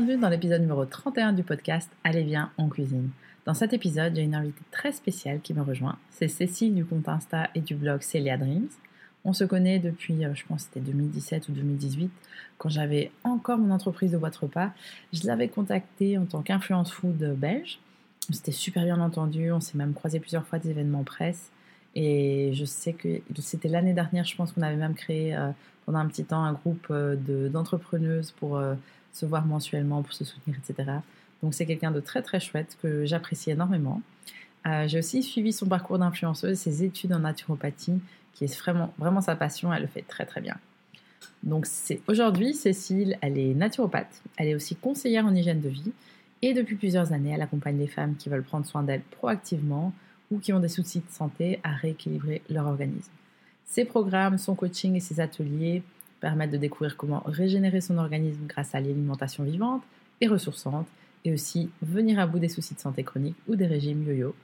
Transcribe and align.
Bienvenue 0.00 0.16
dans 0.16 0.28
l'épisode 0.28 0.60
numéro 0.60 0.84
31 0.84 1.34
du 1.34 1.44
podcast 1.44 1.88
Allez 2.02 2.24
bien, 2.24 2.50
en 2.58 2.68
cuisine. 2.68 3.10
Dans 3.46 3.54
cet 3.54 3.72
épisode, 3.72 4.16
j'ai 4.16 4.22
une 4.22 4.34
invitée 4.34 4.64
très 4.72 4.90
spéciale 4.90 5.40
qui 5.40 5.54
me 5.54 5.62
rejoint. 5.62 5.96
C'est 6.10 6.26
Cécile 6.26 6.74
du 6.74 6.84
compte 6.84 7.08
Insta 7.08 7.48
et 7.54 7.60
du 7.60 7.76
blog 7.76 8.02
Celia 8.02 8.36
Dreams. 8.36 8.70
On 9.24 9.32
se 9.32 9.44
connaît 9.44 9.78
depuis, 9.78 10.24
euh, 10.24 10.34
je 10.34 10.44
pense, 10.46 10.62
c'était 10.62 10.80
2017 10.80 11.48
ou 11.48 11.52
2018, 11.52 12.10
quand 12.58 12.70
j'avais 12.70 13.12
encore 13.22 13.56
mon 13.56 13.72
entreprise 13.72 14.10
de 14.10 14.18
boîte 14.18 14.34
repas. 14.34 14.72
Je 15.12 15.28
l'avais 15.28 15.46
contactée 15.46 16.18
en 16.18 16.24
tant 16.24 16.42
qu'influence 16.42 16.90
food 16.90 17.36
belge. 17.38 17.78
On 18.28 18.32
s'était 18.32 18.50
super 18.50 18.82
bien 18.82 19.00
entendu, 19.00 19.52
on 19.52 19.60
s'est 19.60 19.78
même 19.78 19.94
croisé 19.94 20.18
plusieurs 20.18 20.44
fois 20.44 20.58
des 20.58 20.70
événements 20.70 21.04
presse. 21.04 21.52
Et 21.94 22.50
je 22.52 22.64
sais 22.64 22.94
que 22.94 23.20
c'était 23.38 23.68
l'année 23.68 23.92
dernière, 23.92 24.24
je 24.24 24.34
pense 24.34 24.50
qu'on 24.50 24.62
avait 24.62 24.74
même 24.74 24.94
créé 24.94 25.36
euh, 25.36 25.50
pendant 25.86 26.00
un 26.00 26.08
petit 26.08 26.24
temps 26.24 26.42
un 26.42 26.52
groupe 26.54 26.88
euh, 26.90 27.14
d'entrepreneuses 27.48 28.32
pour 28.32 28.60
se 29.14 29.24
voir 29.24 29.46
mensuellement, 29.46 30.02
pour 30.02 30.12
se 30.12 30.24
soutenir, 30.24 30.58
etc. 30.58 30.98
Donc 31.42 31.54
c'est 31.54 31.64
quelqu'un 31.64 31.90
de 31.90 32.00
très 32.00 32.20
très 32.20 32.40
chouette 32.40 32.76
que 32.82 33.06
j'apprécie 33.06 33.50
énormément. 33.50 34.02
J'ai 34.86 34.98
aussi 34.98 35.22
suivi 35.22 35.52
son 35.52 35.66
parcours 35.66 35.98
d'influenceuse, 35.98 36.58
ses 36.58 36.84
études 36.84 37.12
en 37.12 37.20
naturopathie 37.20 38.00
qui 38.32 38.44
est 38.44 38.58
vraiment, 38.58 38.92
vraiment 38.98 39.20
sa 39.20 39.36
passion, 39.36 39.72
elle 39.72 39.82
le 39.82 39.88
fait 39.88 40.02
très 40.02 40.26
très 40.26 40.40
bien. 40.40 40.56
Donc 41.42 41.66
c'est 41.66 42.00
aujourd'hui, 42.08 42.54
Cécile, 42.54 43.16
elle 43.20 43.38
est 43.38 43.54
naturopathe, 43.54 44.22
elle 44.36 44.48
est 44.48 44.54
aussi 44.54 44.74
conseillère 44.74 45.26
en 45.26 45.34
hygiène 45.34 45.60
de 45.60 45.68
vie 45.68 45.92
et 46.42 46.54
depuis 46.54 46.76
plusieurs 46.76 47.12
années, 47.12 47.32
elle 47.32 47.42
accompagne 47.42 47.78
les 47.78 47.86
femmes 47.86 48.16
qui 48.16 48.28
veulent 48.28 48.42
prendre 48.42 48.66
soin 48.66 48.82
d'elles 48.82 49.02
proactivement 49.02 49.92
ou 50.30 50.38
qui 50.38 50.52
ont 50.52 50.60
des 50.60 50.68
soucis 50.68 51.00
de 51.00 51.10
santé 51.10 51.60
à 51.62 51.72
rééquilibrer 51.74 52.42
leur 52.48 52.66
organisme. 52.66 53.12
Ses 53.66 53.84
programmes, 53.84 54.38
son 54.38 54.54
coaching 54.54 54.94
et 54.96 55.00
ses 55.00 55.20
ateliers 55.20 55.82
permettent 56.24 56.52
de 56.52 56.56
découvrir 56.56 56.96
comment 56.96 57.22
régénérer 57.26 57.82
son 57.82 57.98
organisme 57.98 58.46
grâce 58.46 58.74
à 58.74 58.80
l'alimentation 58.80 59.44
vivante 59.44 59.82
et 60.22 60.26
ressourçante 60.26 60.86
et 61.26 61.34
aussi 61.34 61.68
venir 61.82 62.18
à 62.18 62.26
bout 62.26 62.38
des 62.38 62.48
soucis 62.48 62.74
de 62.74 62.80
santé 62.80 63.04
chroniques 63.04 63.36
ou 63.46 63.56
des 63.56 63.66
régimes 63.66 64.02
yo-yo 64.08 64.34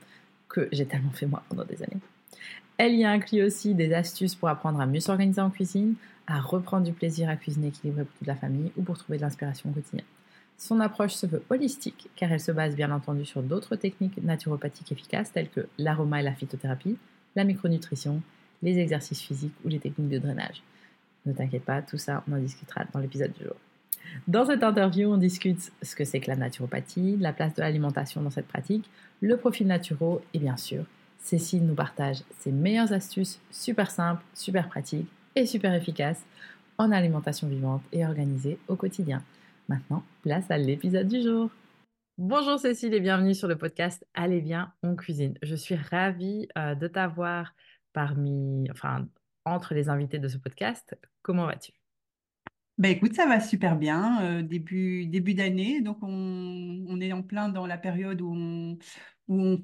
que 0.47 0.69
j'ai 0.71 0.85
tellement 0.85 1.09
fait 1.09 1.25
moi 1.25 1.41
pendant 1.49 1.65
des 1.65 1.81
années. 1.81 1.97
Elle 2.77 2.93
y 2.93 3.03
inclut 3.03 3.41
aussi 3.41 3.73
des 3.73 3.95
astuces 3.95 4.35
pour 4.35 4.47
apprendre 4.47 4.79
à 4.79 4.85
mieux 4.85 4.99
s'organiser 4.99 5.41
en 5.41 5.49
cuisine, 5.49 5.95
à 6.27 6.39
reprendre 6.39 6.85
du 6.85 6.93
plaisir 6.93 7.27
à 7.29 7.35
cuisiner 7.35 7.69
équilibré 7.69 8.03
pour 8.03 8.15
toute 8.15 8.27
la 8.27 8.35
famille 8.35 8.71
ou 8.77 8.83
pour 8.83 8.99
trouver 8.99 9.17
de 9.17 9.23
l'inspiration 9.23 9.71
au 9.71 9.73
quotidien. 9.73 10.03
Son 10.59 10.81
approche 10.81 11.13
se 11.13 11.25
veut 11.25 11.41
holistique 11.49 12.11
car 12.15 12.31
elle 12.31 12.39
se 12.39 12.51
base 12.51 12.75
bien 12.75 12.91
entendu 12.91 13.25
sur 13.25 13.41
d'autres 13.41 13.75
techniques 13.75 14.21
naturopathiques 14.21 14.91
efficaces 14.91 15.31
telles 15.31 15.49
que 15.49 15.65
l'aroma 15.79 16.19
et 16.19 16.23
la 16.23 16.35
phytothérapie, 16.35 16.97
la 17.35 17.43
micronutrition, 17.43 18.21
les 18.61 18.77
exercices 18.77 19.21
physiques 19.21 19.55
ou 19.65 19.69
les 19.69 19.79
techniques 19.79 20.09
de 20.09 20.19
drainage. 20.19 20.61
Ne 21.25 21.33
t'inquiète 21.33 21.65
pas, 21.65 21.81
tout 21.81 21.97
ça 21.97 22.23
on 22.27 22.33
en 22.33 22.39
discutera 22.39 22.85
dans 22.93 22.99
l'épisode 22.99 23.33
du 23.33 23.43
jour. 23.43 23.55
Dans 24.27 24.45
cette 24.45 24.63
interview, 24.63 25.11
on 25.11 25.17
discute 25.17 25.71
ce 25.81 25.95
que 25.95 26.03
c'est 26.03 26.19
que 26.19 26.29
la 26.29 26.35
naturopathie, 26.35 27.17
la 27.17 27.33
place 27.33 27.53
de 27.53 27.61
l'alimentation 27.61 28.21
dans 28.21 28.29
cette 28.29 28.47
pratique, 28.47 28.89
le 29.21 29.37
profil 29.37 29.67
naturel 29.67 30.19
et 30.33 30.39
bien 30.39 30.57
sûr 30.57 30.85
Cécile 31.19 31.65
nous 31.65 31.75
partage 31.75 32.23
ses 32.39 32.51
meilleures 32.51 32.93
astuces 32.93 33.39
super 33.51 33.91
simples, 33.91 34.23
super 34.33 34.67
pratiques 34.67 35.07
et 35.35 35.45
super 35.45 35.73
efficaces 35.73 36.25
en 36.77 36.91
alimentation 36.91 37.47
vivante 37.47 37.83
et 37.91 38.05
organisée 38.05 38.57
au 38.67 38.75
quotidien. 38.75 39.23
Maintenant, 39.69 40.03
place 40.23 40.49
à 40.49 40.57
l'épisode 40.57 41.07
du 41.07 41.21
jour. 41.21 41.51
Bonjour 42.17 42.57
Cécile 42.59 42.93
et 42.95 42.99
bienvenue 42.99 43.35
sur 43.35 43.47
le 43.47 43.55
podcast 43.55 44.05
Allez 44.15 44.41
bien, 44.41 44.73
on 44.81 44.95
cuisine. 44.95 45.37
Je 45.43 45.55
suis 45.55 45.75
ravie 45.75 46.47
euh, 46.57 46.75
de 46.75 46.87
t'avoir 46.87 47.53
parmi, 47.93 48.67
enfin, 48.71 49.05
entre 49.45 49.73
les 49.73 49.89
invités 49.89 50.19
de 50.19 50.27
ce 50.27 50.37
podcast. 50.37 50.97
Comment 51.21 51.45
vas-tu? 51.45 51.71
Ben 52.77 52.91
écoute, 52.91 53.13
ça 53.13 53.27
va 53.27 53.39
super 53.39 53.75
bien. 53.75 54.23
Euh, 54.23 54.41
début 54.41 55.05
début 55.05 55.33
d'année, 55.33 55.81
donc 55.81 55.99
on, 56.01 56.85
on, 56.87 57.01
est 57.01 57.11
en 57.11 57.21
plein 57.21 57.49
dans 57.49 57.67
la 57.67 57.77
période 57.77 58.21
où 58.21 58.33
on, 58.33 58.77
où 59.27 59.39
on 59.39 59.63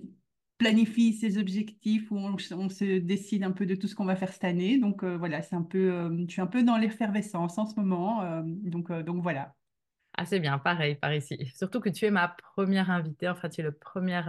planifie 0.57 1.13
ses 1.13 1.37
objectifs, 1.37 2.11
où 2.11 2.17
on, 2.17 2.69
se 2.69 2.99
décide 2.99 3.43
un 3.43 3.51
peu 3.51 3.65
de 3.65 3.75
tout 3.75 3.87
ce 3.87 3.95
qu'on 3.95 4.05
va 4.05 4.15
faire 4.15 4.33
cette 4.33 4.43
année. 4.43 4.77
Donc 4.77 5.03
euh, 5.03 5.17
voilà, 5.17 5.41
c'est 5.41 5.55
un 5.55 5.63
peu, 5.63 5.91
euh, 5.91 6.25
je 6.27 6.31
suis 6.31 6.41
un 6.41 6.47
peu 6.47 6.63
dans 6.63 6.77
l'effervescence 6.77 7.57
en 7.57 7.65
ce 7.65 7.79
moment. 7.79 8.23
Euh, 8.23 8.41
donc, 8.45 8.91
donc 9.03 9.21
voilà. 9.21 9.55
Ah, 10.17 10.25
c'est 10.25 10.39
bien, 10.39 10.57
pareil, 10.57 10.95
par 10.95 11.13
ici. 11.13 11.37
Surtout 11.55 11.79
que 11.79 11.89
tu 11.89 12.05
es 12.05 12.11
ma 12.11 12.27
première 12.27 12.89
invitée, 12.89 13.29
enfin, 13.29 13.49
tu 13.49 13.61
es 13.61 13.63
le 13.63 13.71
premier 13.71 14.21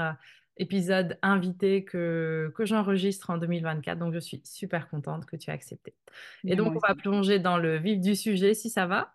épisode 0.58 1.18
invité 1.22 1.84
que, 1.84 2.52
que 2.54 2.64
j'enregistre 2.64 3.30
en 3.30 3.38
2024. 3.38 3.98
Donc, 3.98 4.12
je 4.12 4.18
suis 4.18 4.40
super 4.44 4.88
contente 4.88 5.26
que 5.26 5.36
tu 5.36 5.50
aies 5.50 5.54
accepté. 5.54 5.94
Et 6.44 6.56
donc, 6.56 6.76
on 6.76 6.86
va 6.86 6.94
plonger 6.94 7.38
dans 7.38 7.58
le 7.58 7.78
vif 7.78 8.00
du 8.00 8.14
sujet, 8.14 8.54
si 8.54 8.70
ça 8.70 8.86
va? 8.86 9.14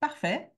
Parfait. 0.00 0.52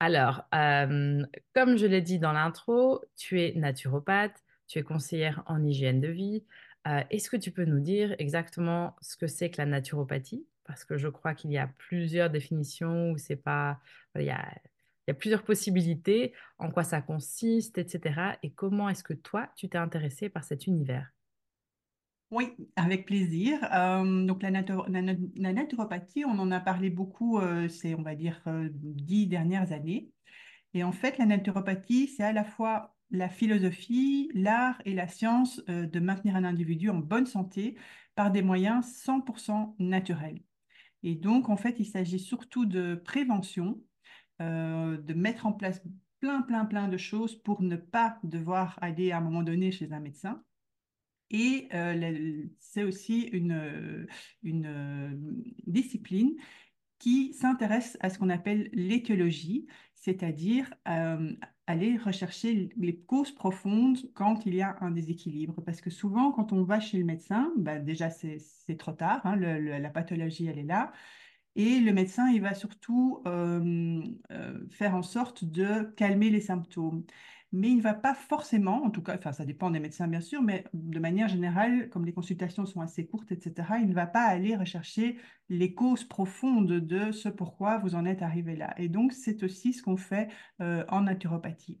Alors, 0.00 0.44
comme 0.50 1.76
je 1.76 1.86
l'ai 1.86 2.00
dit 2.00 2.18
dans 2.18 2.32
l'intro, 2.32 3.02
tu 3.16 3.40
es 3.42 3.52
naturopathe, 3.54 4.42
tu 4.66 4.78
es 4.78 4.82
conseillère 4.82 5.42
en 5.46 5.62
hygiène 5.62 6.00
de 6.00 6.08
vie. 6.08 6.44
Euh, 6.88 7.02
est-ce 7.10 7.28
que 7.28 7.36
tu 7.36 7.50
peux 7.50 7.66
nous 7.66 7.80
dire 7.80 8.14
exactement 8.18 8.96
ce 9.02 9.16
que 9.16 9.26
c'est 9.26 9.50
que 9.50 9.58
la 9.58 9.66
naturopathie? 9.66 10.46
Parce 10.64 10.84
que 10.84 10.96
je 10.96 11.08
crois 11.08 11.34
qu'il 11.34 11.50
y 11.52 11.58
a 11.58 11.66
plusieurs 11.66 12.30
définitions 12.30 13.10
où 13.10 13.18
c'est 13.18 13.36
pas. 13.36 13.80
Il 14.14 14.22
y, 14.22 14.30
a, 14.30 14.48
il 14.64 14.69
y 15.10 15.16
a 15.16 15.18
plusieurs 15.18 15.42
possibilités, 15.42 16.32
en 16.58 16.70
quoi 16.70 16.84
ça 16.84 17.00
consiste, 17.00 17.78
etc. 17.78 18.38
Et 18.42 18.50
comment 18.50 18.88
est-ce 18.88 19.04
que 19.04 19.14
toi, 19.14 19.48
tu 19.56 19.68
t'es 19.68 19.78
intéressée 19.78 20.28
par 20.28 20.44
cet 20.44 20.66
univers? 20.66 21.10
Oui, 22.30 22.52
avec 22.76 23.06
plaisir. 23.06 23.58
Euh, 23.74 24.24
donc 24.24 24.42
la, 24.42 24.50
naturopathie, 24.50 26.24
on 26.24 26.38
en 26.38 26.50
a 26.52 26.60
parlé 26.60 26.88
beaucoup 26.88 27.38
euh, 27.38 27.68
ces, 27.68 27.94
on 27.94 28.02
va 28.02 28.14
dire, 28.14 28.40
dix 28.70 29.26
dernières 29.26 29.72
années. 29.72 30.10
Et 30.74 30.84
en 30.84 30.92
fait, 30.92 31.18
la 31.18 31.26
naturopathie, 31.26 32.08
c'est 32.08 32.22
à 32.22 32.32
la 32.32 32.44
fois 32.44 32.94
la 33.10 33.28
philosophie, 33.28 34.30
l'art 34.34 34.80
et 34.84 34.94
la 34.94 35.08
science 35.08 35.62
euh, 35.68 35.86
de 35.86 36.00
maintenir 36.00 36.36
un 36.36 36.44
individu 36.44 36.90
en 36.90 36.98
bonne 36.98 37.26
santé 37.26 37.76
par 38.14 38.30
des 38.30 38.42
moyens 38.42 38.86
100% 39.04 39.74
naturels. 39.78 40.40
Et 41.02 41.14
donc, 41.14 41.48
en 41.48 41.56
fait, 41.56 41.76
il 41.80 41.86
s'agit 41.86 42.18
surtout 42.20 42.66
de 42.66 42.94
prévention, 42.94 43.80
euh, 44.40 44.96
de 44.96 45.14
mettre 45.14 45.46
en 45.46 45.52
place 45.52 45.82
plein, 46.20 46.42
plein, 46.42 46.64
plein 46.64 46.88
de 46.88 46.96
choses 46.96 47.34
pour 47.34 47.62
ne 47.62 47.76
pas 47.76 48.18
devoir 48.24 48.78
aller 48.80 49.12
à 49.12 49.18
un 49.18 49.20
moment 49.20 49.42
donné 49.42 49.72
chez 49.72 49.92
un 49.92 50.00
médecin. 50.00 50.42
Et 51.30 51.68
euh, 51.74 52.44
c'est 52.58 52.82
aussi 52.82 53.22
une, 53.22 54.06
une 54.42 55.44
discipline 55.66 56.34
qui 56.98 57.32
s'intéresse 57.32 57.96
à 58.00 58.10
ce 58.10 58.18
qu'on 58.18 58.30
appelle 58.30 58.68
l'éthologie, 58.72 59.66
c'est-à-dire 59.94 60.72
aller 61.70 61.96
rechercher 61.96 62.70
les 62.76 63.00
causes 63.00 63.32
profondes 63.32 63.98
quand 64.14 64.44
il 64.44 64.54
y 64.56 64.62
a 64.62 64.76
un 64.80 64.90
déséquilibre. 64.90 65.62
Parce 65.64 65.80
que 65.80 65.90
souvent, 65.90 66.32
quand 66.32 66.52
on 66.52 66.64
va 66.64 66.80
chez 66.80 66.98
le 66.98 67.04
médecin, 67.04 67.52
bah, 67.56 67.78
déjà 67.78 68.10
c'est 68.10 68.76
trop 68.76 68.92
tard, 68.92 69.20
hein, 69.24 69.36
la 69.36 69.90
pathologie 69.90 70.46
elle 70.46 70.58
est 70.58 70.64
là. 70.64 70.92
Et 71.56 71.80
le 71.80 71.92
médecin, 71.92 72.28
il 72.30 72.40
va 72.40 72.54
surtout 72.54 73.22
faire 74.70 74.94
en 74.94 75.02
sorte 75.02 75.44
de 75.44 75.82
calmer 75.96 76.30
les 76.30 76.40
symptômes 76.40 77.04
mais 77.52 77.68
il 77.70 77.78
ne 77.78 77.82
va 77.82 77.94
pas 77.94 78.14
forcément, 78.14 78.84
en 78.84 78.90
tout 78.90 79.02
cas, 79.02 79.16
enfin 79.16 79.32
ça 79.32 79.44
dépend 79.44 79.70
des 79.70 79.80
médecins 79.80 80.06
bien 80.06 80.20
sûr, 80.20 80.40
mais 80.40 80.64
de 80.72 81.00
manière 81.00 81.26
générale, 81.28 81.88
comme 81.90 82.04
les 82.04 82.12
consultations 82.12 82.64
sont 82.64 82.80
assez 82.80 83.06
courtes, 83.06 83.32
etc., 83.32 83.80
il 83.80 83.88
ne 83.88 83.94
va 83.94 84.06
pas 84.06 84.22
aller 84.22 84.54
rechercher 84.54 85.18
les 85.48 85.74
causes 85.74 86.04
profondes 86.04 86.70
de 86.72 87.10
ce 87.10 87.28
pourquoi 87.28 87.78
vous 87.78 87.96
en 87.96 88.04
êtes 88.04 88.22
arrivé 88.22 88.54
là. 88.54 88.72
Et 88.78 88.88
donc 88.88 89.12
c'est 89.12 89.42
aussi 89.42 89.72
ce 89.72 89.82
qu'on 89.82 89.96
fait 89.96 90.28
en 90.60 91.00
naturopathie. 91.02 91.80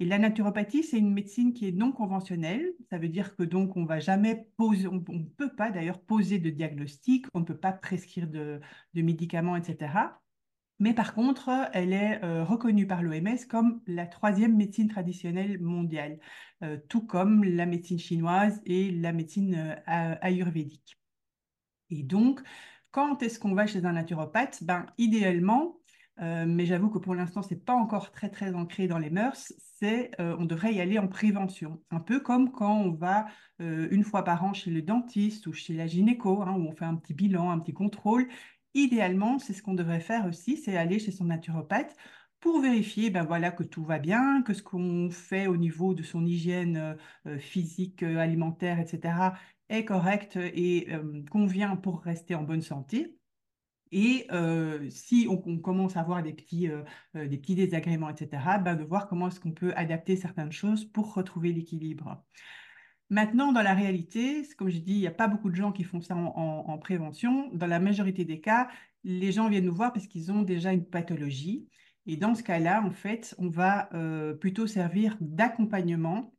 Et 0.00 0.04
la 0.04 0.18
naturopathie, 0.18 0.82
c'est 0.82 0.98
une 0.98 1.12
médecine 1.12 1.52
qui 1.52 1.68
est 1.68 1.72
non 1.72 1.92
conventionnelle. 1.92 2.72
Ça 2.90 2.98
veut 2.98 3.08
dire 3.08 3.36
que 3.36 3.44
donc 3.44 3.76
on 3.76 3.84
va 3.84 4.00
jamais 4.00 4.48
poser, 4.56 4.88
on 4.88 4.94
ne 4.96 5.24
peut 5.24 5.54
pas 5.54 5.70
d'ailleurs 5.70 6.00
poser 6.00 6.38
de 6.38 6.50
diagnostic, 6.50 7.26
on 7.32 7.40
ne 7.40 7.44
peut 7.44 7.56
pas 7.56 7.72
prescrire 7.72 8.28
de, 8.28 8.60
médicaments, 8.94 9.56
etc. 9.56 9.92
Mais 10.80 10.94
par 10.94 11.14
contre, 11.14 11.50
elle 11.72 11.92
est 11.92 12.22
euh, 12.24 12.44
reconnue 12.44 12.86
par 12.88 13.02
l'OMS 13.02 13.38
comme 13.48 13.80
la 13.86 14.06
troisième 14.06 14.56
médecine 14.56 14.88
traditionnelle 14.88 15.60
mondiale, 15.60 16.18
euh, 16.64 16.76
tout 16.88 17.06
comme 17.06 17.44
la 17.44 17.64
médecine 17.64 17.98
chinoise 17.98 18.60
et 18.66 18.90
la 18.90 19.12
médecine 19.12 19.54
euh, 19.88 20.16
ayurvédique. 20.20 20.98
Et 21.90 22.02
donc, 22.02 22.40
quand 22.90 23.22
est-ce 23.22 23.38
qu'on 23.38 23.54
va 23.54 23.66
chez 23.66 23.84
un 23.84 23.92
naturopathe? 23.92 24.64
Ben, 24.64 24.86
Idéalement, 24.98 25.78
mais 26.18 26.64
j'avoue 26.66 26.90
que 26.90 26.98
pour 26.98 27.14
l'instant, 27.14 27.42
ce 27.42 27.54
n'est 27.54 27.60
pas 27.60 27.74
encore 27.74 28.12
très, 28.12 28.28
très 28.28 28.54
ancré 28.54 28.86
dans 28.86 28.98
les 28.98 29.10
mœurs, 29.10 29.52
c'est 29.58 30.10
on 30.18 30.44
devrait 30.44 30.72
y 30.72 30.80
aller 30.80 30.98
en 30.98 31.08
prévention. 31.08 31.82
Un 31.90 32.00
peu 32.00 32.20
comme 32.20 32.52
quand 32.52 32.76
on 32.76 32.92
va 32.92 33.26
une 33.58 34.04
fois 34.04 34.22
par 34.22 34.44
an 34.44 34.54
chez 34.54 34.70
le 34.70 34.82
dentiste 34.82 35.46
ou 35.46 35.52
chez 35.52 35.74
la 35.74 35.86
gynéco, 35.86 36.42
hein, 36.42 36.52
où 36.52 36.68
on 36.68 36.72
fait 36.72 36.84
un 36.84 36.94
petit 36.94 37.14
bilan, 37.14 37.50
un 37.50 37.58
petit 37.58 37.74
contrôle, 37.74 38.28
idéalement, 38.74 39.38
c'est 39.38 39.52
ce 39.52 39.62
qu'on 39.62 39.74
devrait 39.74 40.00
faire 40.00 40.26
aussi, 40.26 40.56
c'est 40.56 40.76
aller 40.76 40.98
chez 40.98 41.12
son 41.12 41.24
naturopathe 41.24 41.96
pour 42.44 42.60
vérifier 42.60 43.08
ben 43.08 43.24
voilà, 43.24 43.50
que 43.50 43.62
tout 43.62 43.84
va 43.84 43.98
bien, 43.98 44.42
que 44.42 44.52
ce 44.52 44.62
qu'on 44.62 45.08
fait 45.10 45.46
au 45.46 45.56
niveau 45.56 45.94
de 45.94 46.02
son 46.02 46.26
hygiène 46.26 46.76
euh, 46.76 46.94
euh, 47.26 47.38
physique, 47.38 48.02
euh, 48.02 48.18
alimentaire, 48.18 48.78
etc., 48.78 49.32
est 49.70 49.86
correct 49.86 50.36
et 50.36 50.88
convient 51.30 51.74
pour 51.76 52.02
rester 52.02 52.34
en 52.34 52.42
bonne 52.42 52.60
santé. 52.60 53.16
Et 53.96 54.26
si 54.90 55.28
on, 55.30 55.58
commence 55.58 55.96
à 55.96 56.00
avoir 56.00 56.20
des 56.20 56.32
petits, 56.32 56.68
des 57.14 57.38
petits 57.38 57.54
désagréments, 57.54 58.10
etc., 58.10 58.42
ben 58.60 58.74
de 58.74 58.82
voir 58.82 59.06
comment 59.06 59.28
est-ce 59.28 59.38
qu'on 59.38 59.52
peut 59.52 59.72
adapter 59.76 60.16
certaines 60.16 60.50
choses 60.50 60.84
pour 60.84 61.14
retrouver 61.14 61.52
l'équilibre. 61.52 62.20
Maintenant, 63.08 63.52
dans 63.52 63.62
la 63.62 63.74
réalité, 63.74 64.42
comme 64.58 64.68
je 64.68 64.78
dis, 64.78 64.94
il 64.94 65.00
n'y 65.00 65.06
a 65.06 65.12
pas 65.12 65.28
beaucoup 65.28 65.48
de 65.48 65.54
gens 65.54 65.70
qui 65.70 65.84
font 65.84 66.00
ça 66.00 66.16
en, 66.16 66.76
prévention. 66.78 67.48
Dans 67.52 67.68
la 67.68 67.78
majorité 67.78 68.24
des 68.24 68.40
cas, 68.40 68.68
les 69.04 69.30
gens 69.30 69.48
viennent 69.48 69.66
nous 69.66 69.74
voir 69.74 69.92
parce 69.92 70.08
qu'ils 70.08 70.32
ont 70.32 70.42
déjà 70.42 70.72
une 70.72 70.84
pathologie. 70.84 71.68
Et 72.06 72.16
dans 72.16 72.34
ce 72.34 72.42
cas-là, 72.42 72.82
en 72.82 72.90
fait, 72.90 73.36
on 73.38 73.48
va 73.48 73.88
euh, 73.94 74.34
plutôt 74.34 74.66
servir 74.66 75.16
d'accompagnement 75.20 76.33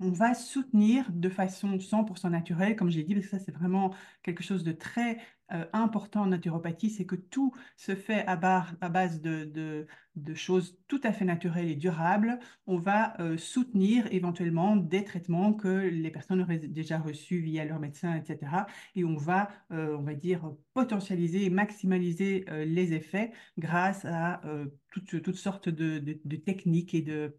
on 0.00 0.10
va 0.10 0.34
soutenir 0.34 1.10
de 1.10 1.28
façon 1.28 1.78
100% 1.78 2.30
naturelle, 2.30 2.76
comme 2.76 2.90
je 2.90 2.98
l'ai 2.98 3.04
dit, 3.04 3.14
parce 3.14 3.26
que 3.26 3.38
ça 3.38 3.44
c'est 3.44 3.52
vraiment 3.52 3.94
quelque 4.22 4.42
chose 4.42 4.64
de 4.64 4.72
très 4.72 5.18
euh, 5.52 5.64
important 5.72 6.22
en 6.22 6.26
naturopathie, 6.26 6.90
c'est 6.90 7.06
que 7.06 7.14
tout 7.14 7.54
se 7.76 7.94
fait 7.94 8.26
à, 8.26 8.34
base 8.36 9.20
de, 9.20 9.86
choses 10.34 10.76
tout 10.88 11.00
à 11.04 11.12
fait 11.12 11.24
naturelles 11.24 11.68
et 11.70 11.76
durables. 11.76 12.40
On 12.66 12.78
va 12.78 13.18
euh, 13.20 13.38
soutenir 13.38 14.06
éventuellement 14.10 14.74
des 14.76 15.04
traitements 15.04 15.52
que 15.52 15.68
les 15.68 16.10
personnes 16.10 16.42
auraient 16.42 16.58
déjà 16.58 16.98
reçus 16.98 17.38
via 17.40 17.64
leur 17.64 17.78
médecin, 17.78 18.16
etc. 18.16 18.66
Et 18.96 19.04
on 19.04 19.16
va, 19.16 19.50
euh, 19.70 19.96
on 19.96 20.02
va 20.02 20.14
dire, 20.14 20.52
potentialiser 20.74 21.44
et 21.44 21.50
maximaliser 21.50 22.44
les 22.66 22.92
effets 22.92 23.32
grâce 23.56 24.04
à 24.04 24.42
toutes, 24.90 25.22
toutes, 25.22 25.36
sortes 25.36 25.68
de 25.68 26.36
techniques 26.36 26.94
et 26.94 27.02
de 27.02 27.36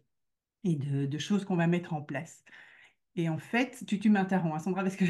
et 0.64 0.76
de, 0.76 1.18
choses 1.18 1.44
qu'on 1.44 1.56
va 1.56 1.66
mettre 1.66 1.94
en 1.94 2.02
place. 2.02 2.44
Et 3.16 3.28
en 3.28 3.38
fait, 3.38 3.84
tu, 3.86 3.98
tu 3.98 4.10
m'interromps, 4.10 4.54
hein, 4.54 4.58
Sandra, 4.58 4.82
parce 4.82 4.96
que... 4.96 5.04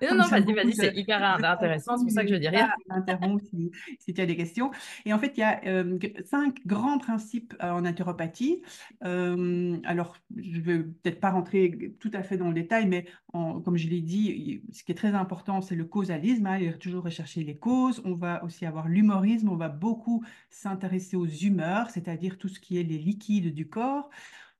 Non, 0.00 0.16
non, 0.16 0.26
vas-y, 0.26 0.52
vas-y, 0.52 0.74
c'est 0.74 0.96
hyper 0.96 1.22
intéressant, 1.22 1.96
c'est 1.96 2.04
pour 2.04 2.12
ça 2.12 2.22
que 2.24 2.30
je 2.30 2.34
dis 2.34 2.48
rien. 2.48 2.70
M'interromps 2.88 3.42
si, 3.44 3.70
si, 4.00 4.14
tu 4.14 4.20
as 4.20 4.26
des 4.26 4.36
questions. 4.36 4.70
Et 5.04 5.12
en 5.12 5.18
fait, 5.18 5.36
il 5.36 5.40
y 5.40 5.42
a 5.44 5.60
euh, 5.66 5.98
cinq 6.24 6.66
grands 6.66 6.98
principes 6.98 7.54
euh, 7.62 7.70
en 7.70 7.82
naturopathie. 7.82 8.62
Euh, 9.04 9.76
alors, 9.84 10.16
je 10.36 10.58
ne 10.58 10.62
vais 10.62 10.78
peut-être 10.82 11.20
pas 11.20 11.30
rentrer 11.30 11.94
tout 12.00 12.10
à 12.14 12.22
fait 12.22 12.36
dans 12.36 12.48
le 12.48 12.54
détail, 12.54 12.86
mais 12.86 13.06
comme 13.32 13.76
je 13.76 13.88
l'ai 13.88 14.00
dit, 14.00 14.62
ce 14.72 14.82
qui 14.82 14.92
est 14.92 14.96
très 14.96 15.14
important, 15.14 15.60
c'est 15.60 15.76
le 15.76 15.84
causalisme. 15.84 16.46
Hein, 16.46 16.58
il 16.58 16.78
toujours 16.78 17.04
rechercher 17.04 17.44
les 17.44 17.56
causes. 17.56 18.02
On 18.04 18.14
va 18.14 18.42
aussi 18.44 18.66
avoir 18.66 18.88
l'humorisme. 18.88 19.48
On 19.48 19.56
va 19.56 19.68
beaucoup 19.68 20.24
s'intéresser 20.50 21.16
aux 21.16 21.26
humeurs, 21.26 21.90
c'est-à-dire 21.90 22.38
tout 22.38 22.48
ce 22.48 22.58
qui 22.58 22.78
est 22.78 22.82
les 22.82 22.98
liquides 22.98 23.54
du 23.54 23.68
corps. 23.68 24.10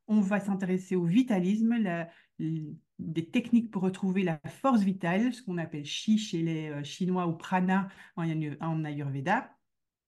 On 0.08 0.20
va 0.20 0.40
s'intéresser 0.40 0.96
au 0.96 1.04
vitalisme, 1.04 1.74
des 3.02 3.26
techniques 3.26 3.70
pour 3.70 3.82
retrouver 3.82 4.22
la 4.22 4.40
force 4.46 4.82
vitale, 4.82 5.32
ce 5.34 5.42
qu'on 5.42 5.58
appelle 5.58 5.84
chi 5.84 6.18
chez 6.18 6.42
les 6.42 6.68
euh, 6.68 6.84
Chinois 6.84 7.26
ou 7.26 7.32
prana 7.32 7.88
en, 8.16 8.84
Ayurveda. 8.84 9.56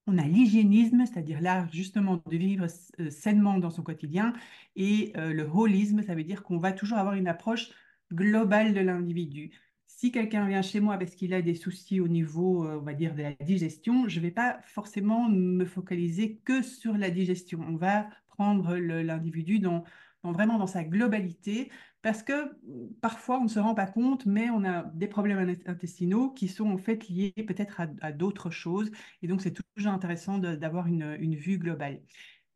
On 0.07 0.19
a 0.19 0.27
l'hygiénisme, 0.27 1.05
c'est-à-dire 1.07 1.41
l'art 1.41 1.73
justement 1.73 2.23
de 2.27 2.37
vivre 2.37 2.67
euh, 3.01 3.11
sainement 3.11 3.59
dans 3.59 3.71
son 3.71 3.83
quotidien. 3.83 4.33
Et 4.77 5.13
euh, 5.17 5.33
le 5.33 5.45
holisme, 5.45 6.03
ça 6.03 6.15
veut 6.15 6.25
dire 6.25 6.43
qu'on 6.43 6.59
va 6.59 6.73
toujours 6.73 6.99
avoir 6.99 7.15
une 7.15 7.29
approche 7.29 7.71
globale 8.13 8.75
de 8.75 8.81
l'individu. 8.81 9.53
Si 9.87 10.13
quelqu'un 10.13 10.47
vient 10.47 10.63
chez 10.63 10.81
moi 10.81 10.99
parce 10.99 11.15
qu'il 11.15 11.33
a 11.33 11.41
des 11.41 11.55
soucis 11.55 12.01
au 12.01 12.09
niveau, 12.09 12.67
on 12.67 12.83
va 12.83 12.95
dire, 12.95 13.15
de 13.15 13.23
la 13.23 13.33
digestion, 13.33 14.09
je 14.09 14.19
ne 14.19 14.25
vais 14.25 14.31
pas 14.31 14.59
forcément 14.65 15.29
me 15.29 15.65
focaliser 15.65 16.37
que 16.45 16.63
sur 16.63 16.99
la 16.99 17.11
digestion. 17.11 17.61
On 17.67 17.77
va 17.77 18.09
prendre 18.35 18.77
l'individu 18.77 19.59
dans, 19.59 19.85
vraiment 20.25 20.59
dans 20.59 20.67
sa 20.67 20.85
globalité, 20.85 21.71
parce 22.03 22.23
que 22.23 22.53
parfois 23.01 23.39
on 23.41 23.45
ne 23.45 23.49
se 23.49 23.59
rend 23.59 23.75
pas 23.75 23.87
compte, 23.87 24.27
mais 24.27 24.51
on 24.51 24.65
a 24.65 24.83
des 24.95 25.07
problèmes 25.07 25.57
intestinaux 25.67 26.31
qui 26.31 26.49
sont 26.49 26.71
en 26.71 26.79
fait 26.79 27.09
liés 27.09 27.33
peut-être 27.47 27.81
à, 28.01 28.13
d'autres 28.13 28.51
choses, 28.51 28.91
et 29.23 29.27
donc 29.27 29.41
c'est 29.41 29.55
toujours 29.77 29.93
intéressant 29.93 30.39
d'avoir 30.39 30.87
une, 30.87 31.17
une, 31.21 31.37
vue 31.37 31.59
globale. 31.59 32.01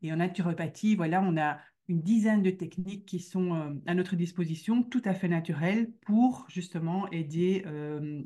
Et 0.01 0.13
en 0.13 0.17
naturopathie, 0.17 0.95
voilà, 0.95 1.21
on 1.21 1.37
a 1.37 1.59
une 1.89 2.01
dizaine 2.01 2.43
de 2.43 2.51
techniques 2.51 3.05
qui 3.05 3.19
sont 3.19 3.55
euh, 3.55 3.73
à 3.87 3.95
notre 3.95 4.15
disposition, 4.15 4.83
tout 4.83 5.01
à 5.05 5.13
fait 5.13 5.27
naturelles, 5.27 5.91
pour 6.05 6.45
justement 6.47 7.09
aider 7.11 7.63
euh, 7.65 8.21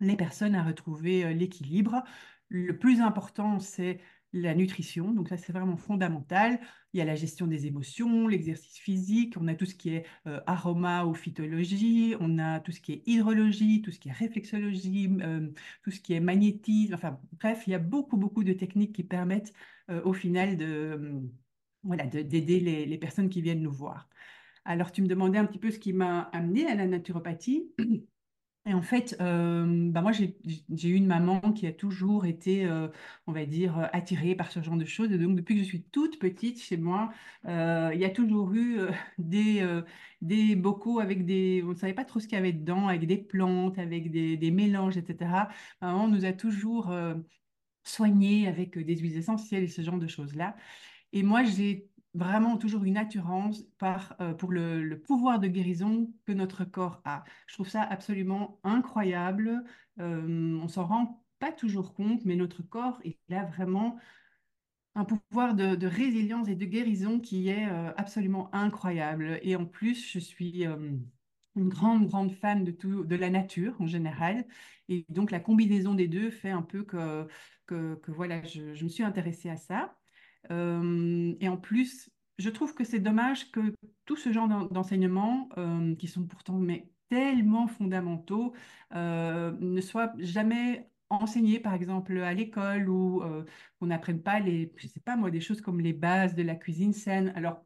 les 0.00 0.16
personnes 0.16 0.54
à 0.54 0.62
retrouver 0.62 1.24
euh, 1.24 1.32
l'équilibre. 1.32 2.04
Le 2.48 2.78
plus 2.78 3.00
important, 3.00 3.58
c'est 3.58 4.00
la 4.40 4.54
nutrition, 4.54 5.12
donc 5.12 5.28
ça 5.28 5.36
c'est 5.36 5.52
vraiment 5.52 5.76
fondamental. 5.76 6.60
Il 6.92 6.98
y 6.98 7.00
a 7.00 7.04
la 7.04 7.14
gestion 7.14 7.46
des 7.46 7.66
émotions, 7.66 8.28
l'exercice 8.28 8.78
physique, 8.78 9.36
on 9.38 9.48
a 9.48 9.54
tout 9.54 9.66
ce 9.66 9.74
qui 9.74 9.90
est 9.90 10.06
euh, 10.26 10.40
aroma 10.46 11.04
ou 11.06 11.14
phytologie, 11.14 12.14
on 12.20 12.38
a 12.38 12.60
tout 12.60 12.72
ce 12.72 12.80
qui 12.80 12.92
est 12.92 13.02
hydrologie, 13.06 13.82
tout 13.82 13.90
ce 13.90 13.98
qui 13.98 14.08
est 14.08 14.12
réflexologie, 14.12 15.10
euh, 15.20 15.48
tout 15.82 15.90
ce 15.90 16.00
qui 16.00 16.14
est 16.14 16.20
magnétisme, 16.20 16.94
enfin 16.94 17.18
bref, 17.40 17.64
il 17.66 17.70
y 17.70 17.74
a 17.74 17.78
beaucoup 17.78 18.16
beaucoup 18.16 18.44
de 18.44 18.52
techniques 18.52 18.94
qui 18.94 19.04
permettent 19.04 19.52
euh, 19.90 20.02
au 20.04 20.12
final 20.12 20.56
de 20.56 21.22
voilà 21.82 22.06
d'aider 22.06 22.60
les 22.86 22.98
personnes 22.98 23.28
qui 23.28 23.42
viennent 23.42 23.62
nous 23.62 23.72
voir. 23.72 24.08
Alors 24.64 24.92
tu 24.92 25.02
me 25.02 25.06
demandais 25.06 25.38
un 25.38 25.46
petit 25.46 25.58
peu 25.58 25.70
ce 25.70 25.78
qui 25.78 25.92
m'a 25.92 26.22
amené 26.32 26.66
à 26.66 26.74
la 26.74 26.86
naturopathie. 26.86 27.72
Et 28.68 28.74
en 28.74 28.82
fait, 28.82 29.16
euh, 29.20 29.90
bah 29.92 30.02
moi, 30.02 30.10
j'ai 30.12 30.36
eu 30.88 30.94
une 30.94 31.06
maman 31.06 31.40
qui 31.52 31.68
a 31.68 31.72
toujours 31.72 32.26
été, 32.26 32.64
euh, 32.66 32.88
on 33.28 33.32
va 33.32 33.46
dire, 33.46 33.78
euh, 33.78 33.86
attirée 33.92 34.34
par 34.34 34.50
ce 34.50 34.60
genre 34.60 34.76
de 34.76 34.84
choses. 34.84 35.12
Et 35.12 35.18
donc, 35.18 35.36
depuis 35.36 35.54
que 35.54 35.60
je 35.62 35.66
suis 35.66 35.84
toute 35.84 36.18
petite 36.18 36.60
chez 36.60 36.76
moi, 36.76 37.12
il 37.44 37.96
y 37.98 38.04
a 38.04 38.10
toujours 38.10 38.52
eu 38.54 38.78
des, 39.18 39.64
des 40.20 40.56
bocaux 40.56 40.98
avec 40.98 41.24
des... 41.26 41.62
On 41.64 41.68
ne 41.70 41.74
savait 41.74 41.94
pas 41.94 42.04
trop 42.04 42.18
ce 42.18 42.26
qu'il 42.26 42.36
y 42.36 42.40
avait 42.40 42.52
dedans, 42.52 42.88
avec 42.88 43.06
des 43.06 43.18
plantes, 43.18 43.78
avec 43.78 44.10
des, 44.10 44.36
des 44.36 44.50
mélanges, 44.50 44.96
etc. 44.96 45.48
maman 45.80 46.08
nous 46.08 46.24
a 46.24 46.32
toujours 46.32 46.92
soignés 47.84 48.48
avec 48.48 48.78
des 48.78 48.96
huiles 48.96 49.16
essentielles 49.16 49.64
et 49.64 49.68
ce 49.68 49.82
genre 49.82 49.98
de 49.98 50.06
choses-là. 50.08 50.56
Et 51.12 51.22
moi, 51.22 51.44
j'ai 51.44 51.90
vraiment 52.16 52.56
toujours 52.56 52.84
une 52.84 52.96
assurance 52.96 53.62
par, 53.78 54.16
euh, 54.20 54.34
pour 54.34 54.52
le, 54.52 55.00
pouvoir 55.00 55.38
de 55.38 55.48
guérison 55.48 56.12
que 56.24 56.32
notre 56.32 56.64
corps 56.64 57.00
a. 57.04 57.24
Je 57.46 57.54
trouve 57.54 57.68
ça 57.68 57.82
absolument 57.82 58.58
incroyable. 58.64 59.64
Euh, 60.00 60.58
on 60.62 60.68
s'en 60.68 60.86
rend 60.86 61.24
pas 61.38 61.52
toujours 61.52 61.94
compte, 61.94 62.24
mais 62.24 62.36
notre 62.36 62.62
corps, 62.62 63.00
a 63.30 63.44
vraiment 63.44 63.98
un 64.94 65.04
pouvoir 65.04 65.54
de, 65.54 65.86
résilience 65.86 66.48
et 66.48 66.54
de 66.54 66.64
guérison 66.64 67.20
qui 67.20 67.48
est 67.48 67.68
euh, 67.68 67.92
absolument 67.96 68.54
incroyable. 68.54 69.38
Et 69.42 69.54
en 69.54 69.66
plus, 69.66 70.10
je 70.10 70.18
suis 70.18 70.64
une 70.64 71.68
grande, 71.68 72.06
grande 72.06 72.32
fan 72.32 72.64
de, 72.64 73.16
la 73.16 73.30
nature 73.30 73.76
en 73.80 73.86
général. 73.86 74.46
Et 74.88 75.04
donc, 75.10 75.30
la 75.30 75.40
combinaison 75.40 75.94
des 75.94 76.08
deux 76.08 76.30
fait 76.30 76.50
un 76.50 76.62
peu 76.62 76.82
que, 76.82 77.28
voilà, 78.08 78.42
je 78.44 78.82
me 78.82 78.88
suis 78.88 79.02
intéressée 79.02 79.50
à 79.50 79.56
ça. 79.56 79.94
Euh, 80.50 81.34
et 81.40 81.48
en 81.48 81.56
plus, 81.56 82.10
je 82.38 82.50
trouve 82.50 82.74
que 82.74 82.84
c'est 82.84 83.00
dommage 83.00 83.50
que 83.50 83.74
tout 84.04 84.16
ce 84.16 84.32
genre 84.32 84.48
d'enseignements, 84.70 85.48
euh, 85.58 85.94
qui 85.96 86.08
sont 86.08 86.26
pourtant 86.26 86.58
mais 86.58 86.90
tellement 87.08 87.66
fondamentaux, 87.66 88.54
euh, 88.94 89.52
ne 89.60 89.80
soient 89.80 90.12
jamais 90.18 90.90
enseignés, 91.08 91.60
par 91.60 91.74
exemple, 91.74 92.18
à 92.18 92.34
l'école 92.34 92.88
ou 92.88 93.22
qu'on 93.78 93.86
n'apprenne 93.86 94.22
pas 94.22 94.40
les, 94.40 94.72
je 94.76 94.88
sais 94.88 95.00
pas 95.00 95.16
moi, 95.16 95.30
des 95.30 95.40
choses 95.40 95.60
comme 95.60 95.80
les 95.80 95.92
bases 95.92 96.34
de 96.34 96.42
la 96.42 96.56
cuisine 96.56 96.92
saine. 96.92 97.32
Alors, 97.36 97.64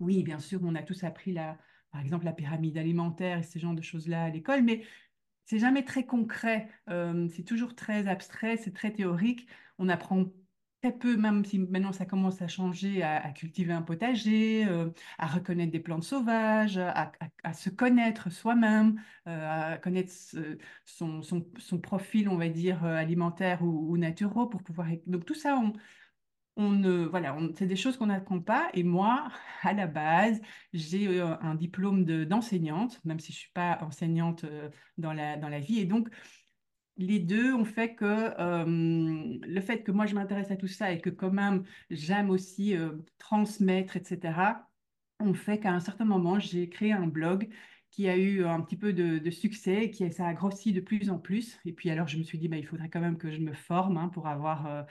oui, 0.00 0.22
bien 0.22 0.38
sûr, 0.38 0.60
on 0.62 0.74
a 0.76 0.82
tous 0.82 1.02
appris 1.04 1.32
la, 1.32 1.58
par 1.90 2.00
exemple, 2.00 2.24
la 2.24 2.32
pyramide 2.32 2.78
alimentaire 2.78 3.38
et 3.38 3.42
ce 3.42 3.58
genre 3.58 3.74
de 3.74 3.82
choses-là 3.82 4.24
à 4.24 4.30
l'école, 4.30 4.62
mais 4.62 4.84
c'est 5.44 5.58
jamais 5.58 5.84
très 5.84 6.06
concret. 6.06 6.68
c'est 6.86 7.44
toujours 7.44 7.74
très 7.74 8.06
abstrait, 8.06 8.56
c'est 8.56 8.72
très 8.72 8.92
théorique. 8.92 9.48
On 9.78 9.88
apprend 9.88 10.26
très 10.82 10.96
peu, 10.96 11.16
même 11.16 11.44
si 11.44 11.58
maintenant 11.58 11.92
ça 11.92 12.06
commence 12.06 12.40
à 12.42 12.48
changer, 12.48 13.02
à, 13.02 13.30
cultiver 13.32 13.72
un 13.72 13.82
potager, 13.82 14.64
euh, 14.66 14.90
à 15.18 15.26
reconnaître 15.26 15.72
des 15.72 15.80
plantes 15.80 16.04
sauvages, 16.04 16.78
à, 16.78 17.12
à- 17.42 17.52
se 17.52 17.70
connaître 17.70 18.30
soi-même, 18.30 19.00
euh, 19.26 19.72
à 19.74 19.78
connaître 19.78 20.12
son, 20.84 21.22
son- 21.22 21.46
son 21.58 21.80
profil, 21.80 22.28
on 22.28 22.36
va 22.36 22.48
dire, 22.48 22.84
euh, 22.84 22.94
alimentaire 22.96 23.62
ou, 23.62 23.96
naturel 23.96 24.48
pour 24.50 24.62
pouvoir... 24.62 24.88
Donc 25.06 25.24
tout 25.24 25.34
ça, 25.34 25.56
on, 25.58 25.72
on 26.56 26.70
ne, 26.72 27.04
voilà, 27.06 27.36
c'est 27.56 27.66
des 27.66 27.76
choses 27.76 27.96
qu'on 27.96 28.06
n'apprend 28.06 28.40
pas. 28.40 28.68
Et 28.74 28.82
moi, 28.82 29.28
à 29.62 29.72
la 29.72 29.86
base, 29.86 30.40
j'ai 30.72 31.06
euh, 31.20 31.36
un 31.40 31.54
diplôme 31.54 32.04
de- 32.04 32.24
d'enseignante, 32.24 33.00
même 33.04 33.20
si 33.20 33.32
je 33.32 33.38
ne 33.38 33.40
suis 33.42 33.52
pas 33.52 33.78
enseignante 33.82 34.44
euh, 34.44 34.70
dans 34.98 35.12
la, 35.12 35.36
dans 35.36 35.48
la 35.48 35.60
vie. 35.60 35.78
Et 35.80 35.84
donc, 35.86 36.08
les 36.98 37.20
deux 37.20 37.54
ont 37.54 37.64
fait 37.64 37.94
que 37.94 38.34
le 38.66 39.60
fait 39.60 39.82
que 39.82 39.92
moi 39.92 40.06
je 40.06 40.14
m'intéresse 40.14 40.50
à 40.50 40.56
tout 40.56 40.66
ça 40.66 40.92
et 40.92 41.00
que 41.00 41.10
quand 41.10 41.30
même 41.30 41.64
j'aime 41.90 42.28
aussi 42.30 42.74
transmettre, 43.18 43.96
etc., 43.96 44.34
ont 45.20 45.34
fait 45.34 45.58
qu'à 45.58 45.72
un 45.72 45.80
certain 45.80 46.04
moment, 46.04 46.38
j'ai 46.38 46.68
créé 46.68 46.92
un 46.92 47.06
blog 47.06 47.48
qui 47.90 48.08
a 48.08 48.16
eu 48.16 48.44
un 48.44 48.60
petit 48.60 48.76
peu 48.76 48.92
de, 48.92 49.30
succès 49.30 49.84
et 49.84 49.90
qui 49.90 50.10
ça 50.12 50.26
a 50.26 50.34
grossi 50.34 50.72
de 50.72 50.80
plus 50.80 51.10
en 51.10 51.18
plus. 51.18 51.58
Et 51.64 51.72
puis 51.72 51.90
alors 51.90 52.08
je 52.08 52.18
me 52.18 52.22
suis 52.24 52.38
dit, 52.38 52.48
bah, 52.48 52.56
il 52.58 52.66
faudrait 52.66 52.90
quand 52.90 53.00
même 53.00 53.18
que 53.18 53.30
je 53.30 53.40
me 53.40 53.52
forme 53.52 53.96
hein, 53.96 54.08
pour 54.08 54.26
avoir... 54.28 54.86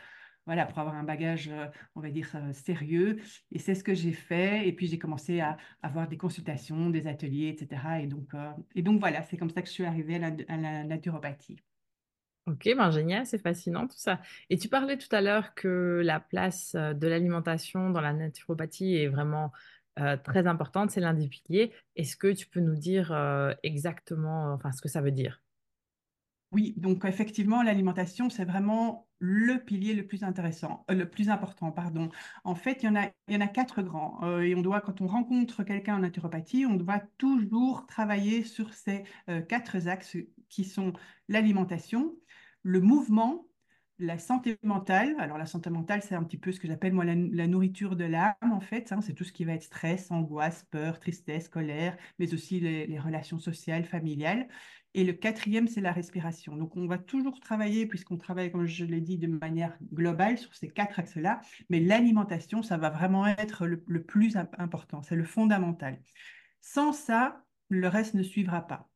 Voilà, 0.45 0.65
pour 0.65 0.79
avoir 0.79 0.95
un 0.95 1.03
bagage, 1.03 1.51
on 1.95 1.99
va 1.99 2.09
dire, 2.09 2.29
sérieux. 2.53 3.19
Et 3.51 3.59
c'est 3.59 3.75
ce 3.75 3.83
que 3.83 3.93
j'ai 3.93 4.13
fait. 4.13 4.65
Et 4.65 4.71
puis, 4.71 4.87
j'ai 4.87 4.97
commencé 4.97 5.41
à 5.41 5.57
avoir 5.81 6.07
des 6.07 6.15
consultations, 6.15 6.89
des 6.89 7.05
ateliers, 7.05 7.49
etc. 7.49 8.01
Et 8.01 8.07
donc, 8.07 8.31
et 8.73 8.81
donc 8.81 9.01
voilà, 9.01 9.23
c'est 9.23 9.35
comme 9.35 9.49
ça 9.49 9.61
que 9.61 9.67
je 9.67 9.73
suis 9.73 9.83
arrivée 9.83 10.15
à 10.15 10.57
la 10.57 10.83
naturopathie. 10.85 11.57
Ok, 12.47 12.69
ben 12.77 12.91
génial, 12.91 13.25
c'est 13.25 13.37
fascinant 13.39 13.87
tout 13.87 13.97
ça. 13.97 14.21
Et 14.49 14.57
tu 14.57 14.69
parlais 14.69 14.97
tout 14.97 15.13
à 15.13 15.19
l'heure 15.19 15.53
que 15.53 16.01
la 16.03 16.21
place 16.21 16.75
de 16.75 17.07
l'alimentation 17.07 17.89
dans 17.89 17.99
la 17.99 18.13
naturopathie 18.13 18.95
est 18.95 19.07
vraiment 19.07 19.51
très 20.23 20.47
importante, 20.47 20.91
c'est 20.91 21.01
l'un 21.01 21.13
des 21.13 21.27
piliers. 21.27 21.73
Est-ce 21.97 22.15
que 22.15 22.31
tu 22.31 22.47
peux 22.47 22.61
nous 22.61 22.75
dire 22.75 23.11
exactement, 23.63 24.53
enfin, 24.53 24.71
ce 24.71 24.81
que 24.81 24.87
ça 24.87 25.01
veut 25.01 25.11
dire? 25.11 25.41
Oui, 26.53 26.73
donc 26.77 27.03
effectivement, 27.03 27.61
l'alimentation, 27.61 28.29
c'est 28.29 28.45
vraiment 28.45 29.09
le 29.19 29.57
pilier 29.57 29.93
le 29.93 30.07
plus 30.07 30.23
intéressant, 30.23 30.85
le 30.87 31.09
plus 31.09 31.29
important, 31.29 31.73
pardon. 31.73 32.09
En 32.45 32.55
fait, 32.55 32.83
il 32.83 32.85
y 32.85 32.89
en 32.89 32.95
a, 32.95 33.09
il 33.27 33.33
y 33.33 33.35
en 33.35 33.41
a 33.41 33.47
quatre 33.47 33.81
grands. 33.81 34.39
et 34.39 34.55
on 34.55 34.61
doit, 34.61 34.79
quand 34.79 35.01
on 35.01 35.07
rencontre 35.07 35.63
quelqu'un 35.63 35.95
en 35.95 35.99
naturopathie, 35.99 36.65
on 36.65 36.75
doit 36.75 37.01
toujours 37.17 37.85
travailler 37.85 38.43
sur 38.43 38.73
ces 38.73 39.03
quatre 39.49 39.89
axes 39.89 40.15
qui 40.47 40.63
sont 40.63 40.93
l'alimentation, 41.27 42.15
le 42.63 42.81
mouvement, 42.81 43.45
la 43.99 44.19
santé 44.19 44.57
mentale. 44.63 45.15
Alors, 45.19 45.37
la 45.37 45.45
santé 45.45 45.69
mentale, 45.69 46.01
c'est 46.03 46.15
un 46.15 46.23
petit 46.23 46.37
peu 46.37 46.51
ce 46.51 46.59
que 46.59 46.67
j'appelle 46.67 46.93
moi 46.93 47.05
la, 47.05 47.15
nourriture 47.47 47.95
de 47.95 48.05
l'âme, 48.05 48.35
en 48.51 48.59
fait. 48.61 48.91
hein. 48.91 49.01
c'est 49.01 49.13
tout 49.13 49.23
ce 49.23 49.31
qui 49.31 49.45
va 49.45 49.53
être 49.53 49.63
stress, 49.63 50.11
angoisse, 50.11 50.65
peur, 50.69 50.99
tristesse, 50.99 51.49
colère, 51.49 51.97
mais 52.19 52.33
aussi 52.33 52.59
les 52.59 52.99
relations 52.99 53.39
sociales, 53.39 53.85
familiales. 53.85 54.47
Et 54.97 55.03
le 55.03 55.13
quatrième, 55.13 55.67
c'est 55.67 55.79
la 55.79 55.91
respiration. 55.91 56.55
Donc, 56.57 56.75
on 56.75 56.87
va 56.87 56.97
toujours 56.97 57.39
travailler, 57.39 57.85
puisqu'on 57.85 58.17
travaille, 58.17 58.51
comme 58.51 58.65
je 58.65 58.83
l'ai 58.83 58.99
dit, 58.99 59.19
de 59.19 59.27
manière 59.27 59.77
globale 59.93 60.39
sur 60.39 60.55
ces 60.55 60.69
quatre 60.69 60.99
axes-là. 60.99 61.39
Mais 61.69 61.79
l'alimentation, 61.79 62.63
ça 62.63 62.77
va 62.77 62.89
vraiment 62.89 63.27
être 63.27 63.67
le, 63.67 64.03
plus 64.03 64.35
imp- 64.37 64.55
important. 64.57 65.03
C'est 65.03 65.15
le 65.15 65.23
fondamental. 65.23 66.01
Sans 66.61 66.93
ça, 66.93 67.45
le 67.69 67.87
reste 67.87 68.15
ne 68.15 68.23
suivra 68.23 68.65
pas. 68.65 68.89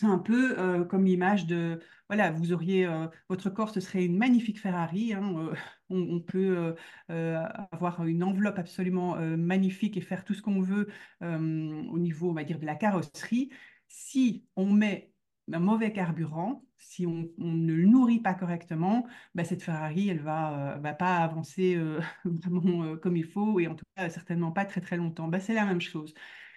C'est 0.00 0.06
un 0.06 0.18
peu 0.18 0.58
euh, 0.58 0.82
comme 0.86 1.04
l'image 1.04 1.44
de, 1.44 1.78
voilà, 2.08 2.30
vous 2.30 2.54
auriez, 2.54 2.86
euh, 2.86 3.06
votre 3.28 3.50
corps, 3.50 3.68
ce 3.68 3.80
serait 3.80 4.06
une 4.06 4.16
magnifique 4.16 4.58
Ferrari. 4.58 5.12
hein, 5.12 5.34
euh, 5.36 5.54
on, 5.90 6.20
peut 6.20 6.74
avoir 7.08 8.06
une 8.06 8.24
enveloppe 8.24 8.58
absolument 8.58 9.16
magnifique 9.36 9.96
et 9.98 10.00
faire 10.00 10.24
tout 10.24 10.32
ce 10.34 10.40
qu'on 10.40 10.60
veut 10.62 10.88
au 11.20 11.98
niveau, 11.98 12.30
on 12.30 12.32
va 12.32 12.44
dire, 12.44 12.58
de 12.58 12.64
la 12.66 12.76
carrosserie. 12.76 13.50
Si 13.88 14.46
on 14.56 14.72
met 14.72 15.12
un 15.52 15.58
mauvais 15.58 15.92
carburant, 15.92 16.64
si 16.78 17.06
on, 17.06 17.28
ne 17.38 17.74
le 17.74 17.86
nourrit 17.86 18.20
pas 18.20 18.34
correctement, 18.34 19.06
bah, 19.34 19.44
cette 19.44 19.62
Ferrari, 19.62 20.08
elle 20.08 20.20
va, 20.20 20.78
va 20.78 20.94
pas 20.94 21.18
avancer 21.18 21.78
comme 23.02 23.16
il 23.16 23.26
faut 23.26 23.60
et 23.60 23.66
en 23.66 23.74
tout 23.74 23.84
cas 23.96 24.08
certainement 24.08 24.52
pas 24.52 24.64
très 24.64 24.80
très 24.80 24.96
longtemps. 24.96 25.28
Bah, 25.28 25.40
c'est 25.40 25.54
la 25.54 25.66
même 25.66 25.80
chose. 25.80 26.14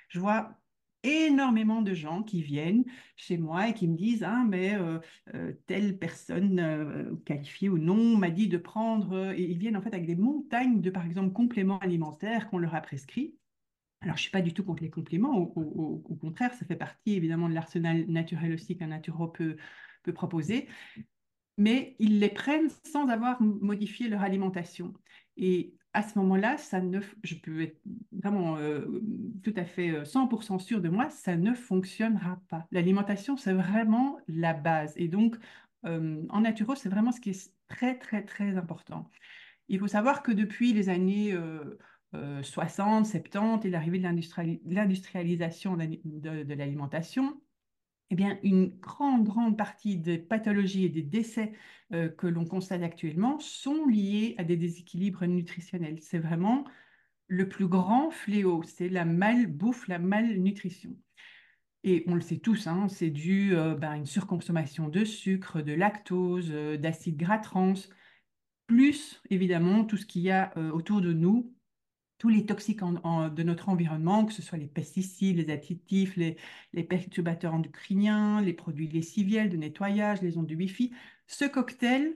Je 0.09 0.19
vois 0.19 0.62
énormément 1.03 1.81
de 1.81 1.93
gens 1.93 2.23
qui 2.23 2.41
viennent 2.41 2.85
chez 3.15 3.37
moi 3.37 3.69
et 3.69 3.73
qui 3.73 3.87
me 3.87 3.95
disent 3.95 4.23
ah 4.23 4.43
mais 4.47 4.75
euh, 4.75 4.99
euh, 5.33 5.53
telle 5.67 5.97
personne 5.97 6.59
euh, 6.59 7.15
qualifiée 7.25 7.69
ou 7.69 7.77
non 7.77 8.17
m'a 8.17 8.29
dit 8.29 8.47
de 8.47 8.57
prendre 8.57 9.31
et 9.31 9.43
ils 9.43 9.57
viennent 9.57 9.77
en 9.77 9.81
fait 9.81 9.93
avec 9.93 10.05
des 10.07 10.15
montagnes 10.15 10.81
de 10.81 10.89
par 10.89 11.05
exemple 11.05 11.33
compléments 11.33 11.79
alimentaires 11.79 12.49
qu'on 12.49 12.57
leur 12.57 12.75
a 12.75 12.81
prescrits. 12.81 13.35
Alors, 14.01 14.17
je 14.17 14.19
ne 14.19 14.23
suis 14.23 14.31
pas 14.31 14.41
du 14.41 14.53
tout 14.53 14.65
contre 14.65 14.83
les 14.83 14.89
compléments, 14.89 15.33
au 15.37 16.15
contraire, 16.19 16.53
ça 16.55 16.65
fait 16.65 16.75
partie 16.75 17.13
évidemment 17.13 17.47
de 17.47 17.53
l'arsenal 17.53 18.05
naturel 18.09 18.51
aussi 18.51 18.75
qu'un 18.75 18.87
naturo 18.87 19.29
peut, 19.29 19.55
peut 20.03 20.11
proposer 20.11 20.67
mais 21.57 21.95
ils 21.99 22.19
les 22.19 22.29
prennent 22.29 22.69
sans 22.83 23.07
avoir 23.07 23.41
modifié 23.41 24.07
leur 24.07 24.21
alimentation. 24.21 24.93
Et 25.37 25.75
à 25.93 26.03
ce 26.03 26.17
moment-là, 26.19 26.57
ça 26.57 26.81
ne, 26.81 26.99
je 27.23 27.35
peux 27.35 27.61
être 27.61 27.79
vraiment 28.11 28.57
euh, 28.57 28.85
tout 29.43 29.53
à 29.55 29.65
fait 29.65 29.91
euh, 29.91 30.05
100% 30.05 30.59
sûre 30.59 30.81
de 30.81 30.89
moi, 30.89 31.09
ça 31.09 31.35
ne 31.37 31.53
fonctionnera 31.53 32.41
pas. 32.49 32.67
L'alimentation, 32.71 33.37
c'est 33.37 33.53
vraiment 33.53 34.19
la 34.27 34.53
base. 34.53 34.93
Et 34.97 35.07
donc, 35.07 35.35
euh, 35.85 36.25
en 36.29 36.41
naturo, 36.41 36.75
c'est 36.75 36.89
vraiment 36.89 37.11
ce 37.11 37.21
qui 37.21 37.31
est 37.31 37.53
très, 37.67 37.97
très, 37.97 38.23
très 38.23 38.57
important. 38.57 39.09
Il 39.69 39.79
faut 39.79 39.87
savoir 39.87 40.23
que 40.23 40.31
depuis 40.31 40.73
les 40.73 40.89
années 40.89 41.33
euh, 41.33 41.77
euh, 42.15 42.43
60, 42.43 43.05
70 43.05 43.67
et 43.67 43.69
l'arrivée 43.69 43.99
de 43.99 44.03
l'industriali- 44.03 44.61
l'industrialisation 44.65 45.77
de 45.77 46.53
l'alimentation, 46.53 47.41
eh 48.09 48.15
bien, 48.15 48.37
une 48.43 48.67
grande, 48.79 49.23
grande 49.23 49.57
partie 49.57 49.97
des 49.97 50.17
pathologies 50.17 50.85
et 50.85 50.89
des 50.89 51.01
décès 51.01 51.53
euh, 51.93 52.09
que 52.09 52.27
l'on 52.27 52.45
constate 52.45 52.83
actuellement 52.83 53.39
sont 53.39 53.85
liés 53.87 54.35
à 54.37 54.43
des 54.43 54.57
déséquilibres 54.57 55.25
nutritionnels. 55.25 55.99
C'est 56.01 56.19
vraiment 56.19 56.65
le 57.27 57.49
plus 57.49 57.67
grand 57.67 58.11
fléau, 58.11 58.63
c'est 58.63 58.89
la 58.89 59.05
malbouffe, 59.05 59.87
la 59.87 59.99
malnutrition. 59.99 60.95
Et 61.83 62.03
on 62.07 62.15
le 62.15 62.21
sait 62.21 62.37
tous, 62.37 62.67
hein, 62.67 62.87
c'est 62.87 63.09
dû 63.09 63.55
euh, 63.55 63.75
ben, 63.75 63.91
à 63.91 63.97
une 63.97 64.05
surconsommation 64.05 64.89
de 64.89 65.03
sucre, 65.05 65.61
de 65.61 65.73
lactose, 65.73 66.51
euh, 66.51 66.77
d'acides 66.77 67.17
gras 67.17 67.39
trans, 67.39 67.73
plus 68.67 69.21
évidemment 69.29 69.85
tout 69.85 69.97
ce 69.97 70.05
qu'il 70.05 70.21
y 70.21 70.31
a 70.31 70.53
autour 70.71 71.01
de 71.01 71.11
nous 71.11 71.53
tous 72.17 72.29
les 72.29 72.45
toxiques 72.45 72.81
de 72.81 73.43
notre 73.43 73.69
environnement, 73.69 74.25
que 74.25 74.33
ce 74.33 74.41
soit 74.41 74.57
les 74.57 74.67
pesticides, 74.67 75.37
les 75.37 75.51
additifs, 75.51 76.15
les, 76.15 76.37
les 76.71 76.83
perturbateurs 76.83 77.53
endocriniens, 77.53 78.41
les 78.41 78.53
produits 78.53 78.87
lessiviels 78.87 79.49
de 79.49 79.57
nettoyage, 79.57 80.21
les 80.21 80.37
ondes 80.37 80.47
de 80.47 80.55
Wi-Fi, 80.55 80.93
ce 81.27 81.45
cocktail 81.45 82.15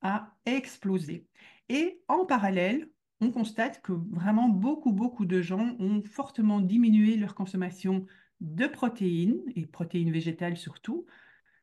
a 0.00 0.36
explosé. 0.46 1.26
Et 1.68 2.00
en 2.08 2.24
parallèle, 2.24 2.88
on 3.20 3.30
constate 3.30 3.82
que 3.82 3.92
vraiment 3.92 4.48
beaucoup, 4.48 4.92
beaucoup 4.92 5.26
de 5.26 5.42
gens 5.42 5.76
ont 5.78 6.02
fortement 6.04 6.60
diminué 6.60 7.16
leur 7.16 7.34
consommation 7.34 8.06
de 8.40 8.66
protéines, 8.66 9.42
et 9.56 9.66
protéines 9.66 10.12
végétales 10.12 10.56
surtout, 10.56 11.04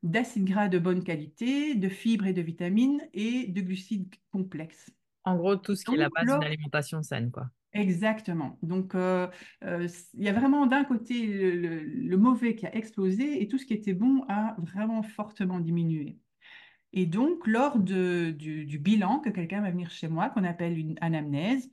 d'acides 0.04 0.46
gras 0.46 0.68
de 0.68 0.78
bonne 0.78 1.04
qualité, 1.04 1.76
de 1.76 1.90
fibres 1.90 2.28
et 2.28 2.34
de 2.34 2.42
vitamines 2.42 3.02
et 3.14 3.48
de 3.48 3.62
glucides 3.62 4.14
complexes. 4.32 4.92
En 5.25 5.36
gros, 5.36 5.55
tout 5.58 5.75
ce 5.75 5.86
qui 5.86 5.96
est 5.96 5.98
la 5.98 6.10
base 6.10 6.32
d'une 6.32 6.44
alimentation 6.44 7.01
saine, 7.03 7.32
quoi. 7.32 7.50
Exactement. 7.74 8.58
Donc, 8.62 8.96
euh, 8.96 9.27
euh, 9.63 9.88
il 10.13 10.24
y 10.24 10.29
a 10.29 10.34
vraiment 10.34 10.65
d'un 10.65 10.86
côté 10.86 11.25
le, 11.27 11.51
le- 11.51 11.84
le 11.84 12.17
mauvais 12.17 12.55
qui 12.55 12.65
a 12.65 12.74
explosé 12.75 13.41
et 13.41 13.48
tout 13.50 13.58
ce 13.58 13.65
qui 13.65 13.74
était 13.74 13.94
bon 13.94 14.24
a 14.29 14.55
vraiment 14.60 15.03
fortement 15.03 15.60
diminué. 15.60 16.17
Et 16.94 17.05
donc, 17.08 17.48
lors 17.48 17.79
de- 17.79 18.32
du, 18.32 18.65
du 18.65 18.79
bilan 18.79 19.20
que 19.20 19.29
quelqu'un 19.29 19.62
va 19.62 19.72
venir 19.72 19.91
chez 19.91 20.08
moi, 20.10 20.29
qu'on 20.32 20.44
appelle 20.46 20.77
une 20.79 20.98
anamnèse, 21.01 21.72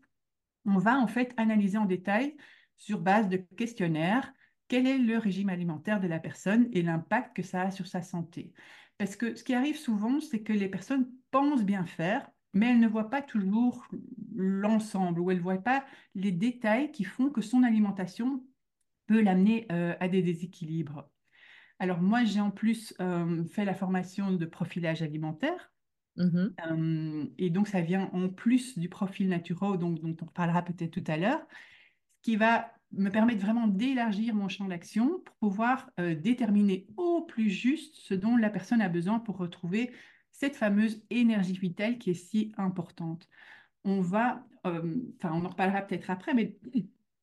on 0.67 0.79
va 0.79 0.99
en 0.99 1.09
fait 1.09 1.35
analyser 1.39 1.79
en 1.79 1.87
détail 1.87 2.37
sur 2.77 3.01
base 3.01 3.29
de 3.29 3.39
questionnaires 3.39 4.33
quel 4.69 4.87
est 4.89 4.99
le 4.99 5.19
régime 5.19 5.51
alimentaire 5.51 6.01
de 6.01 6.09
la 6.09 6.21
personne 6.21 6.69
et 6.73 6.83
l'impact 6.83 7.37
que 7.37 7.43
ça 7.45 7.63
a 7.63 7.71
sur 7.71 7.87
sa 7.89 8.03
santé. 8.03 8.53
Parce 8.99 9.17
que 9.17 9.35
ce 9.37 9.45
qui 9.45 9.55
arrive 9.55 9.79
souvent, 9.79 10.21
c'est 10.21 10.43
que 10.43 10.55
les 10.55 10.69
personnes 10.71 11.11
pensent 11.31 11.65
bien 11.65 11.87
faire, 11.87 12.31
mais 12.53 12.71
elles 12.71 12.81
ne 12.81 12.89
voient 12.89 13.11
pas 13.11 13.23
toujours 13.23 13.87
l'ensemble 14.35 15.21
ou 15.21 15.31
elles 15.31 15.39
ne 15.39 15.43
voient 15.43 15.57
pas 15.59 15.85
les 16.15 16.33
détails 16.33 16.93
qui 16.93 17.05
font 17.05 17.31
que 17.31 17.41
son 17.41 17.63
alimentation 17.63 18.45
peut 19.07 19.23
l'amener 19.23 19.67
euh, 19.73 19.95
à 20.01 20.09
des 20.09 20.23
déséquilibres. 20.23 21.09
Alors 21.79 22.01
moi, 22.01 22.25
j'ai 22.25 22.41
en 22.41 22.51
plus 22.51 22.95
euh, 23.01 23.45
fait 23.47 23.65
la 23.65 23.75
formation 23.75 24.33
de 24.33 24.47
profilage 24.47 25.03
alimentaire. 25.03 25.73
Mhm. 26.17 26.55
Euh, 26.71 27.27
et 27.39 27.51
donc, 27.51 27.69
ça 27.69 27.81
vient 27.81 28.11
en 28.13 28.29
plus 28.29 28.79
du 28.79 28.89
profil 28.89 29.29
naturel, 29.29 29.79
donc, 29.79 30.01
dont 30.01 30.17
on 30.21 30.27
parlera 30.27 30.63
peut-être 30.63 30.91
tout 30.91 31.05
à 31.11 31.17
l'heure, 31.17 31.41
ce 32.17 32.23
qui 32.23 32.37
va 32.37 32.71
me 32.93 33.09
permettre 33.09 33.41
vraiment 33.41 33.67
d'élargir 33.67 34.35
mon 34.35 34.49
champ 34.49 34.69
d'action 34.69 35.21
pour 35.25 35.35
pouvoir 35.37 35.91
déterminer 35.97 36.87
au 36.99 37.23
plus 37.23 37.49
juste 37.49 37.95
ce 37.97 38.13
dont 38.13 38.37
la 38.37 38.51
personne 38.51 38.83
a 38.83 38.91
besoin 38.91 39.19
pour 39.19 39.39
retrouver 39.39 39.91
cette 40.43 40.57
fameuse 40.57 41.01
énergie 41.11 41.57
vitale 41.57 41.99
qui 41.99 42.11
est 42.11 42.15
si 42.15 42.53
importante. 42.57 43.29
On 43.85 44.01
va, 44.01 44.45
euh, 44.67 44.97
enfin, 45.17 45.31
on 45.33 45.45
en 45.45 45.49
reparlera 45.49 45.83
peut-être 45.83 46.11
après, 46.11 46.35
mais 46.35 46.59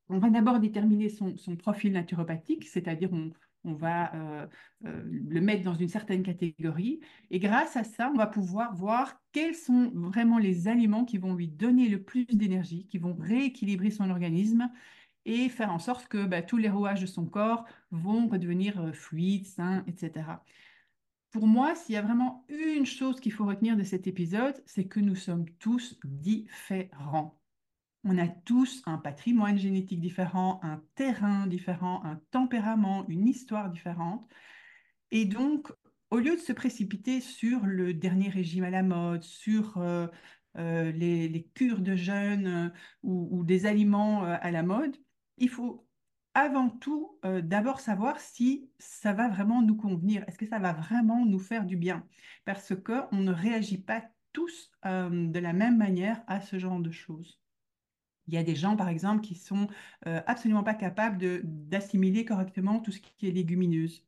on 0.08 0.16
va 0.16 0.30
d'abord 0.30 0.58
déterminer 0.58 1.10
son, 1.10 1.34
profil 1.58 1.92
naturopathique, 1.92 2.66
c'est-à-dire 2.66 3.10
on, 3.12 3.74
va 3.74 4.14
euh, 4.14 4.46
euh, 4.86 5.02
le 5.04 5.40
mettre 5.42 5.64
dans 5.64 5.74
une 5.74 5.90
certaine 5.90 6.22
catégorie. 6.22 7.00
Et 7.30 7.40
grâce 7.40 7.76
à 7.76 7.84
ça, 7.84 8.10
on 8.10 8.16
va 8.16 8.26
pouvoir 8.26 8.74
voir 8.74 9.20
quels 9.32 9.54
sont 9.54 9.92
vraiment 9.94 10.38
les 10.38 10.66
aliments 10.66 11.04
qui 11.04 11.18
vont 11.18 11.34
lui 11.34 11.48
donner 11.48 11.90
le 11.90 12.02
plus 12.02 12.24
d'énergie, 12.24 12.86
qui 12.86 12.96
vont 12.96 13.14
rééquilibrer 13.20 13.90
son 13.90 14.08
organisme 14.08 14.70
et 15.26 15.50
faire 15.50 15.70
en 15.70 15.78
sorte 15.78 16.08
que 16.08 16.24
bah, 16.24 16.40
tous 16.40 16.56
les 16.56 16.70
rouages 16.70 17.02
de 17.02 17.06
son 17.06 17.26
corps 17.26 17.66
vont 17.90 18.28
redevenir 18.28 18.94
fluides, 18.94 19.44
sains, 19.44 19.84
etc. 19.86 20.24
Pour 21.30 21.46
moi, 21.46 21.74
s'il 21.76 21.94
y 21.94 21.98
a 21.98 22.02
vraiment 22.02 22.44
une 22.48 22.86
chose 22.86 23.20
qu'il 23.20 23.32
faut 23.32 23.46
retenir 23.46 23.76
de 23.76 23.84
cet 23.84 24.06
épisode, 24.06 24.60
c'est 24.66 24.86
que 24.86 24.98
nous 24.98 25.14
sommes 25.14 25.48
tous 25.58 25.98
différents. 26.04 27.40
On 28.02 28.18
a 28.18 28.26
tous 28.28 28.82
un 28.86 28.98
patrimoine 28.98 29.58
génétique 29.58 30.00
différent, 30.00 30.58
un 30.62 30.82
terrain 30.94 31.46
différent, 31.46 32.02
un 32.04 32.20
tempérament, 32.30 33.06
une 33.08 33.28
histoire 33.28 33.70
différente. 33.70 34.28
Et 35.12 35.24
donc, 35.24 35.72
au 36.10 36.18
lieu 36.18 36.34
de 36.36 36.40
se 36.40 36.52
précipiter 36.52 37.20
sur 37.20 37.60
le 37.64 37.94
dernier 37.94 38.28
régime 38.28 38.64
à 38.64 38.70
la 38.70 38.82
mode, 38.82 39.22
sur 39.22 39.78
euh, 39.78 40.08
euh, 40.56 40.90
les, 40.92 41.48
cures 41.54 41.80
de 41.80 41.94
jeûne 41.94 42.46
euh, 42.46 42.68
ou, 43.02 43.44
des 43.44 43.66
aliments 43.66 44.24
à 44.24 44.50
la 44.50 44.62
mode, 44.62 44.96
il 45.38 45.48
faut 45.48 45.86
avant 46.34 46.68
tout 46.68 47.18
d'abord 47.42 47.80
savoir 47.80 48.20
si 48.20 48.70
ça 48.78 49.12
va 49.12 49.28
vraiment 49.28 49.62
nous 49.62 49.76
convenir. 49.76 50.24
Est-ce 50.28 50.38
que 50.38 50.46
ça 50.46 50.58
va 50.58 50.72
vraiment 50.72 51.26
nous 51.26 51.38
faire 51.38 51.64
du 51.64 51.76
bien? 51.76 52.06
Parce 52.44 52.72
qu'on 52.74 53.16
ne 53.16 53.32
réagit 53.32 53.78
pas 53.78 54.04
tous 54.32 54.70
de 54.84 55.38
la 55.38 55.52
même 55.52 55.76
manière 55.76 56.22
à 56.26 56.40
ce 56.40 56.58
genre 56.58 56.80
de 56.80 56.90
choses. 56.90 57.40
Il 58.30 58.34
y 58.34 58.38
a 58.38 58.44
des 58.44 58.54
gens, 58.54 58.76
par 58.76 58.88
exemple, 58.88 59.22
qui 59.22 59.34
sont 59.34 59.66
euh, 60.06 60.20
absolument 60.26 60.62
pas 60.62 60.74
capables 60.74 61.40
d'assimiler 61.42 62.24
correctement 62.24 62.78
tout 62.78 62.92
ce 62.92 63.00
qui 63.00 63.26
est 63.26 63.32
légumineuse. 63.32 64.06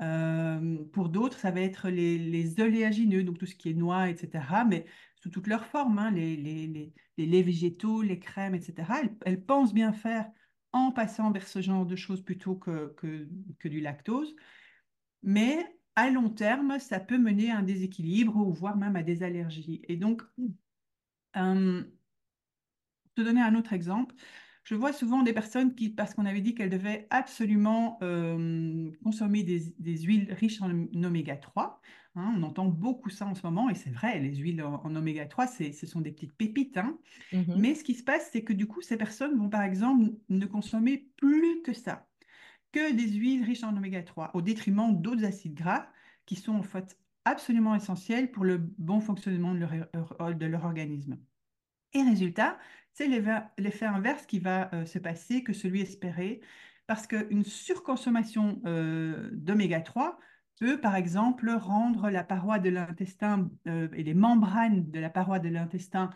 Euh, 0.00 0.78
pour 0.92 1.10
d'autres, 1.10 1.38
ça 1.38 1.50
va 1.50 1.60
être 1.60 1.90
les, 1.90 2.60
oléagineux, 2.60 3.24
donc 3.24 3.36
tout 3.38 3.44
ce 3.44 3.54
qui 3.54 3.68
est 3.68 3.74
noix, 3.74 4.08
etc., 4.08 4.42
mais 4.66 4.86
sous 5.16 5.28
toutes 5.28 5.48
leurs 5.48 5.66
formes, 5.66 5.98
hein, 5.98 6.10
les, 6.10 6.36
les, 6.36 6.92
laits 7.26 7.44
végétaux, 7.44 8.00
les 8.00 8.18
crèmes, 8.18 8.54
etc. 8.54 8.90
Elles, 9.26 9.44
pensent 9.44 9.74
bien 9.74 9.92
faire 9.92 10.30
en 10.72 10.92
passant 10.92 11.30
vers 11.30 11.46
ce 11.46 11.60
genre 11.60 11.86
de 11.86 11.96
choses 11.96 12.22
plutôt 12.22 12.54
que, 12.54 12.94
que, 13.58 13.68
du 13.68 13.80
lactose. 13.80 14.34
Mais 15.22 15.64
à 15.96 16.10
long 16.10 16.30
terme, 16.30 16.78
ça 16.78 17.00
peut 17.00 17.18
mener 17.18 17.50
à 17.50 17.58
un 17.58 17.62
déséquilibre 17.62 18.36
ou 18.36 18.52
voire 18.52 18.76
même 18.76 18.96
à 18.96 19.02
des 19.02 19.22
allergies. 19.22 19.82
Et 19.88 19.96
donc, 19.96 20.22
euh, 21.36 21.82
te 23.14 23.22
donner 23.22 23.40
un 23.40 23.54
autre 23.54 23.72
exemple. 23.72 24.14
Je 24.64 24.74
vois 24.74 24.92
souvent 24.92 25.22
des 25.22 25.32
personnes 25.32 25.74
qui, 25.74 25.88
parce 25.88 26.14
qu'on 26.14 26.26
avait 26.26 26.42
dit 26.42 26.54
qu'elles 26.54 26.70
devaient 26.70 27.06
absolument 27.10 27.98
euh, 28.02 28.90
consommer 29.02 29.42
des, 29.42 30.02
huiles 30.02 30.30
riches 30.34 30.60
en, 30.60 30.70
oméga 31.02 31.36
3, 31.36 31.80
hein, 32.18 32.34
on 32.36 32.42
entend 32.42 32.66
beaucoup 32.66 33.10
ça 33.10 33.26
en 33.26 33.34
ce 33.34 33.42
moment, 33.42 33.70
et 33.70 33.74
c'est 33.74 33.90
vrai, 33.90 34.18
les 34.18 34.36
huiles 34.36 34.62
en, 34.62 34.94
oméga 34.94 35.26
3, 35.26 35.46
ce 35.46 35.86
sont 35.86 36.00
des 36.00 36.12
petites 36.12 36.34
pépites. 36.34 36.76
Hein. 36.76 36.98
Mm-hmm. 37.32 37.56
Mais 37.56 37.74
ce 37.74 37.84
qui 37.84 37.94
se 37.94 38.02
passe, 38.02 38.28
c'est 38.32 38.42
que 38.42 38.52
du 38.52 38.66
coup, 38.66 38.82
ces 38.82 38.96
personnes 38.96 39.36
vont 39.38 39.48
par 39.48 39.62
exemple 39.62 40.10
ne 40.28 40.46
consommer 40.46 41.10
plus 41.16 41.62
que 41.62 41.72
ça, 41.72 42.08
que 42.72 42.92
des 42.92 43.08
huiles 43.08 43.44
riches 43.44 43.64
en 43.64 43.76
oméga 43.76 44.02
3, 44.02 44.32
au 44.34 44.42
détriment 44.42 45.00
d'autres 45.00 45.24
acides 45.24 45.54
gras 45.54 45.86
qui 46.26 46.36
sont 46.36 46.54
en 46.54 46.62
fait 46.62 46.98
absolument 47.24 47.74
essentiels 47.74 48.30
pour 48.30 48.44
le 48.44 48.58
bon 48.58 49.00
fonctionnement 49.00 49.54
de 49.54 49.60
leur, 49.60 50.34
de 50.34 50.46
leur 50.46 50.64
organisme. 50.64 51.18
Et 51.94 52.02
résultat, 52.02 52.58
c'est 52.92 53.08
l'effet 53.58 53.86
inverse 53.86 54.26
qui 54.26 54.38
va 54.38 54.72
euh, 54.74 54.84
se 54.84 54.98
passer 54.98 55.42
que 55.42 55.52
celui 55.52 55.80
espéré, 55.80 56.40
parce 56.86 57.06
qu'une 57.06 57.44
surconsommation 57.44 58.60
euh, 58.66 59.30
d'oméga 59.32 59.80
3 59.80 60.18
peut, 60.58 60.80
par 60.80 60.96
exemple, 60.96 61.50
rendre 61.50 62.10
la 62.10 62.24
paroi 62.24 62.58
de 62.58 62.70
l'intestin 62.70 63.50
euh, 63.66 63.88
et 63.94 64.02
les 64.02 64.14
membranes 64.14 64.90
de 64.90 65.00
la 65.00 65.10
paroi 65.10 65.38
de 65.38 65.48
l'intestin 65.48 66.10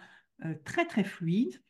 très, 0.64 0.87
très 0.87 1.05
fluides, 1.05 1.62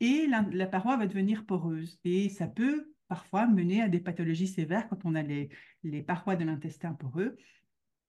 et 0.00 0.26
la, 0.26 0.66
paroi 0.66 0.96
va 0.96 1.06
devenir 1.06 1.46
poreuse. 1.46 1.98
Et 2.04 2.28
ça 2.28 2.46
peut 2.46 2.92
parfois 3.08 3.46
mener 3.46 3.82
à 3.82 3.88
des 3.88 4.00
pathologies 4.00 4.48
sévères 4.48 4.88
quand 4.88 5.04
on 5.04 5.14
a 5.14 5.22
les, 5.22 5.48
les 5.84 6.02
parois 6.02 6.36
de 6.36 6.44
l'intestin 6.44 6.92
poreux. 6.92 7.36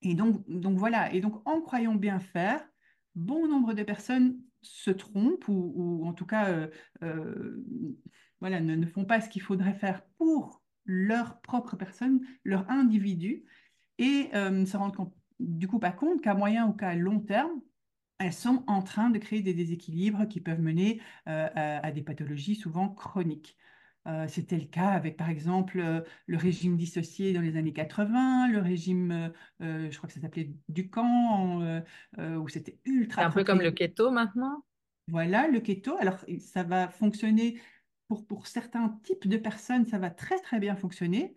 Et 0.02 0.16
donc, 0.16 0.44
donc 0.48 0.78
voilà, 0.78 1.14
et 1.14 1.22
donc 1.22 1.48
en 1.48 1.62
croyant 1.62 1.96
bien 1.96 2.20
faire, 2.20 2.68
bon 3.16 3.48
nombre 3.48 3.74
de 3.74 3.84
personnes 3.84 4.40
se 4.62 4.92
trompent 4.92 5.48
ou, 5.48 6.04
en 6.06 6.14
tout 6.14 6.26
cas 6.26 6.50
euh, 6.50 6.68
euh, 7.04 7.64
voilà, 8.40 8.60
ne, 8.60 8.86
font 8.86 9.06
pas 9.06 9.22
ce 9.22 9.30
qu'il 9.30 9.42
faudrait 9.42 9.74
faire 9.74 10.04
pour 10.18 10.64
leur 10.86 11.42
propre 11.42 11.76
personne, 11.76 12.22
leur 12.44 12.70
individu, 12.70 13.44
et 13.98 14.30
euh, 14.34 14.50
ne 14.50 14.66
se 14.66 14.78
rendent 14.78 15.12
du 15.40 15.68
coup 15.68 15.80
pas 15.80 15.92
compte 15.92 16.22
qu'à 16.22 16.34
moyen 16.34 16.68
ou 16.68 16.74
qu'à 16.74 16.96
long 16.96 17.20
terme, 17.20 17.62
elles 18.20 18.34
sont 18.34 18.64
en 18.68 18.82
train 18.82 19.10
de 19.10 19.20
créer 19.20 19.42
des 19.42 19.54
déséquilibres 19.54 20.28
qui 20.28 20.42
peuvent 20.42 20.62
mener 20.62 21.00
à, 21.28 21.92
des 21.92 22.02
pathologies 22.02 22.56
souvent 22.56 22.90
chroniques. 22.90 23.56
Euh, 24.08 24.26
c'était 24.30 24.58
le 24.58 24.66
cas 24.66 24.90
avec, 24.90 25.18
par 25.18 25.30
exemple, 25.30 25.80
euh, 25.80 26.02
le 26.28 26.38
régime 26.38 26.78
dissocié 26.78 27.34
dans 27.34 27.42
les 27.42 27.58
années 27.58 27.74
80, 27.74 28.48
le 28.48 28.60
régime, 28.60 29.34
euh, 29.62 29.92
je 29.92 29.98
crois 29.98 30.08
que 30.08 30.14
ça 30.14 30.22
s'appelait 30.22 30.52
Ducan, 30.70 31.82
où 32.18 32.48
c'était 32.48 32.80
ultra. 32.86 33.26
Un 33.26 33.32
peu 33.32 33.44
comme 33.44 33.62
le 33.62 33.72
keto 33.72 34.12
maintenant? 34.12 34.64
Voilà, 35.10 35.48
le 35.48 35.60
keto. 35.60 35.98
Alors, 35.98 36.18
ça 36.40 36.64
va 36.64 36.88
fonctionner 36.88 37.60
pour, 38.08 38.26
pour 38.26 38.48
certains 38.48 38.98
types 39.04 39.28
de 39.28 39.38
personnes, 39.38 39.86
ça 39.86 39.98
va 39.98 40.10
très, 40.10 40.40
très 40.40 40.60
bien 40.60 40.76
fonctionner, 40.78 41.36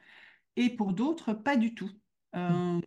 et 0.55 0.71
pour 0.71 0.93
d'autres, 0.93 1.33
pas 1.33 1.57
du 1.57 1.75
tout. 1.75 1.91
Mmh. 2.35 2.81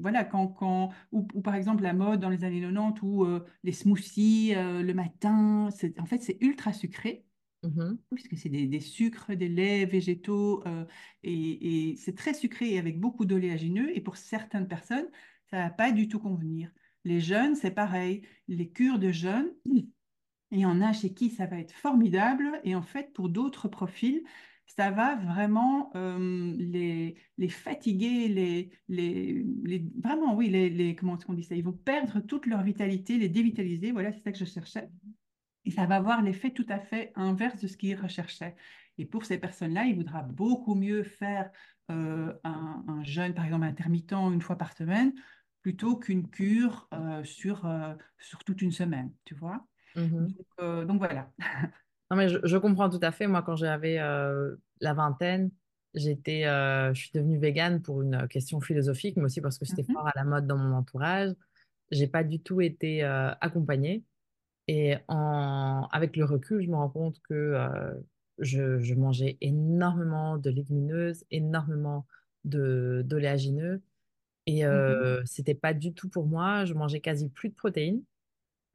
Voilà, 0.00 0.24
quand, 0.24 0.48
quand 0.48 0.90
ou, 1.10 1.22
par 1.42 1.54
exemple 1.54 1.82
la 1.82 1.94
mode 1.94 2.20
dans 2.20 2.28
les 2.28 2.44
années 2.44 2.60
90 2.60 3.02
ou 3.02 3.26
les 3.62 3.72
smoothies 3.72 4.52
le 4.54 4.92
matin, 4.92 5.68
en 5.98 6.06
fait, 6.06 6.22
c'est 6.22 6.36
ultra 6.40 6.72
sucré. 6.72 7.24
Mmh 7.62 7.96
puisque 8.10 8.38
c'est 8.38 8.48
des, 8.48 8.80
sucres, 8.80 9.36
des 9.36 9.48
laits 9.48 9.90
végétaux, 9.90 10.62
euh, 10.66 10.84
et, 11.22 11.94
c'est 11.98 12.16
très 12.16 12.32
sucré 12.32 12.70
et 12.70 12.78
avec 12.78 12.98
beaucoup 12.98 13.26
d'oléagineux, 13.26 13.94
et 13.94 14.00
pour 14.00 14.16
certaines 14.16 14.66
personnes, 14.66 15.06
ça 15.50 15.58
ne 15.58 15.62
va 15.64 15.70
pas 15.70 15.92
du 15.92 16.08
tout 16.08 16.18
convenir. 16.18 16.70
Les 17.04 17.20
jeunes, 17.20 17.54
c'est 17.54 17.70
pareil, 17.70 18.22
les 18.48 18.70
cures 18.70 18.98
de 18.98 19.10
jeûne, 19.10 19.52
il 19.66 20.58
y 20.58 20.64
en 20.64 20.80
a 20.80 20.92
chez 20.92 21.12
qui 21.12 21.30
ça 21.30 21.46
va 21.46 21.58
être 21.58 21.72
formidable, 21.72 22.60
et 22.64 22.74
en 22.74 22.82
fait, 22.82 23.12
pour 23.12 23.28
d'autres 23.28 23.68
profils, 23.68 24.22
ça 24.76 24.90
va 24.90 25.16
vraiment 25.16 25.90
euh, 25.96 26.54
les, 26.56 27.16
les, 27.38 27.48
fatiguer, 27.48 28.28
les, 28.28 28.70
les, 28.88 29.84
vraiment, 30.02 30.34
oui, 30.34 30.48
les, 30.48 30.94
comment 30.94 31.16
est-ce 31.16 31.26
qu'on 31.26 31.34
dit 31.34 31.44
ça? 31.44 31.54
Ils 31.54 31.64
vont 31.64 31.72
perdre 31.72 32.20
toute 32.20 32.46
leur 32.46 32.62
vitalité, 32.62 33.18
les 33.18 33.28
dévitaliser, 33.28 33.92
voilà, 33.92 34.12
c'est 34.12 34.20
ça 34.20 34.32
que 34.32 34.38
je 34.38 34.44
cherchais. 34.44 34.88
Et 35.64 35.70
ça 35.70 35.86
va 35.86 35.96
avoir 35.96 36.22
l'effet 36.22 36.50
tout 36.50 36.66
à 36.68 36.78
fait 36.78 37.12
inverse 37.16 37.60
de 37.60 37.66
ce 37.66 37.76
qu'il 37.76 37.96
recherchait. 37.96 38.54
Et 38.98 39.04
pour 39.04 39.24
ces 39.24 39.38
personnes-là, 39.38 39.86
il 39.86 39.96
voudra 39.96 40.22
beaucoup 40.22 40.74
mieux 40.74 41.02
faire 41.02 41.50
euh, 41.90 42.32
un, 42.44 43.02
jeûne, 43.02 43.34
par 43.34 43.44
exemple, 43.44 43.64
intermittent 43.64 44.12
une 44.12 44.40
fois 44.40 44.56
par 44.56 44.72
semaine, 44.72 45.12
plutôt 45.62 45.96
qu'une 45.96 46.28
cure 46.28 46.88
euh, 46.94 47.24
sur, 47.24 47.66
euh, 47.66 47.94
sur 48.18 48.44
toute 48.44 48.62
une 48.62 48.72
semaine, 48.72 49.12
tu 49.24 49.34
vois? 49.34 49.66
Mmh 49.96 50.28
donc, 50.86 50.98
voilà. 50.98 51.32
non, 52.10 52.16
mais 52.16 52.28
je, 52.28 52.56
comprends 52.56 52.90
tout 52.90 53.00
à 53.02 53.12
fait. 53.12 53.26
Moi, 53.26 53.42
quand 53.42 53.56
j'avais 53.56 53.96
la 53.96 54.94
vingtaine, 54.94 55.50
j'étais, 55.94 56.42
je 56.42 56.92
suis 56.94 57.10
devenue 57.14 57.38
végane 57.38 57.82
pour 57.82 58.02
une 58.02 58.26
question 58.28 58.60
philosophique, 58.60 59.16
mais 59.16 59.24
aussi 59.24 59.40
parce 59.40 59.58
que 59.58 59.64
c'était 59.64 59.82
mmh 59.82 59.94
fort 59.94 60.06
à 60.06 60.12
la 60.16 60.24
mode 60.24 60.46
dans 60.46 60.58
mon 60.58 60.74
entourage. 60.74 61.32
J'ai 61.90 62.08
pas 62.08 62.24
du 62.24 62.40
tout 62.40 62.60
été 62.60 63.02
accompagnée. 63.04 64.04
Et 64.72 64.94
en, 65.08 65.88
avec 65.90 66.16
le 66.16 66.24
recul, 66.24 66.62
je 66.62 66.68
me 66.68 66.76
rends 66.76 66.88
compte 66.88 67.20
que 67.28 67.34
euh, 67.34 67.92
je, 68.38 68.94
mangeais 68.94 69.36
énormément 69.40 70.38
de 70.38 70.48
légumineuses, 70.48 71.24
énormément 71.32 72.06
de 72.44 73.02
d'oléagineux. 73.04 73.82
Et 74.46 74.64
euh, 74.64 75.22
mmh 75.22 75.26
c'était 75.26 75.54
pas 75.56 75.74
du 75.74 75.92
tout 75.92 76.08
pour 76.08 76.26
moi. 76.26 76.66
Je 76.66 76.74
mangeais 76.74 77.00
quasi 77.00 77.28
plus 77.28 77.48
de 77.48 77.54
protéines. 77.54 78.04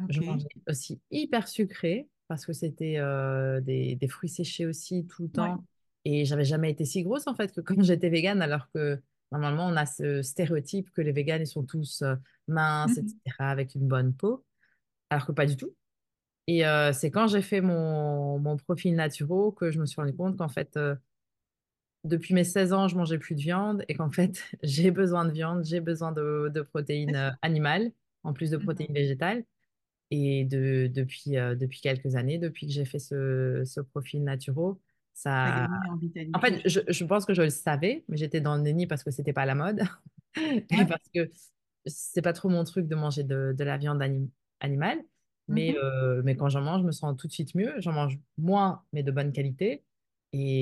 Je 0.09 0.19
mangeais 0.19 0.49
aussi 0.67 0.99
hyper 1.11 1.47
sucré 1.47 2.09
parce 2.27 2.45
que 2.45 2.53
c'était 2.53 2.97
euh, 2.97 3.61
des, 3.61 3.95
des, 3.95 4.07
fruits 4.07 4.29
séchés 4.29 4.65
aussi 4.65 5.05
tout 5.07 5.23
le 5.23 5.29
temps. 5.29 5.65
Et 6.05 6.25
j'avais 6.25 6.45
jamais 6.45 6.71
été 6.71 6.85
si 6.85 7.03
grosse 7.03 7.27
en 7.27 7.35
fait 7.35 7.51
que 7.53 7.61
quand 7.61 7.81
j'étais 7.83 8.09
végane, 8.09 8.41
alors 8.41 8.69
que 8.73 9.01
normalement 9.31 9.67
on 9.67 9.75
a 9.75 9.85
ce 9.85 10.21
stéréotype 10.21 10.91
que 10.91 11.01
les 11.01 11.11
véganes 11.11 11.41
ils 11.43 11.47
sont 11.47 11.63
tous 11.65 12.03
minces, 12.47 12.97
etc., 12.97 13.15
mmh 13.39 13.43
avec 13.51 13.75
une 13.75 13.87
bonne 13.87 14.13
peau. 14.13 14.45
Alors 15.09 15.25
que 15.27 15.31
pas 15.33 15.45
du 15.45 15.57
tout. 15.57 15.75
Et 16.47 16.65
euh, 16.67 16.93
c'est 16.93 17.11
quand 17.11 17.27
j'ai 17.27 17.41
fait 17.41 17.61
mon, 17.61 18.39
mon 18.39 18.57
profil 18.57 18.95
naturo 18.95 19.51
que 19.51 19.71
je 19.71 19.79
me 19.79 19.85
suis 19.85 19.99
rendu 20.01 20.15
compte 20.15 20.37
qu'en 20.37 20.49
fait, 20.49 20.77
euh, 20.77 20.95
depuis 22.03 22.33
mes 22.33 22.43
16 22.43 22.73
ans, 22.73 22.87
je 22.87 22.95
mangeais 22.95 23.17
plus 23.17 23.35
de 23.35 23.41
viande 23.41 23.83
et 23.87 23.95
qu'en 23.95 24.11
fait, 24.11 24.43
j'ai 24.63 24.91
besoin 24.91 25.25
de 25.25 25.31
viande, 25.31 25.63
j'ai 25.65 25.79
besoin 25.81 26.11
de, 26.11 26.51
de 26.53 26.61
protéines 26.61 27.15
euh, 27.15 27.31
animales. 27.41 27.91
en 28.23 28.33
plus 28.33 28.49
de 28.51 28.57
Mhm. 28.57 28.63
protéines 28.63 28.93
végétales. 28.93 29.45
Et 30.11 30.45
de, 30.45 30.87
depuis, 30.93 31.37
euh, 31.37 31.55
depuis 31.55 31.81
quelques 31.81 32.15
années, 32.15 32.37
depuis 32.37 32.67
que 32.67 32.73
j'ai 32.73 32.85
fait 32.85 32.99
ce, 32.99 33.63
ce 33.65 33.81
profil 33.81 34.23
naturo, 34.23 34.81
T'as 35.43 35.51
ça... 35.53 35.67
en 36.33 36.39
fait, 36.39 36.61
je, 36.67 36.79
je 36.87 37.05
pense 37.05 37.25
que 37.25 37.33
je 37.33 37.41
le 37.43 37.49
savais, 37.49 38.03
mais 38.09 38.17
j'étais 38.17 38.41
dans 38.41 38.57
le 38.57 38.63
déni 38.63 38.87
parce 38.87 39.03
que 39.03 39.11
c'était 39.11 39.33
pas 39.33 39.45
la 39.45 39.55
mode 39.55 39.81
et 40.37 40.63
Ouais. 40.71 40.87
parce 40.87 41.07
que 41.13 41.29
c'est 41.85 42.21
pas 42.21 42.33
trop 42.33 42.49
mon 42.49 42.63
truc 42.63 42.87
de 42.87 42.95
manger 42.95 43.23
de, 43.23 43.53
de 43.57 43.63
la 43.63 43.77
viande 43.77 44.01
anim- 44.01 44.29
animale. 44.59 45.03
Mais, 45.47 45.71
Mhm. 45.71 45.77
euh, 45.77 46.21
mais 46.25 46.35
quand 46.35 46.49
j'en 46.49 46.61
mange, 46.61 46.81
je 46.81 46.87
me 46.87 46.91
sens 46.91 47.15
tout 47.17 47.27
de 47.27 47.31
suite 47.33 47.55
mieux. 47.55 47.73
J'en 47.79 47.93
mange 47.93 48.19
moins, 48.37 48.83
mais 48.93 49.03
de 49.03 49.11
bonne 49.11 49.31
qualité. 49.31 49.83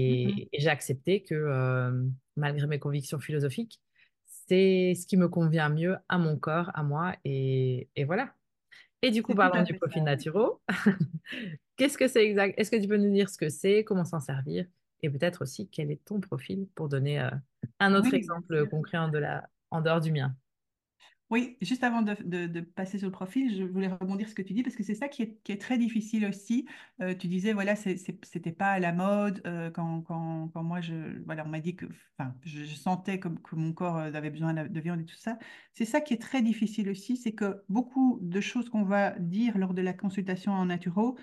Mhm. 0.08 0.30
Et, 0.30 0.50
et 0.52 0.60
j'ai 0.62 0.70
accepté 0.70 1.24
que, 1.24 1.34
euh, 1.36 2.04
malgré 2.36 2.68
mes 2.68 2.80
convictions 2.80 3.20
philosophiques, 3.20 3.82
c'est 4.26 4.94
ce 4.96 5.08
qui 5.08 5.18
me 5.18 5.30
convient 5.30 5.70
mieux 5.70 5.98
à 6.10 6.18
mon 6.18 6.38
corps, 6.38 6.70
à 6.76 6.84
moi. 6.84 7.16
Et, 7.26 7.90
et 7.96 8.04
voilà. 8.04 8.36
Et 9.04 9.12
du 9.12 9.22
coup, 9.22 9.36
parlons 9.36 9.60
à 9.60 9.64
du 9.64 9.76
profil 9.78 10.04
naturo. 10.04 10.62
Qu'est-ce 11.78 11.98
que 11.98 12.08
c'est 12.08 12.26
exact? 12.26 12.56
Est-ce 12.58 12.72
que 12.72 12.82
tu 12.82 12.88
peux 12.88 12.98
nous 12.98 13.12
dire 13.12 13.30
ce 13.30 13.38
que 13.38 13.50
c'est, 13.50 13.84
comment 13.84 14.06
s'en 14.06 14.20
servir 14.20 14.66
et 15.02 15.10
peut-être 15.10 15.42
aussi 15.42 15.68
quel 15.68 15.92
est 15.92 16.04
ton 16.06 16.22
profil 16.22 16.68
pour 16.76 16.88
donner 16.88 17.20
euh, 17.20 17.30
un 17.82 17.94
autre 17.94 18.08
Oui, 18.10 18.16
exemple 18.16 18.66
concret 18.70 18.98
en, 18.98 19.10
de 19.10 19.18
la... 19.18 19.50
en 19.70 19.82
dehors 19.82 20.00
du 20.00 20.14
mien? 20.14 20.34
Oui, 21.30 21.58
juste 21.62 21.84
avant 21.84 22.04
de, 22.04 22.14
de- 22.48 22.62
passer 22.62 23.00
sur 23.00 23.08
le 23.08 23.12
profil, 23.12 23.56
je 23.58 23.64
voulais 23.64 23.88
rebondir 23.88 24.28
sur 24.28 24.32
ce 24.32 24.36
que 24.36 24.48
tu 24.48 24.54
dis 24.54 24.62
parce 24.62 24.76
que 24.76 24.84
c'est 24.84 24.94
ça 24.94 25.08
qui 25.10 25.24
est, 25.24 25.42
qui 25.42 25.52
est 25.52 25.58
très 25.60 25.80
difficile 25.80 26.26
aussi. 26.28 26.68
Euh, 27.02 27.16
tu 27.16 27.28
disais, 27.28 27.54
voilà, 27.54 27.76
c'était 27.76 28.52
pas 28.52 28.72
à 28.72 28.80
la 28.80 28.94
mode 28.94 29.42
euh, 29.48 29.72
quand, 29.72 30.02
quand, 30.04 30.50
quand 30.54 30.64
moi, 30.64 30.80
je, 30.82 31.24
voilà, 31.26 31.44
on 31.46 31.50
m'a 31.50 31.60
dit 31.60 31.76
que, 31.76 31.88
je, 32.46 32.66
sentais 32.66 33.20
comme, 33.20 33.42
que 33.42 33.56
mon 33.56 33.74
corps 33.74 33.98
euh, 33.98 34.14
avait 34.14 34.30
besoin 34.30 34.54
de 34.54 34.80
viande 34.80 35.02
et 35.02 35.06
tout 35.06 35.16
ça. 35.16 35.40
C'est 35.74 35.86
ça 35.86 36.02
qui 36.02 36.14
est 36.14 36.22
très 36.22 36.44
difficile 36.44 36.88
aussi, 36.90 37.18
c'est 37.18 37.34
que 37.34 37.64
beaucoup 37.68 38.20
de 38.22 38.40
choses 38.40 38.70
qu'on 38.70 38.84
va 38.84 39.18
dire 39.20 39.58
lors 39.58 39.74
de 39.74 39.82
la 39.82 39.94
consultation 39.94 40.52
en 40.52 40.66
naturo 40.66 41.18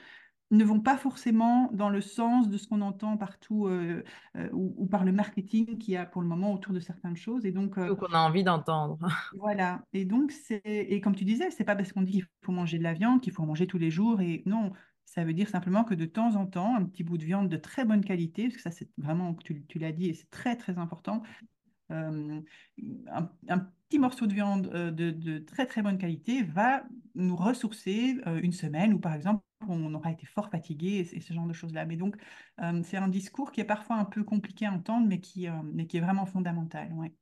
ne 0.50 0.64
vont 0.64 0.80
pas 0.80 0.96
forcément 0.96 1.70
dans 1.72 1.90
le 1.90 2.00
sens 2.00 2.48
de 2.48 2.58
ce 2.58 2.66
qu'on 2.66 2.80
entend 2.80 3.16
partout 3.16 3.66
euh, 3.66 4.02
euh, 4.36 4.48
ou, 4.52 4.74
ou 4.76 4.86
par 4.86 5.04
le 5.04 5.12
marketing 5.12 5.78
qu'il 5.78 5.94
y 5.94 5.96
a 5.96 6.06
pour 6.06 6.22
le 6.22 6.28
moment 6.28 6.52
autour 6.52 6.72
de 6.72 6.80
certaines 6.80 7.16
choses. 7.16 7.46
Et 7.46 7.52
donc, 7.52 7.78
euh, 7.78 7.90
Ou 7.90 7.96
qu'on 7.96 8.12
a 8.12 8.18
envie 8.18 8.42
d'entendre. 8.42 8.98
voilà. 9.38 9.82
Et 9.92 10.04
donc, 10.04 10.32
c'est, 10.32 10.62
et 10.64 11.00
comme 11.00 11.14
tu 11.14 11.24
disais, 11.24 11.50
c'est 11.50 11.64
pas 11.64 11.76
parce 11.76 11.92
qu'on 11.92 12.02
dit 12.02 12.12
qu'il 12.12 12.26
faut 12.42 12.52
manger 12.52 12.78
de 12.78 12.82
la 12.82 12.94
viande 12.94 13.20
qu'il 13.20 13.32
faut 13.32 13.42
en 13.42 13.46
manger 13.46 13.66
tous 13.66 13.78
les 13.78 13.90
jours. 13.90 14.20
Et 14.20 14.42
non, 14.46 14.72
ça 15.04 15.24
veut 15.24 15.34
dire 15.34 15.48
simplement 15.48 15.84
que 15.84 15.94
de 15.94 16.06
temps 16.06 16.34
en 16.34 16.46
temps, 16.46 16.74
un 16.76 16.84
petit 16.84 17.04
bout 17.04 17.18
de 17.18 17.24
viande 17.24 17.48
de 17.48 17.56
très 17.56 17.84
bonne 17.84 18.04
qualité, 18.04 18.44
parce 18.44 18.56
que 18.56 18.62
ça, 18.62 18.70
c'est 18.70 18.90
vraiment, 18.98 19.34
tu, 19.34 19.64
tu 19.66 19.78
l'as 19.78 19.92
dit, 19.92 20.08
et 20.08 20.14
c'est 20.14 20.30
très, 20.30 20.56
très 20.56 20.78
important, 20.78 21.22
euh, 21.90 22.40
un, 23.08 23.30
un 23.48 23.58
petit 23.58 23.98
morceau 23.98 24.26
de 24.26 24.34
viande 24.34 24.70
euh, 24.72 24.90
de, 24.90 25.10
de 25.10 25.38
très, 25.38 25.66
très 25.66 25.82
bonne 25.82 25.98
qualité 25.98 26.42
va 26.42 26.84
nous 27.14 27.36
ressourcer 27.36 28.16
euh, 28.26 28.40
une 28.42 28.52
semaine 28.52 28.94
où, 28.94 29.00
par 29.00 29.14
exemple, 29.14 29.42
on 29.68 29.94
aura 29.94 30.12
été 30.12 30.26
fort 30.26 30.50
fatigué 30.50 31.08
et, 31.12 31.20
ce 31.20 31.32
genre 31.32 31.46
de 31.46 31.52
choses-là. 31.52 31.84
Mais 31.84 31.96
donc, 31.96 32.16
euh, 32.60 32.80
c'est 32.84 32.96
un 32.96 33.08
discours 33.08 33.52
qui 33.52 33.60
est 33.60 33.64
parfois 33.64 33.96
un 33.96 34.04
peu 34.04 34.24
compliqué 34.24 34.66
à 34.66 34.72
entendre, 34.72 35.06
mais 35.06 35.20
qui, 35.20 35.48
euh, 35.48 35.52
mais 35.64 35.86
qui 35.86 35.98
est 35.98 36.00
vraiment 36.00 36.26
fondamental. 36.26 36.92
Ouais. 36.92 37.12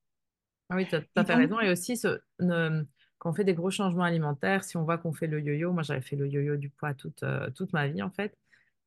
Ah 0.71 0.77
oui, 0.77 0.87
tu 0.87 0.97
as, 0.97 1.25
raison. 1.25 1.61
Et 1.61 1.71
aussi, 1.71 1.97
ce, 1.97 2.21
ne- 2.41 2.85
quand 3.19 3.31
on 3.31 3.33
fait 3.33 3.45
des 3.45 3.55
gros 3.55 3.71
changements 3.71 4.05
alimentaires, 4.05 4.65
si 4.65 4.77
on 4.77 4.85
voit 4.85 4.99
qu'on 4.99 5.13
fait 5.13 5.27
le 5.27 5.41
yo-yo, 5.41 5.73
moi 5.73 5.83
j'avais 5.83 6.03
fait 6.03 6.17
le 6.17 6.29
yo-yo 6.29 6.57
du 6.57 6.71
poids 6.71 6.95
toute, 6.95 7.23
euh, 7.23 7.51
toute 7.51 7.73
ma 7.73 7.89
vie 7.89 8.03
en 8.03 8.11
fait. 8.11 8.37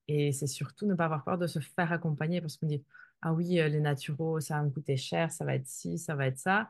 Et 0.07 0.31
c'est 0.31 0.47
surtout 0.47 0.85
ne 0.85 0.93
pas 0.95 1.05
avoir 1.05 1.23
peur 1.23 1.37
de 1.37 1.47
se 1.47 1.59
faire 1.59 1.91
accompagner 1.91 2.41
parce 2.41 2.57
qu'on 2.57 2.67
dit, 2.67 2.83
ah 3.21 3.33
oui, 3.33 3.55
les 3.55 3.79
naturaux, 3.79 4.39
ça 4.39 4.55
va 4.55 4.63
me 4.63 4.69
coûter 4.69 4.97
cher, 4.97 5.31
ça 5.31 5.45
va 5.45 5.55
être 5.55 5.67
ci, 5.67 5.97
ça 5.97 6.15
va 6.15 6.27
être 6.27 6.37
ça. 6.37 6.69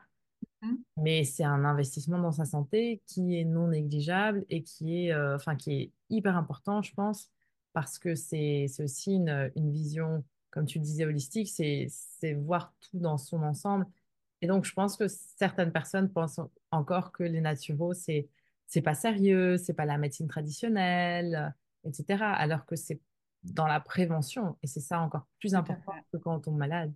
Hmm, 0.62 0.76
Mais 0.96 1.24
c'est 1.24 1.44
un 1.44 1.64
investissement 1.64 2.18
dans 2.18 2.32
sa 2.32 2.44
santé 2.44 3.02
qui 3.06 3.36
est 3.38 3.44
non 3.44 3.68
négligeable 3.68 4.44
et 4.50 4.62
qui 4.62 5.06
est, 5.06 5.12
euh, 5.12 5.36
enfin, 5.36 5.56
qui 5.56 5.72
est 5.74 5.92
hyper 6.10 6.36
important, 6.36 6.82
je 6.82 6.94
pense, 6.94 7.30
parce 7.72 7.98
que 7.98 8.14
c'est 8.14 8.66
aussi 8.80 9.14
une, 9.14 9.50
une 9.56 9.70
vision, 9.72 10.24
comme 10.50 10.66
tu 10.66 10.78
le 10.78 10.84
disais, 10.84 11.04
holistique, 11.04 11.48
c'est 11.48 11.88
voir 12.34 12.74
tout 12.80 12.98
dans 12.98 13.18
son 13.18 13.42
ensemble. 13.42 13.86
Et 14.42 14.46
donc, 14.46 14.64
je 14.64 14.72
pense 14.72 14.96
que 14.96 15.06
certaines 15.08 15.72
personnes 15.72 16.10
pensent 16.12 16.40
encore 16.70 17.12
que 17.12 17.22
les 17.24 17.40
naturaux, 17.40 17.94
c'est 17.94 18.28
c'est 18.66 18.82
pas 18.82 18.94
sérieux, 18.94 19.58
c'est 19.58 19.74
pas 19.74 19.84
la 19.84 19.98
médecine 19.98 20.28
traditionnelle, 20.28 21.54
etc. 21.84 22.24
Alors 22.24 22.64
que 22.64 22.74
c'est 22.76 23.00
dans 23.42 23.66
la 23.66 23.80
prévention 23.80 24.56
et 24.62 24.66
c'est 24.66 24.80
ça 24.80 25.00
encore 25.00 25.26
plus 25.38 25.54
important 25.54 25.92
que 26.12 26.16
quand 26.16 26.36
on 26.36 26.40
tombe 26.40 26.56
malade. 26.56 26.92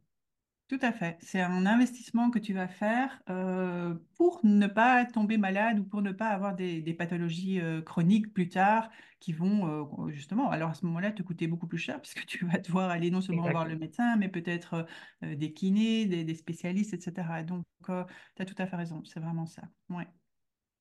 Tout 0.68 0.79
à 0.83 0.92
fait. 0.92 1.16
C'est 1.20 1.40
un 1.40 1.64
investissement 1.64 2.29
que 2.31 2.40
tu 2.40 2.52
vas 2.52 2.66
faire 2.66 3.22
euh, 3.31 3.94
pour 4.16 4.40
ne 4.42 4.66
pas 4.66 5.05
tomber 5.05 5.38
malade 5.38 5.79
ou 5.79 5.85
pour 5.85 6.02
ne 6.02 6.11
pas 6.11 6.26
avoir 6.31 6.57
des, 6.57 6.83
des 6.83 6.92
pathologies 6.92 7.61
euh, 7.61 7.81
chroniques 7.83 8.33
plus 8.35 8.48
tard 8.48 8.90
qui 9.20 9.33
vont 9.33 10.09
euh, 10.09 10.11
justement, 10.11 10.50
alors 10.50 10.70
à 10.70 10.74
ce 10.74 10.85
moment-là, 10.87 11.12
te 11.12 11.22
coûter 11.22 11.46
beaucoup 11.46 11.68
plus 11.68 11.79
cher 11.79 12.00
puisque 12.02 12.26
tu 12.26 12.44
vas 12.46 12.59
devoir 12.59 12.90
aller 12.90 13.12
non 13.12 13.20
seulement 13.20 13.48
voir 13.48 13.64
le 13.64 13.76
médecin, 13.79 14.16
mais 14.16 14.29
peut-être 14.29 14.87
des 15.22 15.52
kinés, 15.52 16.07
des, 16.07 16.24
des 16.24 16.35
spécialistes, 16.35 16.94
etc. 16.94 17.44
Donc, 17.44 17.64
tu 17.87 17.92
as 17.92 18.44
tout 18.44 18.55
à 18.59 18.66
fait 18.66 18.76
raison. 18.76 19.05
C'est 19.05 19.20
vraiment 19.20 19.46
ça. 19.46 19.62
Ouais. 19.88 20.09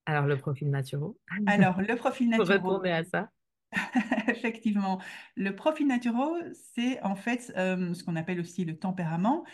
Alors, 0.08 0.26
le 0.26 0.38
profil 0.38 0.70
naturel, 0.72 1.14
Alors, 1.46 1.82
le 1.82 1.96
profil 1.96 2.30
pour 2.36 2.46
naturo. 2.46 2.48
retourner 2.48 2.92
à 2.92 3.04
ça. 3.04 3.30
Effectivement, 4.28 5.02
le 5.36 5.56
profil 5.56 5.88
naturo, 5.88 6.36
c'est 6.54 7.02
en 7.04 7.16
fait 7.16 7.52
euh, 7.58 7.94
ce 7.94 8.04
qu'on 8.04 8.16
appelle 8.16 8.40
aussi 8.40 8.66
le 8.66 8.78
tempérament. 8.78 9.46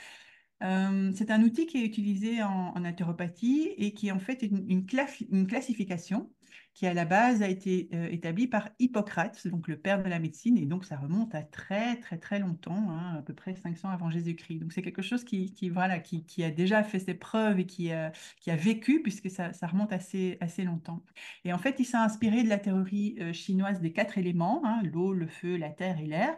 Euh, 0.64 1.12
c'est 1.16 1.32
un 1.32 1.42
outil 1.44 1.68
qui 1.68 1.80
est 1.80 1.86
utilisé 1.86 2.44
en, 2.44 2.50
en 2.76 2.80
naturopathie 2.82 3.74
et 3.78 3.94
qui 3.94 4.12
en 4.12 4.20
fait 4.20 4.44
est 4.44 4.48
une 4.48 4.86
claf- 4.86 5.26
une 5.32 5.48
classification 5.48 6.32
qui 6.74 6.88
à 6.88 6.94
la 6.94 7.06
base 7.06 7.42
a 7.42 7.48
été 7.48 7.90
euh, 7.94 8.08
établie 8.10 8.48
par 8.48 8.70
Hippocrate, 8.80 9.48
donc 9.48 9.68
le 9.68 9.78
père 9.78 10.02
de 10.02 10.10
la 10.10 10.20
médecine, 10.20 10.58
et 10.58 10.66
donc 10.66 10.86
ça 10.86 10.98
remonte 10.98 11.36
à 11.36 11.44
très 11.44 11.98
très 11.98 12.18
très 12.18 12.40
longtemps, 12.40 12.90
hein, 12.90 13.18
à 13.18 13.22
peu 13.22 13.34
près 13.34 13.56
500 13.56 13.90
avant 13.90 14.10
Jésus-Christ. 14.10 14.60
Donc 14.60 14.72
c'est 14.74 14.82
quelque 14.82 15.02
chose 15.02 15.24
qui, 15.24 15.54
voilà, 15.70 16.00
qui, 16.00 16.44
a 16.44 16.52
déjà 16.52 16.84
fait 16.84 17.00
ses 17.00 17.14
preuves 17.14 17.60
et 17.60 17.66
qui 17.66 17.92
a, 17.92 18.12
qui 18.40 18.52
a 18.52 18.56
vécu 18.56 19.02
puisque 19.02 19.30
ça, 19.30 19.54
ça 19.54 19.68
remonte 19.68 19.92
assez, 19.94 20.38
assez 20.40 20.64
longtemps. 20.64 21.04
Et 21.46 21.54
en 21.54 21.58
fait, 21.58 21.76
il 21.80 21.86
s'est 21.86 21.98
inspiré 21.98 22.44
de 22.44 22.50
la 22.50 22.58
théorie 22.58 23.16
euh, 23.20 23.34
chinoise 23.34 23.82
des 23.82 23.92
quatre 23.92 24.18
éléments, 24.18 24.62
hein, 24.66 24.82
l'eau, 24.84 25.14
le 25.14 25.28
feu, 25.28 25.58
la 25.58 25.70
terre 25.70 26.00
et 26.00 26.06
l'air 26.08 26.36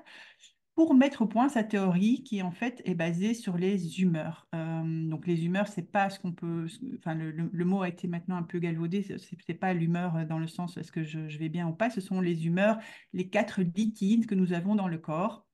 pour 0.76 0.96
mettre 0.96 1.22
au 1.22 1.28
point 1.28 1.50
sa 1.50 1.64
théorie 1.64 2.24
qui 2.24 2.42
en 2.42 2.52
fait 2.52 2.82
est 2.86 2.96
basée 2.96 3.34
sur 3.36 3.58
les 3.58 4.02
humeurs. 4.02 4.48
Euh, 4.56 5.08
donc 5.08 5.28
les 5.28 5.46
humeurs, 5.46 5.68
c'est 5.68 5.92
pas 5.92 6.10
ce 6.10 6.20
qu'on 6.20 6.32
peut, 6.32 6.68
enfin 6.98 7.14
le, 7.14 7.32
le- 7.32 7.66
mot 7.66 7.84
a 7.84 7.90
été 7.90 8.08
maintenant 8.08 8.38
un 8.38 8.44
peu 8.44 8.58
galvaudé, 8.60 9.04
c'est 9.04 9.54
pas 9.54 9.74
l'humeur 9.74 10.16
euh, 10.16 10.26
dans 10.26 10.40
le 10.40 10.48
sens 10.48 10.78
est-ce 10.78 10.92
que 10.92 11.04
je, 11.04 11.20
vais 11.38 11.50
bien 11.50 11.68
ou 11.68 11.74
pas, 11.74 11.92
ce 11.92 12.02
sont 12.02 12.22
les 12.22 12.48
humeurs, 12.48 12.80
les 13.14 13.30
quatre 13.30 13.62
liquides 13.62 14.26
que 14.26 14.34
nous 14.36 14.54
avons 14.54 14.76
dans 14.76 14.88
le 14.88 14.98
corps. 14.98 15.46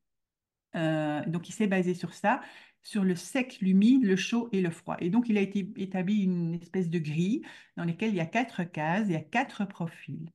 Euh, 0.76 1.26
donc 1.26 1.50
il 1.50 1.52
s'est 1.52 1.68
basé 1.68 1.94
sur 1.94 2.14
ça, 2.14 2.40
sur 2.82 3.04
le 3.04 3.16
sec, 3.16 3.60
l'humide, 3.60 4.06
le 4.06 4.16
chaud 4.16 4.48
et 4.54 4.62
le 4.62 4.70
froid. 4.70 4.96
Et 5.00 5.10
donc 5.10 5.28
il 5.28 5.38
a 5.38 5.42
été 5.42 5.70
établi 5.76 6.24
une 6.24 6.54
espèce 6.54 6.90
de 6.90 7.00
grille 7.00 7.42
dans 7.76 7.84
laquelle 7.84 8.12
il 8.12 8.16
y 8.16 8.22
a 8.22 8.26
quatre 8.26 8.64
cases, 8.64 9.08
il 9.08 9.14
y 9.14 9.18
a 9.18 9.22
quatre 9.22 9.66
profils. 9.68 10.32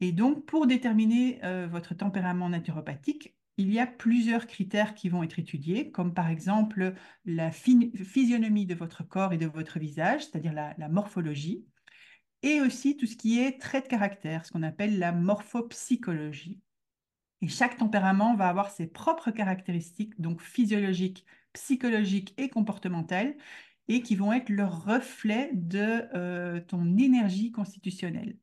Et 0.00 0.12
donc, 0.12 0.44
pour 0.44 0.66
déterminer 0.66 1.40
votre 1.70 1.94
tempérament 1.94 2.48
naturopathique, 2.48 3.34
il 3.56 3.72
y 3.72 3.78
a 3.78 3.86
plusieurs 3.86 4.46
critères 4.46 4.94
qui 4.94 5.08
vont 5.08 5.22
être 5.22 5.38
étudiés, 5.38 5.90
comme 5.90 6.14
par 6.14 6.28
exemple 6.28 6.94
la 7.24 7.50
physionomie 7.52 8.66
de 8.66 8.74
votre 8.74 9.06
corps 9.06 9.32
et 9.32 9.38
de 9.38 9.46
votre 9.46 9.78
visage, 9.78 10.22
c'est-à-dire 10.22 10.52
la, 10.52 10.88
morphologie, 10.88 11.64
et 12.42 12.60
aussi 12.60 12.96
tout 12.96 13.06
ce 13.06 13.16
qui 13.16 13.40
est 13.40 13.60
trait 13.60 13.80
de 13.80 13.86
caractère, 13.86 14.44
ce 14.44 14.52
qu'on 14.52 14.62
appelle 14.62 14.98
la 14.98 15.12
morphopsychologie. 15.12 16.60
Et 17.42 17.48
chaque 17.48 17.76
tempérament 17.76 18.34
va 18.36 18.48
avoir 18.48 18.70
ses 18.70 18.86
propres 18.86 19.30
caractéristiques, 19.30 20.20
donc 20.20 20.40
physiologiques, 20.40 21.24
psychologiques 21.52 22.34
et 22.38 22.48
comportementales, 22.48 23.36
et 23.88 24.00
qui 24.02 24.16
vont 24.16 24.32
être 24.32 24.48
le 24.48 24.64
reflet 24.64 25.50
de 25.52 26.08
euh, 26.14 26.60
ton 26.60 26.96
énergie 26.96 27.52
constitutionnelle. 27.52 28.36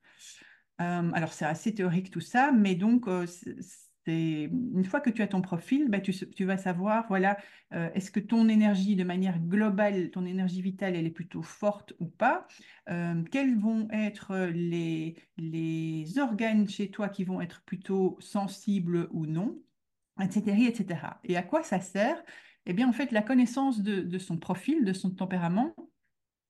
Euh, 0.82 1.12
alors, 1.14 1.34
c'est 1.34 1.46
assez 1.46 1.74
théorique 1.74 2.12
tout 2.12 2.22
ça, 2.22 2.52
mais 2.52 2.76
donc, 2.76 3.08
euh, 3.08 3.26
une 4.08 4.86
fois 4.86 5.00
que 5.00 5.10
tu 5.10 5.22
as 5.22 5.28
ton 5.28 5.42
profil, 5.42 5.90
bah, 5.90 6.00
tu, 6.00 6.46
vas 6.46 6.58
savoir, 6.58 7.06
voilà, 7.08 7.38
euh, 7.74 7.90
est-ce 7.94 8.12
que 8.12 8.20
ton 8.20 8.50
énergie, 8.50 8.96
de 8.96 9.04
manière 9.04 9.40
globale, 9.40 10.10
ton 10.12 10.26
énergie 10.26 10.62
vitale, 10.62 10.96
elle 10.96 11.06
est 11.06 11.12
plutôt 11.12 11.44
forte 11.44 11.94
ou 12.00 12.08
pas? 12.08 12.48
Euh, 12.90 13.24
quels 13.32 13.58
vont 13.58 13.88
être 13.92 14.50
les, 14.54 15.16
les 15.38 16.20
organes 16.20 16.68
chez 16.68 16.90
toi 16.90 17.10
qui 17.10 17.24
vont 17.24 17.42
être 17.42 17.64
plutôt 17.64 18.18
sensibles 18.20 19.08
ou 19.12 19.26
non? 19.26 19.62
Etc., 20.22 20.68
etc. 20.68 21.20
Et 21.24 21.38
à 21.38 21.44
quoi 21.44 21.64
ça 21.64 21.80
sert? 21.80 22.22
Eh 22.66 22.74
bien, 22.74 22.88
en 22.88 22.94
fait, 22.94 23.12
la 23.12 23.22
connaissance 23.22 23.82
de 23.82 24.18
son 24.20 24.38
profil, 24.38 24.86
de 24.86 24.94
son 24.94 25.10
tempérament, 25.12 25.74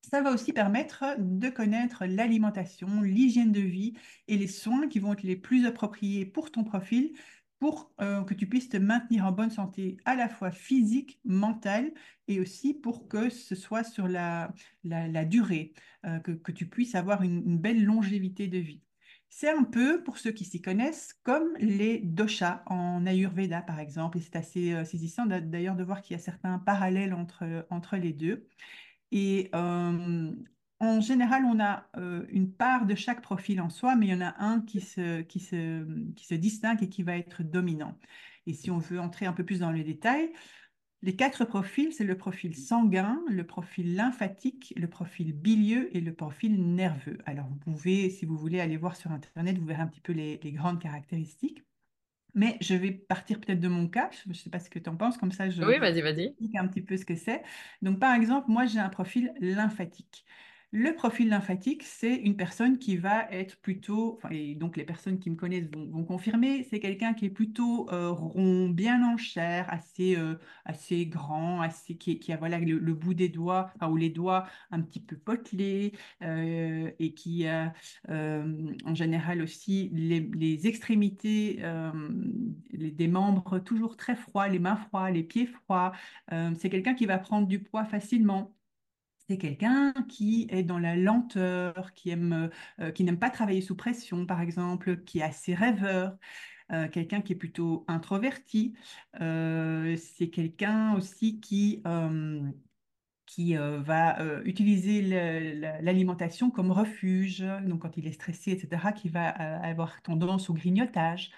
ça 0.10 0.22
va 0.22 0.32
aussi 0.32 0.52
permettre 0.52 1.16
de 1.20 1.50
connaître 1.50 2.06
l'alimentation, 2.06 3.02
l'hygiène 3.02 3.52
de 3.52 3.62
vie 3.62 3.94
et 4.28 4.38
les 4.38 4.48
soins 4.48 4.88
qui 4.88 5.00
vont 5.00 5.14
être 5.14 5.24
les 5.24 5.36
plus 5.36 5.66
appropriés 5.66 6.26
pour 6.26 6.52
ton 6.52 6.64
profil 6.64 7.14
pour 7.62 7.94
euh, 8.02 8.24
que 8.24 8.34
tu 8.34 8.48
puisses 8.48 8.70
te 8.70 8.78
maintenir 8.78 9.24
en 9.24 9.32
bonne 9.32 9.52
santé 9.52 9.98
à 10.06 10.16
la 10.16 10.28
fois 10.28 10.50
physique, 10.50 11.20
mentale 11.24 11.94
et 12.28 12.40
aussi 12.40 12.74
pour 12.74 13.08
que 13.08 13.30
ce 13.30 13.54
soit 13.54 13.84
sur 13.84 14.08
la, 14.08 14.52
la, 14.84 15.26
durée, 15.26 15.74
euh, 16.08 16.18
que, 16.22 16.32
que, 16.32 16.52
tu 16.52 16.66
puisses 16.66 16.96
avoir 16.96 17.22
une, 17.22 17.60
belle 17.60 17.84
longévité 17.86 18.48
de 18.48 18.58
vie. 18.58 18.82
C'est 19.30 19.52
un 19.52 19.64
peu, 19.64 20.04
pour 20.04 20.18
ceux 20.18 20.32
qui 20.32 20.44
s'y 20.44 20.60
connaissent, 20.60 21.14
comme 21.22 21.56
les 21.60 22.00
doshas 22.00 22.64
en 22.66 23.06
Ayurveda, 23.06 23.62
par 23.62 23.80
exemple. 23.80 24.18
Et 24.18 24.22
c'est 24.22 24.38
assez 24.38 24.74
euh, 24.74 24.84
saisissant 24.84 25.28
d'ailleurs 25.28 25.76
de 25.76 25.84
voir 25.84 26.02
qu'il 26.02 26.18
y 26.18 26.20
a 26.20 26.24
certains 26.24 26.58
parallèles 26.58 27.14
entre, 27.14 27.68
entre 27.70 27.96
les 27.96 28.12
deux. 28.12 28.48
Et 29.12 29.52
en 30.82 31.00
général, 31.00 31.46
on 31.46 31.60
a 31.60 31.88
euh, 31.98 32.26
une 32.30 32.52
part 32.52 32.88
de 32.88 32.96
chaque 32.96 33.22
profil 33.22 33.62
en 33.62 33.70
soi, 33.70 33.96
mais 33.96 34.08
il 34.08 34.10
y 34.10 34.16
en 34.16 34.22
a 34.22 34.34
un 34.40 34.62
qui 34.62 34.82
se, 34.82 35.22
qui 35.22 35.40
se, 35.40 35.86
qui 36.14 36.26
se 36.26 36.34
distingue 36.34 36.82
et 36.82 36.90
qui 36.90 37.04
va 37.04 37.18
être 37.18 37.44
dominant. 37.44 37.96
Et 38.48 38.54
si 38.54 38.72
on 38.72 38.80
veut 38.80 39.00
entrer 39.00 39.28
un 39.28 39.34
peu 39.34 39.46
plus 39.46 39.60
dans 39.60 39.72
le 39.72 39.84
détail, 39.84 40.32
les 41.04 41.16
quatre 41.16 41.46
profils, 41.46 41.94
c'est 41.94 42.04
le 42.04 42.18
profil 42.18 42.56
sanguin, 42.56 43.22
le 43.30 43.46
profil 43.46 43.96
lymphatique, 43.96 44.74
le 44.76 44.88
profil 44.88 45.34
bilieux 45.34 45.96
et 45.96 46.02
le 46.02 46.14
profil 46.16 46.60
nerveux. 46.74 47.20
Alors, 47.28 47.46
vous 47.48 47.58
pouvez, 47.58 48.10
si 48.10 48.26
vous 48.26 48.38
voulez, 48.38 48.60
aller 48.60 48.78
voir 48.78 48.96
sur 48.96 49.12
Internet, 49.12 49.60
vous 49.60 49.66
verrez 49.66 49.84
un 49.84 49.88
petit 49.88 50.02
peu 50.02 50.14
les, 50.14 50.40
grandes 50.46 50.82
caractéristiques. 50.82 51.64
Mais 52.34 52.58
je 52.60 52.74
vais 52.74 52.92
partir 52.92 53.40
peut-être 53.40 53.60
de 53.60 53.68
mon 53.68 53.88
cas. 53.88 54.10
Je 54.24 54.30
ne 54.30 54.34
sais 54.34 54.50
pas 54.50 54.60
ce 54.60 54.70
que 54.70 54.80
tu 54.80 54.90
en 54.90 54.96
penses, 54.96 55.18
comme 55.18 55.32
ça 55.32 55.48
je 55.50 55.62
oui, 55.64 55.78
vas-y. 55.78 56.02
explique 56.24 56.56
un 56.56 56.68
petit 56.68 56.82
peu 56.82 56.98
ce 56.98 57.06
que 57.06 57.16
c'est. 57.16 57.44
Donc, 57.84 58.00
par 58.00 58.16
exemple, 58.16 58.50
moi, 58.50 58.66
j'ai 58.66 58.80
un 58.80 58.90
profil 58.90 59.32
lymphatique. 59.40 60.26
Le 60.74 60.94
profil 60.96 61.28
lymphatique, 61.28 61.84
c'est 61.84 62.16
une 62.16 62.38
personne 62.38 62.80
qui 62.80 62.96
va 62.96 63.30
être 63.30 63.60
plutôt, 63.60 64.22
et 64.32 64.56
donc 64.56 64.78
les 64.78 64.86
personnes 64.86 65.20
qui 65.20 65.30
me 65.30 65.36
connaissent 65.36 65.70
vont, 65.70 66.06
confirmer, 66.06 66.64
c'est 66.70 66.80
quelqu'un 66.80 67.14
qui 67.14 67.26
est 67.26 67.30
plutôt 67.30 67.90
euh, 67.92 68.10
rond, 68.10 68.70
bien 68.70 69.04
en 69.06 69.18
chair, 69.18 69.66
assez, 69.70 70.16
euh, 70.16 70.36
assez 70.64 71.06
grand, 71.08 71.60
assez, 71.60 71.96
qui, 71.98 72.32
a 72.32 72.38
voilà, 72.38 72.58
le, 72.58 72.94
bout 72.94 73.14
des 73.14 73.28
doigts, 73.28 73.70
ou 73.86 73.98
les 73.98 74.10
doigts 74.10 74.48
un 74.72 74.82
petit 74.82 75.02
peu 75.02 75.18
potelés, 75.18 75.92
euh, 76.22 76.90
et 77.00 77.14
qui 77.14 77.46
a 77.48 77.74
en 78.08 78.96
général 78.96 79.42
aussi 79.42 79.90
les, 79.94 80.68
extrémités 80.68 81.62
des 82.72 83.08
membres 83.10 83.60
toujours 83.60 83.98
très 83.98 84.16
froids, 84.16 84.48
les 84.48 84.60
mains 84.60 84.78
froides, 84.78 85.16
les 85.16 85.24
pieds 85.24 85.48
froids. 85.48 85.92
c'est 86.30 86.70
quelqu'un 86.70 86.94
qui 86.94 87.06
va 87.06 87.18
prendre 87.18 87.48
du 87.48 87.60
poids 87.60 87.84
facilement 87.84 88.54
c'est 89.32 89.38
quelqu'un 89.38 89.94
qui 90.10 90.46
est 90.50 90.64
dans 90.64 90.78
la 90.78 90.98
lenteur, 90.98 91.94
qui 91.94 92.10
aime, 92.10 92.50
euh, 92.82 92.92
qui 92.92 93.06
n'aime 93.06 93.18
pas 93.18 93.30
travailler 93.30 93.62
sous 93.62 93.78
pression, 93.78 94.26
par 94.26 94.42
exemple, 94.42 95.04
qui 95.06 95.20
est 95.20 95.24
assez 95.24 95.56
rêveur. 95.56 96.18
Euh, 96.74 96.90
quelqu'un 96.90 97.22
qui 97.22 97.32
est 97.32 97.38
plutôt 97.38 97.86
introverti. 97.88 98.74
Euh, 99.22 99.96
c'est 99.96 100.30
quelqu'un 100.30 100.96
aussi 100.96 101.40
qui, 101.40 101.82
qui 103.26 103.56
va 103.56 104.18
utiliser 104.44 105.02
l'alimentation 105.82 106.52
comme 106.52 106.72
refuge, 106.72 107.46
donc 107.66 107.84
quand 107.84 107.96
il 107.96 108.08
est 108.08 108.12
stressé, 108.12 108.52
etc., 108.52 108.92
qui 108.94 109.08
va 109.08 109.30
avoir 109.30 110.02
tendance 110.02 110.50
au 110.50 110.54
grignotage. 110.54 111.32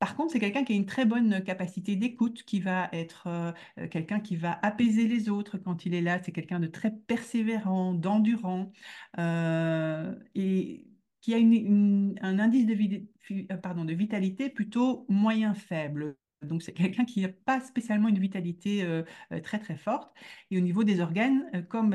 Par 0.00 0.16
contre, 0.16 0.32
c'est 0.32 0.40
quelqu'un 0.40 0.64
qui 0.64 0.72
a 0.72 0.76
une 0.76 0.86
très 0.86 1.04
bonne 1.04 1.44
capacité 1.44 1.94
d'écoute, 1.94 2.42
qui 2.44 2.60
va 2.60 2.88
être 2.92 3.26
euh, 3.26 3.52
euh, 3.78 3.86
quelqu'un 3.86 4.18
qui 4.18 4.34
va 4.34 4.58
apaiser 4.62 5.06
les 5.06 5.28
autres 5.28 5.58
quand 5.58 5.84
il 5.84 5.94
est 5.94 6.00
là. 6.00 6.22
C'est 6.22 6.32
quelqu'un 6.32 6.58
de 6.58 6.66
très 6.68 6.90
persévérant, 6.90 7.92
d'endurant 7.92 8.72
euh, 9.18 10.14
et 10.34 10.86
qui 11.20 11.34
a 11.34 11.36
un 11.36 12.38
indice 12.38 12.66
de 12.66 13.94
vitalité 13.94 14.48
plutôt 14.48 15.04
moyen 15.10 15.52
faible. 15.54 16.16
Donc, 16.42 16.62
c'est 16.62 16.72
quelqu'un 16.72 17.04
qui 17.04 17.20
n'a 17.20 17.28
pas 17.28 17.60
spécialement 17.60 18.08
une 18.08 18.18
vitalité 18.18 19.02
très 19.42 19.58
très 19.58 19.76
forte. 19.76 20.14
Et 20.50 20.56
au 20.56 20.60
niveau 20.60 20.82
des 20.82 21.00
organes, 21.00 21.66
comme 21.68 21.94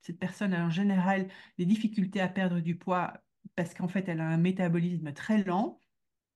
cette 0.00 0.18
personne 0.18 0.54
a 0.54 0.64
en 0.64 0.70
général 0.70 1.28
des 1.58 1.66
difficultés 1.66 2.22
à 2.22 2.28
perdre 2.28 2.60
du 2.60 2.76
poids 2.76 3.12
parce 3.56 3.74
qu'en 3.74 3.88
fait, 3.88 4.08
elle 4.08 4.20
a 4.20 4.26
un 4.26 4.36
métabolisme 4.36 5.12
très 5.12 5.42
lent, 5.44 5.78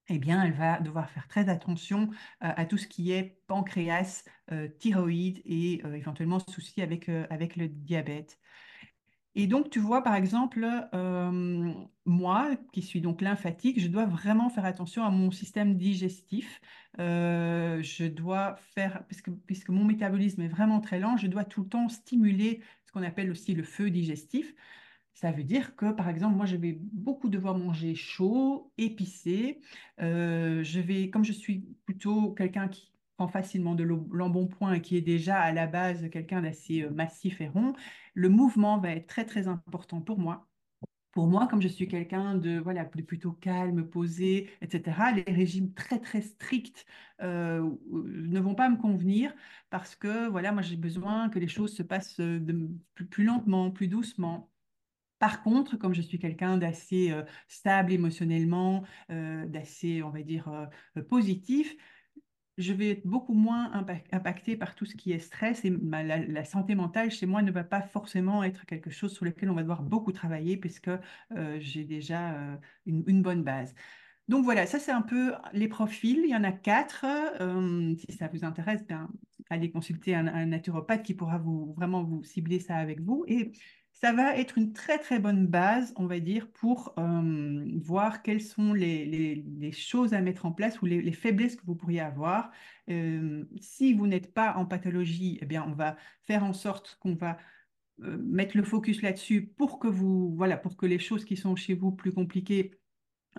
eh 0.08 0.18
bien, 0.18 0.42
elle 0.42 0.52
va 0.52 0.80
devoir 0.80 1.10
faire 1.10 1.28
très 1.28 1.48
attention 1.48 2.10
euh, 2.42 2.52
à 2.56 2.64
tout 2.64 2.78
ce 2.78 2.86
qui 2.86 3.12
est 3.12 3.40
pancréas, 3.46 4.24
euh, 4.52 4.68
thyroïde 4.68 5.40
et 5.44 5.82
euh, 5.84 5.94
éventuellement 5.94 6.38
soucis 6.40 6.82
avec, 6.82 7.08
avec 7.30 7.56
le 7.56 7.68
diabète. 7.68 8.38
Et 9.34 9.46
donc, 9.46 9.70
tu 9.70 9.78
vois, 9.78 10.02
par 10.02 10.16
exemple, 10.16 10.66
moi, 12.04 12.50
qui 12.72 12.82
suis 12.82 13.00
donc 13.00 13.20
lymphatique, 13.20 13.78
je 13.78 13.86
dois 13.86 14.04
vraiment 14.04 14.50
faire 14.50 14.64
attention 14.64 15.04
à 15.04 15.10
mon 15.10 15.30
système 15.30 15.76
digestif. 15.76 16.60
je 16.98 18.08
dois 18.08 18.56
faire, 18.74 19.04
puisque, 19.06 19.30
puisque 19.46 19.68
mon 19.68 19.84
métabolisme 19.84 20.42
est 20.42 20.48
vraiment 20.48 20.80
très 20.80 20.98
lent, 20.98 21.16
je 21.16 21.28
dois 21.28 21.44
tout 21.44 21.62
le 21.62 21.68
temps 21.68 21.88
stimuler 21.88 22.62
ce 22.86 22.90
qu'on 22.90 23.04
appelle 23.04 23.30
aussi 23.30 23.54
le 23.54 23.62
feu 23.62 23.90
digestif. 23.90 24.54
Ça 25.20 25.32
veut 25.32 25.42
dire 25.42 25.74
que, 25.74 25.90
par 25.90 26.08
exemple, 26.08 26.36
moi, 26.36 26.46
je 26.46 26.54
vais 26.56 26.78
beaucoup 26.80 27.28
devoir 27.28 27.58
manger 27.58 27.96
chaud, 27.96 28.72
épicé. 28.78 29.60
Euh, 30.00 30.62
je 30.62 30.78
vais, 30.78 31.10
comme 31.10 31.24
je 31.24 31.32
suis 31.32 31.66
plutôt 31.86 32.32
quelqu'un 32.34 32.68
qui 32.68 32.92
prend 33.16 33.26
facilement 33.26 33.74
de 33.74 33.82
l'embonpoint 33.82 34.74
et 34.74 34.80
qui 34.80 34.96
est 34.96 35.00
déjà 35.00 35.40
à 35.40 35.50
la 35.52 35.66
base 35.66 36.08
quelqu'un 36.10 36.42
d'assez 36.42 36.82
euh, 36.82 36.90
massif 36.90 37.40
et 37.40 37.48
rond, 37.48 37.72
le 38.14 38.28
mouvement 38.28 38.78
va 38.78 38.92
être 38.92 39.08
très, 39.08 39.24
très 39.26 39.48
important 39.48 40.00
pour 40.00 40.20
moi. 40.20 40.46
Pour 41.12 41.26
moi, 41.26 41.48
comme 41.48 41.62
je 41.62 41.68
suis 41.68 41.88
quelqu'un 41.88 42.36
de, 42.36 42.58
voilà, 42.60 42.84
plutôt 42.84 43.32
calme, 43.32 43.88
posé, 43.88 44.50
etc., 44.60 45.12
les 45.16 45.32
régimes 45.32 45.74
très, 45.74 45.98
très 46.00 46.20
stricts 46.22 46.86
euh, 47.22 47.68
ne 47.92 48.40
vont 48.40 48.54
pas 48.54 48.68
me 48.68 48.76
convenir 48.76 49.34
parce 49.70 49.96
que, 49.96 50.28
voilà, 50.28 50.52
moi, 50.52 50.62
j'ai 50.62 50.76
besoin 50.76 51.28
que 51.28 51.40
les 51.40 51.48
choses 51.48 51.74
se 51.74 51.82
passent 51.82 52.20
plus 53.10 53.24
lentement, 53.24 53.72
plus 53.72 53.88
doucement. 53.88 54.50
Par 55.18 55.42
contre, 55.42 55.76
comme 55.76 55.94
je 55.94 56.02
suis 56.02 56.18
quelqu'un 56.18 56.58
d'assez 56.58 57.12
stable 57.48 57.92
émotionnellement, 57.92 58.84
d'assez, 59.08 60.02
on 60.02 60.10
va 60.10 60.22
dire, 60.22 60.68
positif, 61.08 61.76
je 62.58 62.72
vais 62.72 62.90
être 62.90 63.06
beaucoup 63.06 63.34
moins 63.34 63.70
impacté 64.10 64.56
par 64.56 64.74
tout 64.74 64.84
ce 64.84 64.96
qui 64.96 65.12
est 65.12 65.20
stress 65.20 65.64
et 65.64 65.72
la, 65.80 66.44
santé 66.44 66.74
mentale 66.74 67.10
chez 67.10 67.24
moi 67.24 67.40
ne 67.40 67.52
va 67.52 67.62
pas 67.62 67.80
forcément 67.80 68.42
être 68.42 68.66
quelque 68.66 68.90
chose 68.90 69.12
sur 69.12 69.24
lequel 69.24 69.48
on 69.48 69.54
va 69.54 69.62
devoir 69.62 69.82
beaucoup 69.82 70.12
travailler 70.12 70.56
puisque 70.56 70.90
j'ai 71.58 71.84
déjà 71.84 72.58
une, 72.84 73.22
bonne 73.22 73.44
base. 73.44 73.74
Donc 74.26 74.44
voilà, 74.44 74.66
ça 74.66 74.78
c'est 74.78 74.92
un 74.92 75.02
peu 75.02 75.32
les 75.52 75.68
profils. 75.68 76.20
Il 76.24 76.30
y 76.30 76.36
en 76.36 76.44
a 76.44 76.52
quatre. 76.52 77.06
si 77.96 78.12
ça 78.12 78.28
vous 78.28 78.44
intéresse, 78.44 78.84
bien, 78.86 79.08
allez 79.50 79.70
consulter 79.70 80.14
un, 80.14 80.26
un, 80.26 80.46
naturopathe 80.46 81.02
qui 81.02 81.14
pourra 81.14 81.38
vous 81.38 81.72
vraiment 81.74 82.02
vous 82.02 82.24
cibler 82.24 82.58
ça 82.58 82.76
avec 82.76 83.00
vous. 83.00 83.24
Et 83.28 83.52
ça 84.00 84.12
va 84.12 84.36
être 84.36 84.58
une 84.58 84.72
très 84.72 84.98
très 84.98 85.18
bonne 85.18 85.46
base, 85.46 85.92
on 85.96 86.06
va 86.06 86.20
dire, 86.20 86.48
pour 86.52 86.94
euh, 86.98 87.64
voir 87.76 88.22
quelles 88.22 88.40
sont 88.40 88.72
les, 88.72 89.72
choses 89.72 90.14
à 90.14 90.20
mettre 90.20 90.46
en 90.46 90.52
place 90.52 90.80
ou 90.80 90.86
les, 90.86 91.12
faiblesses 91.12 91.56
que 91.56 91.66
vous 91.66 91.74
pourriez 91.74 92.00
avoir. 92.00 92.52
Euh, 92.88 93.44
si 93.60 93.94
vous 93.94 94.06
n'êtes 94.06 94.32
pas 94.32 94.54
en 94.54 94.66
pathologie, 94.66 95.38
eh 95.42 95.46
bien, 95.46 95.64
on 95.66 95.72
va 95.72 95.96
faire 96.26 96.44
en 96.44 96.52
sorte 96.52 96.96
qu'on 97.00 97.14
va 97.14 97.38
euh, 98.02 98.16
mettre 98.18 98.56
le 98.56 98.62
focus 98.62 99.02
là-dessus 99.02 99.46
pour 99.46 99.80
que 99.80 99.88
vous, 99.88 100.32
voilà, 100.36 100.56
pour 100.56 100.76
que 100.76 100.86
les 100.86 101.00
choses 101.00 101.24
qui 101.24 101.36
sont 101.36 101.56
chez 101.56 101.74
vous 101.74 101.90
plus 101.92 102.12
compliquées 102.12 102.74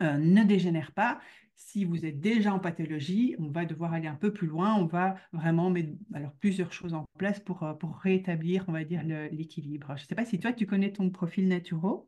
ne 0.02 0.45
dégénèrent 0.45 0.93
pas 0.93 1.19
si 1.60 1.84
vous 1.84 2.06
êtes 2.06 2.22
déjà 2.22 2.54
en 2.54 2.60
pathologie, 2.60 3.36
on 3.38 3.50
va 3.50 3.65
devoir 3.65 3.93
aller 3.93 4.08
un 4.08 4.15
peu 4.15 4.32
plus 4.32 4.48
loin. 4.48 4.76
On 4.76 4.86
va 4.86 5.17
vraiment 5.34 5.69
mettre 5.69 5.89
alors, 6.13 6.32
plusieurs 6.39 6.72
choses 6.72 6.93
en 6.93 7.06
place 7.17 7.39
pour, 7.41 7.63
euh, 7.63 7.74
pour 7.74 7.98
rétablir, 7.98 8.63
on 8.69 8.72
va 8.72 8.86
dire, 8.86 9.04
l'équilibre. 9.04 9.93
Je 9.98 10.04
ne 10.04 10.08
sais 10.08 10.15
pas 10.15 10.26
si 10.26 10.39
toi, 10.39 10.54
tu 10.54 10.65
connais 10.65 10.93
ton 10.93 11.10
profil 11.10 11.50
naturel. 11.50 12.00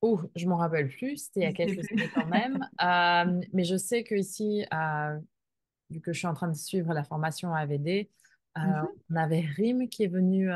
Oh, 0.00 0.20
je 0.36 0.46
m'en 0.46 0.56
rappelle 0.56 0.88
plus, 0.88 1.16
c'était 1.16 1.40
il 1.40 1.42
y 1.42 1.46
a 1.46 1.52
quelques 1.52 1.90
années 1.90 2.08
quand 2.14 2.26
même. 2.26 2.66
Euh, 2.80 3.40
mais 3.52 3.64
je 3.64 3.76
sais 3.76 4.04
qu'ici, 4.04 4.64
euh, 4.72 5.18
vu 5.90 6.00
que 6.00 6.12
je 6.12 6.18
suis 6.18 6.28
en 6.28 6.34
train 6.34 6.48
de 6.48 6.56
suivre 6.56 6.94
la 6.94 7.02
formation 7.02 7.52
AVD, 7.52 8.08
mhm. 8.56 8.86
on 9.10 9.16
avait 9.16 9.40
Rim 9.40 9.88
qui 9.88 10.04
est 10.04 10.08
venu, 10.08 10.50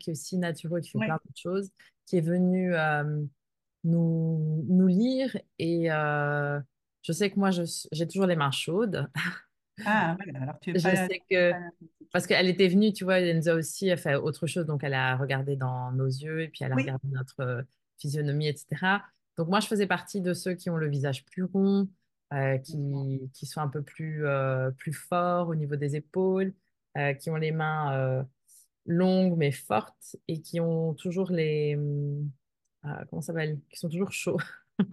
qui 0.00 0.10
est 0.10 0.12
aussi 0.12 0.36
naturel, 0.36 0.82
qui 0.82 0.90
fait 0.90 0.98
plein 0.98 1.14
de 1.14 1.36
choses, 1.36 1.70
qui 2.06 2.16
est 2.16 2.22
venu 2.22 2.72
nous, 3.84 4.64
nous 4.68 4.86
lire 4.88 5.38
et 5.60 5.90
je 7.02 7.12
sais 7.12 7.30
que 7.30 7.38
moi, 7.38 7.50
j'ai 7.50 8.06
toujours 8.06 8.26
les 8.26 8.36
mains 8.36 8.50
chaudes. 8.50 9.08
Ah, 9.86 10.16
voilà, 10.22 10.42
alors 10.42 10.58
tu 10.60 10.70
es 10.70 10.74
Je 10.74 10.80
sais 10.80 11.22
que, 11.30 11.52
parce 12.12 12.26
qu'elle 12.26 12.48
était 12.48 12.68
venue, 12.68 12.92
tu 12.92 13.04
vois, 13.04 13.20
Enzo 13.20 13.58
aussi, 13.58 13.88
elle 13.88 13.98
fait 13.98 14.16
autre 14.16 14.46
chose, 14.46 14.66
donc 14.66 14.82
elle 14.82 14.94
a 14.94 15.16
regardé 15.16 15.56
dans 15.56 15.92
nos 15.92 16.06
yeux 16.06 16.42
et 16.42 16.48
puis 16.48 16.64
elle 16.64 16.72
a 16.72 16.76
regardé 16.76 17.08
notre 17.08 17.40
euh, 17.40 17.62
physionomie, 17.98 18.48
etc. 18.48 18.66
Donc 19.36 19.48
moi, 19.48 19.60
je 19.60 19.66
faisais 19.66 19.86
partie 19.86 20.20
de 20.20 20.34
ceux 20.34 20.54
qui 20.54 20.70
ont 20.70 20.76
le 20.76 20.88
visage 20.88 21.24
plus 21.24 21.44
rond, 21.44 21.88
euh, 22.32 22.58
qui, 22.58 22.76
qui, 23.32 23.46
sont 23.46 23.60
un 23.60 23.68
peu 23.68 23.82
plus, 23.82 24.26
euh, 24.26 24.70
plus 24.72 24.92
forts 24.92 25.48
au 25.48 25.54
niveau 25.54 25.76
des 25.76 25.96
épaules, 25.96 26.54
qui 27.20 27.30
ont 27.30 27.36
les 27.36 27.52
mains 27.52 28.26
longues 28.84 29.36
mais 29.36 29.52
fortes 29.52 30.16
et 30.26 30.40
qui 30.40 30.58
ont 30.58 30.94
toujours 30.94 31.30
les, 31.30 31.78
comment 32.82 33.22
ça 33.22 33.28
s'appelle, 33.28 33.60
qui 33.70 33.78
sont 33.78 33.88
toujours 33.88 34.10
chauds. 34.10 34.40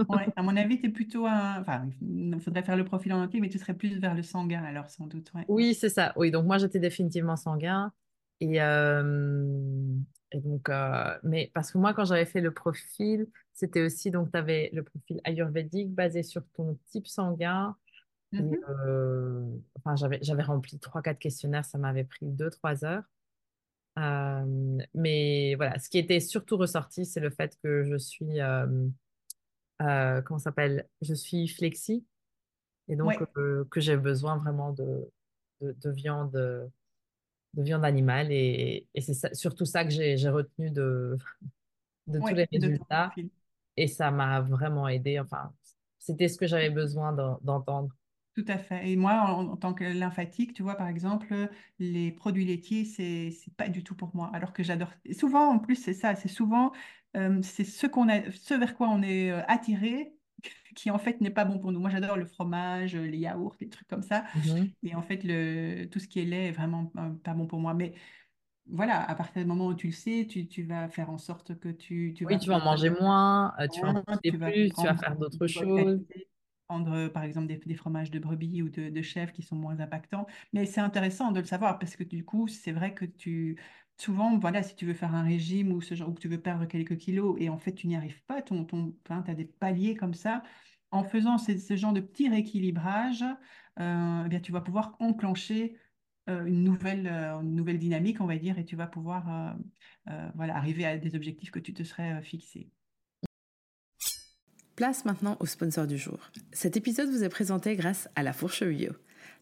Ouais, 0.09 0.27
à 0.35 0.41
mon 0.41 0.55
avis, 0.55 0.79
tu 0.79 0.87
es 0.87 0.89
plutôt 0.89 1.25
un. 1.25 1.61
Enfin, 1.61 1.87
il 2.01 2.39
faudrait 2.39 2.63
faire 2.63 2.77
le 2.77 2.85
profil 2.85 3.13
en 3.13 3.21
entier, 3.21 3.39
mais 3.39 3.49
tu 3.49 3.59
serais 3.59 3.73
plus 3.73 3.99
vers 3.99 4.15
le 4.15 4.23
sanguin, 4.23 4.63
alors, 4.63 4.89
sans 4.89 5.07
doute. 5.07 5.31
Ouais. 5.33 5.45
Oui, 5.47 5.73
c'est 5.73 5.89
ça. 5.89 6.13
Oui, 6.15 6.31
donc 6.31 6.45
moi, 6.45 6.57
j'étais 6.57 6.79
définitivement 6.79 7.35
sanguin. 7.35 7.91
Et, 8.41 8.61
euh, 8.61 9.43
et 10.31 10.39
donc, 10.41 10.69
euh, 10.69 11.17
mais 11.23 11.51
parce 11.53 11.71
que 11.71 11.77
moi, 11.77 11.93
quand 11.93 12.05
j'avais 12.05 12.25
fait 12.25 12.41
le 12.41 12.51
profil, 12.51 13.27
c'était 13.53 13.81
aussi, 13.81 14.11
donc, 14.11 14.31
tu 14.31 14.37
avais 14.37 14.69
le 14.73 14.83
profil 14.83 15.21
ayurvédique 15.23 15.93
basé 15.93 16.23
sur 16.23 16.43
ton 16.53 16.77
type 16.87 17.07
sanguin. 17.07 17.75
Et, 18.33 18.39
euh, 18.39 19.41
enfin, 19.77 19.95
j'avais, 19.95 20.43
rempli 20.43 20.77
trois, 20.79 21.01
quatre 21.01 21.19
questionnaires, 21.19 21.63
ça 21.63 21.77
m'avait 21.77 22.03
pris 22.03 22.25
deux, 22.25 22.49
trois 22.49 22.83
heures. 22.83 23.03
Mais 24.93 25.55
voilà, 25.55 25.79
ce 25.79 25.89
qui 25.89 25.97
était 25.97 26.19
surtout 26.19 26.57
ressorti, 26.57 27.05
c'est 27.05 27.21
le 27.21 27.29
fait 27.29 27.57
que 27.63 27.85
je 27.85 27.95
suis, 27.95 28.41
euh, 29.81 29.85
euh, 30.19 30.21
comment 30.21 30.37
ça 30.39 30.45
s'appelle? 30.45 30.87
Je 31.01 31.13
suis 31.13 31.47
flexi 31.47 32.05
et 32.89 32.95
donc 32.95 33.17
Ouais, 33.17 33.25
euh, 33.37 33.65
que 33.71 33.81
j'ai 33.81 33.97
besoin 33.97 34.37
vraiment 34.37 34.73
de, 34.73 35.09
de, 35.61 35.73
de 35.73 35.91
viande, 35.91 36.33
de 37.53 37.63
viande 37.63 37.85
animale. 37.85 38.31
Et, 38.31 38.87
et 38.93 39.01
c'est 39.01 39.35
surtout 39.35 39.65
ça 39.65 39.83
que 39.83 39.89
j'ai 39.91 40.15
retenu 40.29 40.71
de, 40.71 41.17
de 42.07 42.21
tous 42.21 42.35
les 42.35 42.47
résultats. 42.51 43.17
Et 43.77 43.87
ça 43.87 44.11
m'a 44.11 44.41
vraiment 44.41 44.87
aidé. 44.87 45.19
Enfin, 45.19 45.53
c'était 45.99 46.29
ce 46.29 46.37
que 46.37 46.47
j'avais 46.47 46.69
besoin 46.71 47.13
d'en- 47.13 47.39
d'entendre. 47.43 47.89
Tout 48.35 48.43
à 48.49 48.57
fait. 48.57 48.89
Et 48.91 48.97
moi, 48.97 49.13
en, 49.21 49.47
en 49.47 49.55
tant 49.57 49.73
que 49.73 49.85
lymphatique, 49.85 50.53
tu 50.53 50.61
vois, 50.61 50.75
par 50.75 50.89
exemple, 50.89 51.33
les 51.79 52.11
produits 52.11 52.43
laitiers, 52.45 52.83
c'est 52.83 53.31
c'est 53.31 53.53
pas 53.55 53.69
du 53.69 53.81
tout 53.81 53.95
pour 53.95 54.13
moi. 54.13 54.29
Alors 54.33 54.51
que 54.51 54.61
j'adore. 54.61 54.91
et 55.05 55.13
Souvent, 55.13 55.49
en 55.51 55.59
plus, 55.59 55.75
c'est 55.77 55.93
ça. 55.93 56.15
C'est 56.15 56.27
souvent, 56.27 56.73
euh, 57.15 57.41
c'est 57.43 57.63
ce 57.63 57.87
qu'on 57.87 58.09
a, 58.09 58.29
ce 58.31 58.53
vers 58.53 58.75
quoi 58.75 58.89
on 58.89 59.01
est 59.03 59.31
euh, 59.31 59.41
attiré, 59.47 60.17
qui 60.75 60.91
en 60.91 60.97
fait 60.97 61.21
n'est 61.21 61.29
pas 61.29 61.45
bon 61.45 61.59
pour 61.59 61.71
nous. 61.71 61.79
Moi, 61.79 61.89
j'adore 61.89 62.17
le 62.17 62.25
fromage, 62.25 62.95
les 62.97 63.17
yaourts, 63.19 63.55
les 63.61 63.69
trucs 63.69 63.87
comme 63.87 64.03
ça. 64.03 64.25
Mhm. 64.33 64.75
Et 64.83 64.95
en 64.95 65.01
fait, 65.01 65.23
le, 65.23 65.85
tout 65.91 65.99
ce 65.99 66.07
qui 66.09 66.19
est 66.19 66.25
lait 66.25 66.47
est 66.49 66.51
vraiment 66.51 66.91
euh, 66.97 67.11
pas 67.23 67.33
bon 67.33 67.47
pour 67.47 67.59
moi. 67.59 67.73
Mais 67.73 67.93
voilà, 68.67 69.03
à 69.09 69.15
partir 69.15 69.41
du 69.43 69.47
moment 69.47 69.67
où 69.67 69.75
tu 69.75 69.87
le 69.87 69.93
sais, 69.93 70.27
tu, 70.29 70.47
tu 70.47 70.63
vas 70.63 70.89
faire 70.89 71.09
en 71.11 71.17
sorte 71.19 71.59
que 71.59 71.69
tu, 71.69 72.13
tu 72.15 72.25
Oui, 72.25 72.37
vas 72.39 72.39
tu 72.39 72.49
vas 72.49 72.57
en 72.57 72.59
manger 72.65 72.89
moins, 72.89 73.53
euh, 73.59 73.67
tu 73.67 73.81
vas 73.81 73.89
en 73.89 74.03
tu 74.23 74.37
vas 74.37 74.51
plus, 74.51 74.73
tu 74.73 74.85
vas 74.85 74.95
prendre 74.95 74.95
faire 74.95 75.15
d'autres 75.15 75.45
de 75.45 75.51
bonne 75.53 75.71
choses. 75.71 76.01
qualité, 76.07 76.27
prendre 76.67 76.91
euh, 76.93 77.09
par 77.09 77.23
exemple 77.23 77.47
des, 77.47 77.75
fromages 77.75 78.11
de 78.11 78.19
brebis 78.19 78.61
ou 78.61 78.69
de, 78.69 78.89
de 78.89 79.01
chèvre 79.01 79.31
qui 79.31 79.41
sont 79.43 79.55
moins 79.55 79.79
impactants. 79.79 80.25
Mais 80.53 80.65
c'est 80.65 80.81
intéressant 80.81 81.31
de 81.31 81.39
le 81.39 81.45
savoir 81.45 81.79
parce 81.79 81.95
que 81.95 82.03
du 82.03 82.23
coup, 82.25 82.47
c'est 82.47 82.71
vrai 82.71 82.93
que 82.93 83.05
tu 83.05 83.57
souvent, 83.97 84.37
voilà, 84.37 84.63
si 84.63 84.75
tu 84.75 84.85
veux 84.85 84.93
faire 84.93 85.15
un 85.15 85.23
régime 85.23 85.71
ou 85.71 85.81
ce 85.81 85.95
genre, 85.95 86.09
ou 86.09 86.13
que 86.13 86.21
tu 86.21 86.27
veux 86.27 86.41
perdre 86.41 86.65
quelques 86.65 86.97
kilos 86.97 87.35
et 87.39 87.49
en 87.49 87.57
fait 87.57 87.73
tu 87.73 87.87
n'y 87.87 87.95
arrives 87.95 88.23
pas, 88.25 88.41
ton, 88.41 88.65
ton, 88.65 88.93
tu 89.05 89.11
as 89.31 89.35
des 89.35 89.45
paliers 89.45 89.95
comme 89.95 90.13
ça. 90.13 90.43
En 90.91 91.03
faisant 91.03 91.37
ce, 91.37 91.75
genre 91.75 91.93
de 91.93 91.99
petit 92.01 92.29
rééquilibrage, 92.29 93.23
euh, 93.79 94.23
eh 94.25 94.29
bien, 94.29 94.39
tu 94.39 94.51
vas 94.51 94.61
pouvoir 94.61 94.95
enclencher 94.99 95.77
euh, 96.29 96.45
une 96.45 96.63
nouvelle, 96.63 97.07
une 97.07 97.55
nouvelle 97.55 97.79
dynamique, 97.79 98.21
on 98.21 98.25
va 98.25 98.37
dire, 98.37 98.57
et 98.59 98.65
tu 98.65 98.75
vas 98.75 98.87
pouvoir 98.87 99.57
voilà, 100.35 100.55
arriver 100.55 100.85
à 100.85 100.97
des 100.97 101.15
objectifs 101.15 101.51
que 101.51 101.59
tu 101.59 101.73
te 101.73 101.83
serais 101.83 102.21
fixés. 102.23 102.69
Place 104.75 105.05
maintenant 105.05 105.37
au 105.39 105.45
sponsor 105.45 105.87
du 105.87 105.97
jour. 105.97 106.19
Cet 106.51 106.75
épisode 106.75 107.09
vous 107.09 107.23
est 107.23 107.29
présenté 107.29 107.77
grâce 107.77 108.09
à 108.17 108.23
La 108.23 108.33
Fourche 108.33 108.61
Bio. 108.61 108.91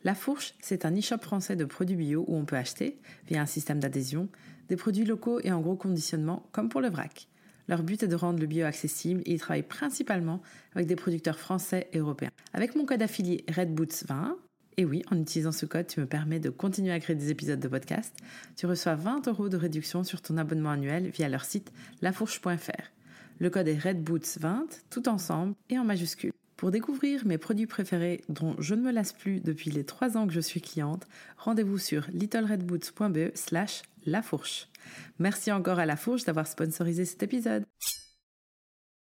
La 0.04 0.14
Fourche, 0.14 0.54
c'est 0.62 0.86
un 0.86 0.96
e-shop 0.96 1.18
français 1.18 1.56
de 1.56 1.66
produits 1.66 1.96
bio 1.96 2.24
où 2.28 2.36
on 2.36 2.46
peut 2.46 2.56
acheter, 2.56 3.00
via 3.28 3.42
un 3.42 3.48
système 3.48 3.80
d'adhésion, 3.80 4.30
des 4.70 4.76
produits 4.76 5.06
locaux 5.06 5.40
et 5.44 5.52
en 5.52 5.60
gros 5.60 5.76
conditionnement, 5.76 6.48
comme 6.52 6.70
pour 6.70 6.82
le 6.82 6.90
vrac. 6.90 7.28
Leur 7.68 7.82
but 7.82 8.04
est 8.04 8.08
de 8.08 8.16
rendre 8.16 8.40
le 8.40 8.46
bio 8.46 8.64
accessible 8.68 9.22
et 9.26 9.34
ils 9.34 9.40
travaillent 9.40 9.64
principalement 9.64 10.40
avec 10.76 10.86
des 10.86 10.96
producteurs 10.96 11.40
français 11.40 11.88
et 11.94 11.98
européens. 11.98 12.32
Avec 12.54 12.76
mon 12.76 12.86
code 12.86 13.02
affilié 13.02 13.44
RedBoots20, 13.48 14.36
et 14.78 14.86
oui, 14.86 15.02
en 15.10 15.18
utilisant 15.18 15.52
ce 15.52 15.66
code, 15.66 15.88
tu 15.88 16.00
me 16.00 16.06
permets 16.06 16.40
de 16.40 16.52
continuer 16.52 16.92
à 16.92 17.00
créer 17.00 17.16
des 17.16 17.32
épisodes 17.32 17.60
de 17.60 17.68
podcast, 17.68 18.16
tu 18.56 18.68
reçois 18.68 18.94
20 18.94 19.28
euros 19.30 19.50
de 19.50 19.58
réduction 19.58 20.04
sur 20.04 20.22
ton 20.22 20.38
abonnement 20.38 20.70
annuel 20.70 21.10
via 21.10 21.28
leur 21.28 21.44
site 21.44 21.72
lafourche.fr. 22.04 22.92
Le 23.40 23.50
code 23.50 23.68
est 23.68 23.78
RedBoots20, 23.78 24.84
tout 24.90 25.10
ensemble 25.10 25.56
et 25.70 25.78
en 25.78 25.84
majuscule. 25.84 26.32
Pour 26.56 26.72
découvrir 26.72 27.26
mes 27.26 27.38
produits 27.38 27.66
préférés 27.68 28.22
dont 28.30 28.56
je 28.60 28.76
ne 28.76 28.82
me 28.82 28.92
lasse 28.92 29.12
plus 29.12 29.42
depuis 29.42 29.70
les 29.72 29.84
3 29.86 30.18
ans 30.18 30.28
que 30.28 30.34
je 30.34 30.40
suis 30.40 30.62
cliente, 30.62 31.08
rendez-vous 31.38 31.78
sur 31.78 32.08
littleredboots.be 32.12 33.36
slash 33.36 33.82
lafourche. 34.06 34.70
Merci 35.20 35.52
encore 35.52 35.80
à 35.80 35.86
La 35.86 35.96
Fourche 35.96 36.24
d'avoir 36.26 36.48
sponsorisé 36.48 37.06
cet 37.06 37.24
épisode. 37.24 37.66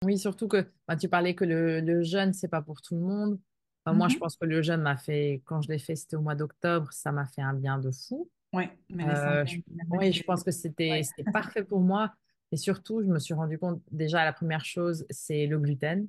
Oui, 0.05 0.17
surtout 0.17 0.47
que 0.47 0.65
tu 0.99 1.09
parlais 1.09 1.33
que 1.35 1.45
le, 1.45 1.81
le 1.81 2.03
jeûne, 2.03 2.33
c'est 2.33 2.47
pas 2.47 2.61
pour 2.61 2.81
tout 2.81 2.95
le 2.95 3.01
monde. 3.01 3.39
Enfin, 3.85 3.97
moi, 3.97 4.07
je 4.09 4.15
Mhm. 4.15 4.19
pense 4.19 4.35
que 4.35 4.45
le 4.45 4.61
jeûne 4.61 4.81
m'a 4.81 4.97
fait, 4.97 5.41
quand 5.45 5.61
je 5.61 5.69
l'ai 5.69 5.79
fait, 5.79 5.95
c'était 5.95 6.15
au 6.17 6.21
mois 6.21 6.35
d'octobre, 6.35 6.91
ça 6.91 7.11
m'a 7.11 7.25
fait 7.25 7.41
un 7.41 7.53
bien 7.53 7.79
de 7.79 7.91
fou. 7.91 8.29
Ouais, 8.53 8.69
mais 8.89 9.05
Euh, 9.07 9.45
je- 9.45 9.59
oui, 9.91 10.11
je 10.11 10.23
pense 10.23 10.43
que 10.43 10.51
c'était 10.51 10.89
Ouais. 10.91 11.03
c'était 11.03 11.29
parfait 11.31 11.63
pour 11.63 11.79
moi. 11.81 12.13
Et 12.51 12.57
surtout, 12.57 13.01
je 13.03 13.07
me 13.07 13.19
suis 13.19 13.33
rendu 13.33 13.59
compte, 13.59 13.81
déjà, 13.91 14.25
la 14.25 14.33
première 14.33 14.65
chose, 14.65 15.05
c'est 15.09 15.47
le 15.47 15.59
gluten. 15.59 16.07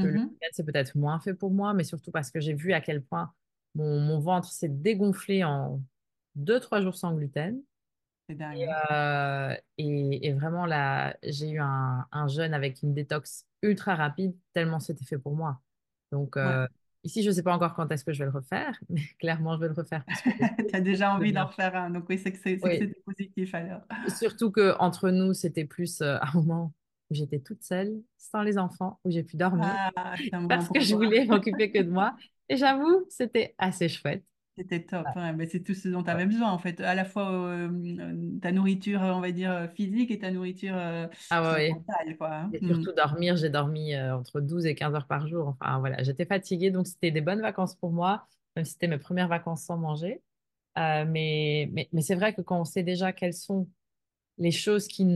Que 0.00 0.08
le 0.08 0.12
Mhm. 0.12 0.38
gluten, 0.40 0.50
c'est 0.52 0.64
peut-être 0.66 0.96
moins 0.98 1.20
fait 1.20 1.34
pour 1.34 1.52
moi, 1.52 1.74
mais 1.74 1.84
surtout 1.84 2.10
parce 2.12 2.30
que 2.30 2.40
j'ai 2.40 2.54
vu 2.54 2.72
à 2.74 2.80
quel 2.80 3.02
point 3.04 3.32
mon, 3.74 4.00
mon 4.00 4.20
ventre 4.20 4.50
s'est 4.52 4.68
dégonflé 4.68 5.44
en 5.44 5.82
deux, 6.36 6.60
trois 6.60 6.80
jours 6.82 6.96
sans 6.96 7.14
gluten. 7.14 7.62
C'est 8.28 8.36
dingue. 8.36 8.68
Euh, 8.90 9.54
et, 9.78 10.26
et 10.28 10.32
vraiment, 10.32 10.66
là, 10.66 11.16
j'ai 11.22 11.50
eu 11.50 11.60
un, 11.60 12.06
un 12.10 12.28
jeûne 12.28 12.54
avec 12.54 12.82
une 12.82 12.94
détox 12.94 13.46
ultra 13.62 13.94
rapide, 13.94 14.36
tellement 14.52 14.80
c'était 14.80 15.04
fait 15.04 15.18
pour 15.18 15.34
moi. 15.36 15.60
Donc, 16.12 16.36
Ouais. 16.42 16.56
euh, 16.56 16.66
ici, 17.04 17.22
je 17.22 17.28
ne 17.28 17.34
sais 17.34 17.42
pas 17.42 17.54
encore 17.54 17.74
quand 17.74 17.90
est-ce 17.90 18.04
que 18.04 18.12
je 18.12 18.18
vais 18.20 18.24
le 18.26 18.30
refaire, 18.30 18.78
mais 18.88 19.02
clairement, 19.18 19.56
je 19.56 19.60
vais 19.60 19.68
le 19.68 19.74
refaire 19.74 20.04
Tu 20.24 20.30
as 20.74 20.80
déjà 20.80 21.14
envie 21.14 21.32
d'en 21.32 21.46
refaire 21.46 21.74
un, 21.76 21.90
donc 21.90 22.04
oui, 22.08 22.18
c'est 22.18 22.32
que 22.32 22.38
Oui, 22.38 22.56
c'était 22.78 23.00
positif 23.04 23.54
alors. 23.54 23.80
surtout 24.18 24.50
que 24.50 24.74
entre 24.78 25.10
nous, 25.10 25.34
c'était 25.34 25.64
plus 25.64 26.00
euh, 26.00 26.18
un 26.20 26.32
moment 26.34 26.72
où 27.10 27.14
j'étais 27.14 27.38
toute 27.40 27.62
seule, 27.62 27.94
sans 28.18 28.42
les 28.42 28.58
enfants, 28.58 29.00
où 29.04 29.10
j'ai 29.10 29.22
pu 29.22 29.36
dormir 29.36 29.68
Ah, 29.96 30.14
parce 30.48 30.68
que 30.68 30.80
je 30.80 30.94
voulais 30.94 31.24
m'occuper 31.26 31.70
que 31.72 31.78
de 31.82 31.90
moi. 31.90 32.16
Et 32.48 32.56
j'avoue, 32.56 33.06
c'était 33.08 33.54
assez 33.58 33.88
chouette. 33.88 34.24
C'était 34.58 34.84
top. 34.84 35.06
Ouais. 35.06 35.12
ouais, 35.14 35.32
mais 35.34 35.46
c'est 35.46 35.62
tout 35.62 35.74
ce 35.74 35.88
dont 35.88 36.02
tu 36.02 36.10
avais 36.10 36.24
Ouais. 36.24 36.26
besoin 36.26 36.50
en 36.50 36.58
fait. 36.58 36.80
À 36.80 36.94
la 36.96 37.04
fois 37.04 37.30
euh, 37.30 37.68
ta 38.42 38.50
nourriture, 38.50 39.00
on 39.02 39.20
va 39.20 39.30
dire, 39.30 39.70
physique 39.76 40.10
et 40.10 40.18
ta 40.18 40.32
nourriture 40.32 40.74
euh, 40.76 41.06
Ah 41.30 41.40
mentale, 41.68 42.16
quoi. 42.18 42.34
hein. 42.34 42.50
Et 42.52 42.62
Mm. 42.62 42.66
surtout 42.74 42.92
dormir, 42.94 43.36
j'ai 43.36 43.50
dormi 43.50 43.94
euh, 43.94 44.16
entre 44.16 44.40
12 44.40 44.64
et 44.66 44.74
15 44.74 44.94
heures 44.94 45.06
par 45.06 45.26
jour. 45.28 45.48
Enfin 45.60 45.78
voilà, 45.80 46.02
j'étais 46.02 46.24
fatiguée, 46.24 46.70
donc 46.70 46.86
c'était 46.86 47.10
des 47.10 47.20
bonnes 47.20 47.40
vacances 47.42 47.74
pour 47.76 47.92
moi, 47.92 48.26
même 48.56 48.64
si 48.64 48.72
c'était 48.72 48.88
mes 48.88 48.98
premières 48.98 49.28
vacances 49.28 49.64
sans 49.64 49.76
manger. 49.76 50.22
Mais 50.76 51.68
mais, 51.72 51.88
mais 51.92 52.02
c'est 52.02 52.14
vrai 52.14 52.34
que 52.34 52.40
quand 52.42 52.60
on 52.60 52.64
sait 52.64 52.82
déjà 52.84 53.12
quelles 53.12 53.34
sont 53.34 53.68
les 54.38 54.50
choses 54.52 54.88
qui, 54.88 55.06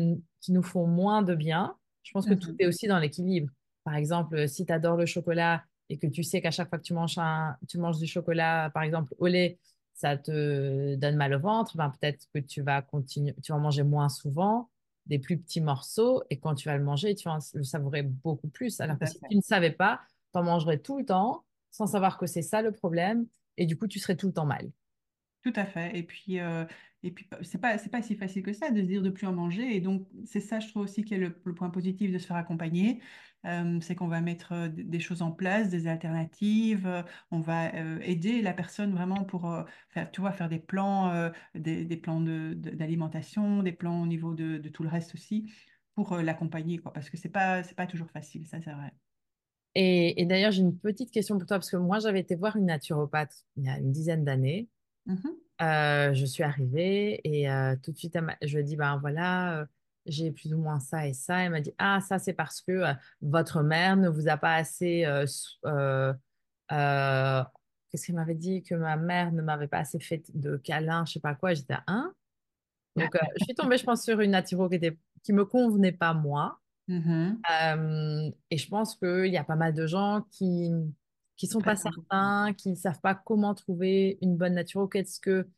qui 0.41 0.53
nous 0.53 0.63
font 0.63 0.87
moins 0.87 1.23
de 1.23 1.35
bien, 1.35 1.77
je 2.03 2.13
pense 2.13 2.27
que 2.27 2.35
tout 2.35 2.51
Mhm. 2.51 2.59
est 2.59 2.67
aussi 2.67 2.89
dans 2.89 2.99
l'équilibre. 2.99 3.51
Par 3.85 3.97
exemple, 3.97 4.49
si 4.49 4.67
tu 4.67 4.73
adores 4.73 4.97
le 4.97 5.07
chocolat 5.07 5.65
et 5.89 5.99
que 5.99 6.07
tu 6.07 6.23
sais 6.23 6.41
qu'à 6.41 6.51
chaque 6.51 6.69
fois 6.69 6.79
que 6.79 6.85
tu 6.85 6.95
manges, 6.95 7.19
un, 7.19 7.57
tu 7.69 7.79
manges 7.79 7.99
du 7.99 8.07
chocolat, 8.07 8.71
par 8.73 8.83
exemple 8.83 9.15
au 9.19 9.27
lait, 9.27 9.59
ça 9.95 10.17
te 10.17 10.95
donne 10.97 11.17
mal 11.17 11.35
au 11.35 11.41
ventre, 11.41 11.77
ben 11.77 11.91
peut-être 11.91 12.27
que 12.35 12.39
tu 12.41 12.63
vas 12.63 12.83
continuer, 12.83 13.35
tu 13.43 13.53
vas 13.53 13.59
en 13.59 13.61
manger 13.61 13.83
moins 13.83 14.09
souvent, 14.09 14.71
des 15.07 15.19
plus 15.19 15.39
petits 15.39 15.61
morceaux, 15.61 16.23
et 16.31 16.39
quand 16.39 16.55
tu 16.55 16.69
vas 16.69 16.77
le 16.77 16.85
manger, 16.85 17.15
tu 17.15 17.29
vas 17.29 17.39
le 17.55 17.63
savourer 17.65 18.03
beaucoup 18.03 18.49
plus. 18.49 18.81
Alors 18.81 18.99
que 18.99 19.07
si 19.07 19.19
tu 19.29 19.37
ne 19.37 19.43
savais 19.43 19.73
pas, 19.73 20.01
tu 20.33 20.39
en 20.39 20.45
mangerais 20.45 20.79
tout 20.79 20.99
le 20.99 21.05
temps, 21.05 21.45
sans 21.71 21.87
savoir 21.87 22.19
que 22.19 22.27
c'est 22.27 22.43
ça 22.43 22.63
le 22.63 22.73
problème, 22.73 23.27
et 23.57 23.67
du 23.67 23.77
coup, 23.77 23.87
tu 23.87 23.99
serais 23.99 24.17
tout 24.17 24.29
le 24.29 24.33
temps 24.33 24.47
mal. 24.47 24.71
Tout 25.43 25.53
à 25.57 25.67
fait. 25.67 25.97
Et 25.99 26.05
puis, 26.05 26.39
euh, 26.39 26.65
et 27.03 27.11
puis 27.11 27.29
c'est 27.43 27.59
pas, 27.59 27.77
c'est 27.79 27.91
pas 27.91 28.01
si 28.01 28.15
facile 28.15 28.43
que 28.45 28.53
ça 28.53 28.71
de 28.71 28.81
se 28.81 28.87
dire 28.87 29.03
de 29.03 29.11
plus 29.11 29.27
en 29.27 29.33
manger. 29.33 29.75
Et 29.75 29.81
donc, 29.81 30.07
c'est 30.25 30.41
ça, 30.41 30.61
je 30.61 30.69
trouve 30.69 30.83
aussi, 30.83 31.05
qui 31.05 31.15
est 31.15 31.19
le, 31.19 31.37
le 31.45 31.55
point 31.55 31.71
positif 31.71 32.13
de 32.13 32.19
se 32.19 32.27
faire 32.27 32.37
accompagner. 32.37 33.01
Euh, 33.45 33.81
c'est 33.81 33.95
qu'on 33.97 34.07
va 34.09 34.21
mettre 34.21 34.53
euh, 34.53 34.69
des 34.69 35.01
choses 35.01 35.21
en 35.23 35.33
place, 35.33 35.69
des 35.69 35.87
alternatives. 35.89 36.87
euh, 36.87 37.03
on 37.31 37.41
va 37.41 37.75
euh, 37.75 37.99
aider 38.03 38.41
la 38.43 38.53
personne 38.53 38.93
vraiment 38.93 39.25
pour 39.25 39.53
faire, 39.89 40.11
tu 40.13 40.21
vois, 40.21 40.33
faire 40.33 40.49
des 40.49 40.59
plans, 40.61 41.31
des, 41.55 41.85
des 41.85 41.97
plans 41.97 42.21
de, 42.21 42.55
de- 42.55 42.71
d'alimentation, 42.71 43.63
des 43.63 43.73
plans 43.73 44.03
au 44.03 44.07
niveau 44.07 44.35
de, 44.35 44.59
de 44.59 44.69
tout 44.69 44.83
le 44.83 44.89
reste 44.89 45.15
aussi, 45.15 45.53
pour 45.95 46.17
l'accompagner, 46.17 46.79
quoi. 46.79 46.93
Parce 46.93 47.11
que 47.11 47.17
c'est 47.17 47.29
pas, 47.31 47.63
c'est 47.63 47.75
pas 47.75 47.87
toujours 47.87 48.11
facile, 48.11 48.47
ça, 48.47 48.61
c'est 48.61 48.73
vrai. 48.73 48.93
Et, 49.75 50.21
et 50.21 50.27
d'ailleurs, 50.27 50.53
j'ai 50.53 50.63
une 50.63 50.79
petite 50.79 51.11
question 51.11 51.39
pour 51.39 51.47
toi, 51.47 51.59
parce 51.59 51.71
que 51.71 51.77
moi, 51.77 51.99
j'avais 51.99 52.21
été 52.21 52.35
voir 52.37 52.57
une 52.57 52.67
naturopathe 52.67 53.47
il 53.57 53.65
y 53.65 53.69
a 53.69 53.79
une 53.79 53.93
dizaine 53.93 54.25
d'années. 54.25 54.69
Euh, 55.61 56.13
je 56.15 56.25
suis 56.27 56.43
arrivée 56.43 57.21
et 57.25 57.49
euh, 57.51 57.77
tout 57.83 57.93
de 57.93 57.97
suite, 57.99 58.19
je 58.43 58.55
lui 58.55 58.61
ai 58.63 58.65
dit, 58.65 58.77
ben 58.77 58.99
voilà, 58.99 59.61
euh, 59.61 59.67
j'ai 60.07 60.31
plus 60.31 60.53
ou 60.53 60.59
moins 60.59 60.81
ça 60.81 61.07
et 61.07 61.13
ça. 61.13 61.39
Elle 61.39 61.53
m'a 61.53 61.61
dit, 61.61 61.75
ah, 61.79 62.01
ça, 62.01 62.19
c'est 62.19 62.33
parce 62.33 62.61
que 62.61 62.73
euh, 62.73 62.93
votre 63.21 63.63
mère 63.63 63.97
ne 63.97 64.09
vous 64.09 64.29
a 64.29 64.37
pas 64.37 64.55
assez... 64.55 65.05
euh, 65.05 65.25
euh, 66.71 67.45
qu'est-ce 67.91 68.07
qu'elle 68.07 68.17
m'avait 68.17 68.35
dit? 68.35 68.63
Que 68.63 68.75
ma 68.75 68.97
mère 68.97 69.33
ne 69.33 69.43
m'avait 69.43 69.69
pas 69.69 69.79
assez 69.79 70.01
fait 70.01 70.25
de 70.35 70.57
câlins, 70.57 71.05
je 71.07 71.13
sais 71.15 71.21
pas 71.21 71.35
quoi. 71.35 71.55
J'étais, 71.55 71.77
hein? 71.87 72.13
Donc, 72.97 73.17
je 73.39 73.45
suis 73.45 73.55
tombée, 73.55 73.79
je 73.79 73.85
pense, 73.85 74.03
sur 74.03 74.21
une 74.21 74.33
naturo 74.33 74.69
qui 74.69 74.75
était, 74.77 74.99
qui 75.23 75.33
me 75.33 75.45
convenait 75.45 75.93
pas 75.93 76.15
moi. 76.15 76.59
Euh, 77.51 78.31
et 78.51 78.59
je 78.59 78.69
pense 78.69 78.97
qu'il 78.97 79.33
y 79.33 79.39
a 79.39 79.45
pas 79.45 79.57
mal 79.57 79.73
de 79.73 79.87
gens 79.87 80.27
qui 80.31 80.71
qui 81.37 81.47
sont 81.47 81.61
pas 81.61 81.75
certains, 81.75 82.53
qui 82.53 82.71
ne 82.71 82.77
savent 82.77 83.01
pas 83.01 83.15
comment 83.15 83.55
trouver 83.55 84.19
une 84.21 84.37
bonne 84.37 84.55
nature. 84.55 84.89
Qu'est-ce 84.89 85.19
que, 85.19 85.49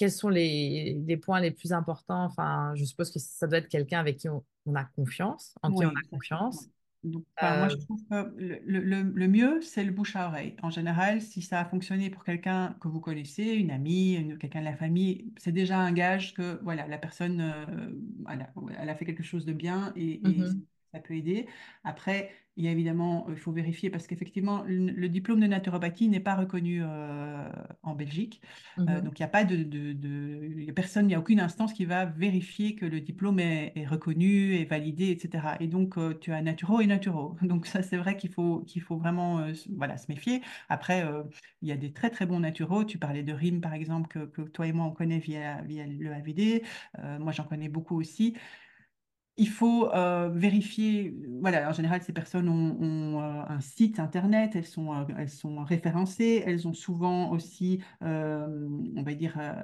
quels 0.00 0.12
sont 0.12 0.30
les, 0.30 0.94
les 1.06 1.16
points 1.18 1.40
les 1.40 1.52
plus 1.52 1.72
importants? 1.74 2.24
Enfin, 2.24 2.74
je 2.76 2.84
suppose 2.84 3.10
que 3.12 3.18
ça 3.20 3.46
doit 3.48 3.58
être 3.58 3.68
quelqu'un 3.68 4.00
avec 4.00 4.18
qui 4.18 4.28
on, 4.30 4.44
on 4.66 4.74
a 4.76 4.84
confiance, 4.84 5.54
en 5.62 5.72
qui 5.72 5.84
on 5.86 5.90
a 5.90 6.02
confiance. 6.10 6.70
Donc, 7.02 7.24
enfin, 7.40 7.54
moi, 7.56 7.68
Euh, 7.68 7.70
je 7.70 7.76
trouve 7.78 8.00
que 8.10 8.34
le, 8.36 8.60
le- 8.66 8.80
le- 8.80 9.02
le 9.14 9.28
mieux, 9.28 9.62
c'est 9.62 9.84
le 9.84 9.90
bouche 9.92 10.16
à 10.16 10.28
oreille. 10.28 10.54
En 10.62 10.68
général, 10.70 11.22
si 11.22 11.40
ça 11.42 11.60
a 11.60 11.64
fonctionné 11.64 12.10
pour 12.10 12.24
quelqu'un 12.24 12.76
que 12.80 12.88
vous 12.88 13.00
connaissez, 13.00 13.44
une 13.54 13.70
amie, 13.70 14.36
quelqu'un 14.38 14.60
de 14.60 14.66
la 14.66 14.76
famille, 14.76 15.32
c'est 15.38 15.52
déjà 15.52 15.78
un 15.78 15.92
gage 15.92 16.34
que 16.34 16.60
voilà, 16.62 16.86
la 16.88 16.98
personne, 16.98 17.40
euh, 17.40 17.92
elle 18.30 18.42
a, 18.42 18.52
elle 18.78 18.88
a 18.90 18.94
fait 18.94 19.06
quelque 19.06 19.22
chose 19.22 19.46
de 19.46 19.52
bien 19.54 19.92
et, 19.96 20.40
et 20.40 20.44
mhm, 20.44 20.66
ça 20.92 21.00
peut 21.00 21.14
aider. 21.14 21.46
Après, 21.84 22.30
il 22.56 22.64
y 22.64 22.68
a 22.68 22.72
évidemment, 22.72 23.26
il 23.30 23.36
faut 23.36 23.52
vérifier 23.52 23.90
parce 23.90 24.06
qu'effectivement, 24.06 24.62
le, 24.64 24.90
le 24.92 25.08
diplôme 25.08 25.40
de 25.40 25.46
naturopathie 25.46 26.08
n'est 26.08 26.20
pas 26.20 26.34
reconnu 26.36 26.80
euh, 26.82 27.50
en 27.82 27.94
Belgique. 27.94 28.40
Euh, 28.88 29.00
mhm, 29.00 29.00
donc, 29.00 29.18
il 29.18 29.22
n'y 29.22 29.26
a 29.26 29.28
pas 29.28 29.44
de, 29.44 29.56
de, 29.56 29.92
de- 29.92 30.40
il 30.56 30.64
y 30.64 30.70
a 30.70 30.72
personne, 30.72 31.04
il 31.06 31.08
n'y 31.08 31.14
a 31.14 31.18
aucune 31.20 31.40
instance 31.40 31.72
qui 31.72 31.84
va 31.84 32.06
vérifier 32.06 32.74
que 32.74 32.86
le 32.86 33.00
diplôme 33.00 33.38
est, 33.40 33.72
est 33.76 33.86
reconnu, 33.86 34.54
est 34.56 34.64
validé, 34.64 35.10
etc. 35.10 35.56
Et 35.60 35.68
donc, 35.68 35.96
euh, 35.98 36.14
tu 36.18 36.32
as 36.32 36.42
naturo 36.42 36.80
et 36.80 36.86
naturo. 36.86 37.36
Donc, 37.42 37.66
ça, 37.66 37.82
c'est 37.82 37.96
vrai 37.96 38.16
qu'il 38.16 38.32
faut, 38.32 38.60
qu'il 38.62 38.82
faut 38.82 38.96
vraiment 38.96 39.38
euh, 39.40 39.54
se- 39.54 39.68
voilà, 39.76 39.96
se 39.98 40.06
méfier. 40.10 40.42
Après, 40.68 41.04
euh, 41.04 41.22
il 41.62 41.68
y 41.68 41.72
a 41.72 41.76
des 41.76 41.92
très, 41.92 42.10
très 42.10 42.26
bons 42.26 42.40
naturaux. 42.40 42.84
Tu 42.84 42.98
parlais 42.98 43.22
de 43.22 43.32
RIM, 43.32 43.60
par 43.60 43.74
exemple, 43.74 44.08
que, 44.08 44.24
que 44.26 44.42
toi 44.42 44.66
et 44.66 44.72
moi, 44.72 44.86
on 44.86 44.92
connaît 44.92 45.18
via, 45.18 45.62
via 45.62 45.86
le 45.86 46.12
AVD. 46.12 46.62
Euh, 46.98 47.18
moi, 47.18 47.32
j'en 47.32 47.44
connais 47.44 47.68
beaucoup 47.68 47.98
aussi. 47.98 48.36
Il 49.42 49.48
faut 49.48 49.90
euh, 49.94 50.28
vérifier, 50.28 51.16
voilà, 51.40 51.70
en 51.70 51.72
général, 51.72 52.02
ces 52.02 52.12
personnes 52.12 52.46
ont, 52.50 53.22
euh, 53.22 53.42
un 53.48 53.60
site 53.60 53.98
internet, 53.98 54.52
elles 54.54 54.66
sont, 54.66 54.92
euh, 54.94 55.04
elles 55.16 55.30
sont 55.30 55.64
référencées, 55.64 56.42
elles 56.46 56.68
ont 56.68 56.74
souvent 56.74 57.30
aussi, 57.30 57.82
euh, 58.02 58.68
on 58.96 59.02
va 59.02 59.14
dire, 59.14 59.38
euh, 59.40 59.54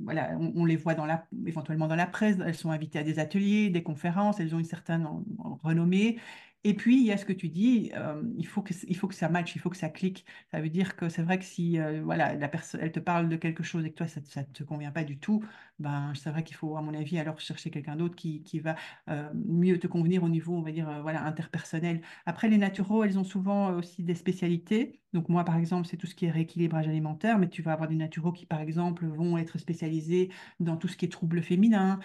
voilà, 0.00 0.36
on, 0.38 0.52
on 0.54 0.64
les 0.64 0.76
voit 0.76 0.94
dans 0.94 1.04
la, 1.04 1.26
éventuellement 1.46 1.88
dans 1.88 1.96
la 1.96 2.06
presse, 2.06 2.36
elles 2.46 2.54
sont 2.54 2.70
invitées 2.70 3.00
à 3.00 3.02
des 3.02 3.18
ateliers, 3.18 3.70
des 3.70 3.82
conférences, 3.82 4.38
elles 4.38 4.54
ont 4.54 4.60
une 4.60 4.64
certaine 4.64 5.04
en- 5.04 5.24
en 5.38 5.56
renommée. 5.56 6.20
Et 6.66 6.72
puis, 6.72 6.96
il 6.98 7.04
y 7.04 7.12
a 7.12 7.18
ce 7.18 7.26
que 7.26 7.32
tu 7.34 7.50
dis, 7.50 7.90
euh, 7.94 8.22
il 8.38 8.46
faut 8.46 8.62
que, 8.62 8.72
ça 9.14 9.28
matche, 9.28 9.54
il 9.54 9.58
faut 9.60 9.68
que 9.68 9.76
ça 9.76 9.90
clique. 9.90 10.24
Ça 10.50 10.62
veut 10.62 10.70
dire 10.70 10.96
que 10.96 11.10
c'est 11.10 11.22
vrai 11.22 11.38
que 11.38 11.44
si 11.44 11.78
euh, 11.78 12.00
voilà, 12.02 12.34
la 12.34 12.48
personne, 12.48 12.80
elle 12.82 12.90
te 12.90 13.00
parle 13.00 13.28
de 13.28 13.36
quelque 13.36 13.62
chose 13.62 13.84
et 13.84 13.90
que 13.90 13.96
toi, 13.96 14.06
ça 14.06 14.20
ne 14.40 14.46
te 14.46 14.62
convient 14.64 14.90
pas 14.90 15.04
du 15.04 15.18
tout, 15.18 15.44
ben, 15.78 16.12
c'est 16.14 16.30
vrai 16.30 16.42
qu'il 16.42 16.56
faut, 16.56 16.78
à 16.78 16.80
mon 16.80 16.94
avis, 16.94 17.18
alors 17.18 17.38
chercher 17.38 17.70
quelqu'un 17.70 17.96
d'autre 17.96 18.16
qui, 18.16 18.42
qui 18.42 18.60
va 18.60 18.76
euh, 19.10 19.28
mieux 19.34 19.78
te 19.78 19.86
convenir 19.86 20.22
au 20.24 20.30
niveau, 20.30 20.54
on 20.54 20.62
va 20.62 20.72
dire, 20.72 21.02
voilà, 21.02 21.22
interpersonnel. 21.26 22.00
Après, 22.24 22.48
les 22.48 22.56
naturaux, 22.56 23.04
elles 23.04 23.18
ont 23.18 23.24
souvent 23.24 23.74
aussi 23.74 24.02
des 24.02 24.14
spécialités. 24.14 25.00
Donc 25.12 25.28
moi, 25.28 25.44
par 25.44 25.58
exemple, 25.58 25.86
c'est 25.86 25.98
tout 25.98 26.06
ce 26.06 26.14
qui 26.14 26.24
est 26.24 26.30
rééquilibrage 26.30 26.88
alimentaire, 26.88 27.38
mais 27.38 27.48
tu 27.48 27.60
vas 27.60 27.72
avoir 27.72 27.88
des 27.88 27.94
naturaux 27.94 28.32
qui, 28.32 28.46
par 28.46 28.60
exemple, 28.60 29.06
vont 29.06 29.36
être 29.36 29.58
spécialisés 29.58 30.30
dans 30.60 30.76
tout 30.76 30.88
ce 30.88 30.96
qui 30.96 31.04
est 31.04 31.08
troubles 31.08 31.42
féminins, 31.42 32.00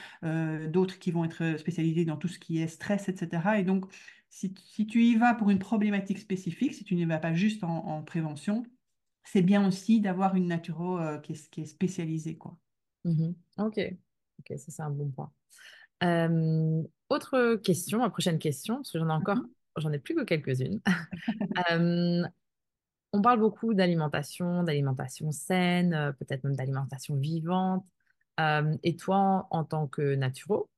d'autres 0.68 1.00
qui 1.00 1.12
vont 1.12 1.24
être 1.26 1.56
spécialisés 1.58 2.06
dans 2.06 2.18
tout 2.18 2.28
ce 2.28 2.38
qui 2.38 2.62
est 2.62 2.68
stress, 2.68 3.10
etc. 3.10 3.58
Et 3.58 3.64
donc, 3.64 3.86
si, 4.30 4.54
si 4.66 4.88
tu 4.88 5.04
y 5.04 5.16
vas 5.18 5.34
pour 5.36 5.50
une 5.50 5.60
problématique 5.60 6.20
spécifique, 6.20 6.74
si 6.74 6.84
tu 6.84 6.96
n'y 6.96 7.06
vas 7.06 7.20
pas 7.20 7.34
juste 7.34 7.64
en, 7.64 7.86
en 7.88 8.04
prévention, 8.04 8.64
c'est 9.24 9.42
bien 9.44 9.68
aussi 9.68 10.02
d'avoir 10.02 10.36
une 10.36 10.48
naturo 10.48 11.00
euh, 11.00 11.20
qui 11.20 11.34
est, 11.34 11.50
qui 11.52 11.62
est 11.62 11.66
spécialisée, 11.66 12.38
quoi. 12.38 12.58
mhm. 13.04 13.36
Ok, 13.58 13.78
ok, 14.40 14.58
ça 14.60 14.72
c'est 14.72 14.82
un 14.82 14.90
bon 14.90 15.10
point. 15.12 15.32
Euh, 16.04 16.84
autre 17.10 17.56
question, 17.58 18.00
ma 18.00 18.10
prochaine 18.10 18.40
question, 18.40 18.78
parce 18.78 18.92
que 18.92 19.00
j'en 19.00 19.10
ai 19.10 19.14
encore, 19.14 19.40
Mhm. 19.40 19.54
j'en 19.78 19.92
ai 19.94 20.00
plus 20.00 20.16
que 20.16 20.24
quelques-unes. 20.24 20.82
Euh, 21.72 22.24
on 23.14 23.22
parle 23.22 23.40
beaucoup 23.40 23.74
d'alimentation, 23.74 24.64
d'alimentation 24.64 25.32
saine, 25.32 26.16
peut-être 26.20 26.44
même 26.46 26.56
d'alimentation 26.56 27.16
vivante. 27.18 27.86
Et 28.84 28.96
toi, 28.96 29.48
en, 29.52 29.60
en 29.60 29.64
tant 29.66 29.88
que 29.88 30.16
naturo, 30.16 30.70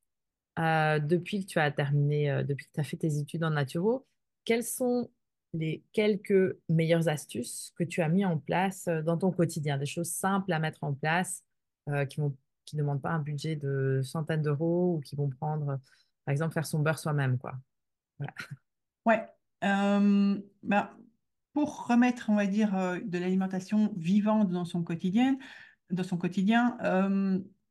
euh, 0.60 1.00
depuis 1.00 1.46
que 1.46 1.52
tu 1.52 1.60
as 1.60 1.72
terminé, 1.72 2.30
euh, 2.30 2.44
depuis 2.44 2.66
que 2.66 2.72
tu 2.74 2.80
as 2.80 2.84
fait 2.84 2.98
tes 2.98 3.18
études 3.18 3.44
en 3.44 3.52
naturo, 3.52 4.06
quelles 4.44 4.64
sont 4.64 5.10
les 5.54 5.84
quelques 5.94 6.58
meilleures 6.70 7.08
astuces 7.08 7.74
que 7.78 7.84
tu 7.84 8.02
as 8.02 8.10
mis 8.10 8.26
en 8.26 8.38
place 8.38 8.88
euh, 8.88 9.02
dans 9.02 9.18
ton 9.18 9.32
quotidien, 9.32 9.78
des 9.78 9.86
choses 9.86 10.10
simples 10.10 10.52
à 10.52 10.60
mettre 10.60 10.84
en 10.84 10.94
place 10.94 11.44
euh, 11.90 12.06
qui 12.06 12.22
ne 12.22 12.30
demandent 12.74 13.02
pas 13.02 13.12
un 13.12 13.20
budget 13.20 13.56
de 13.56 14.02
centaines 14.04 14.42
d'euros 14.42 14.96
ou 14.96 15.02
qui 15.02 15.16
vont 15.16 15.30
prendre, 15.30 15.80
par 16.26 16.32
exemple, 16.32 16.54
faire 16.54 16.66
son 16.66 16.80
beurre 16.80 17.00
soi-même, 17.00 17.38
quoi. 17.38 17.54
Ouais. 19.06 19.26
Bah, 19.64 20.96
pour 21.54 21.88
remettre, 21.88 22.30
on 22.30 22.36
va 22.36 22.46
dire, 22.46 22.72
de 23.04 23.18
l'alimentation 23.18 23.92
vivante 23.98 24.52
dans 24.52 24.64
son 24.64 24.84
quotidien, 24.84 25.40
dans 25.90 26.04
son 26.04 26.18
quotidien, 26.18 26.78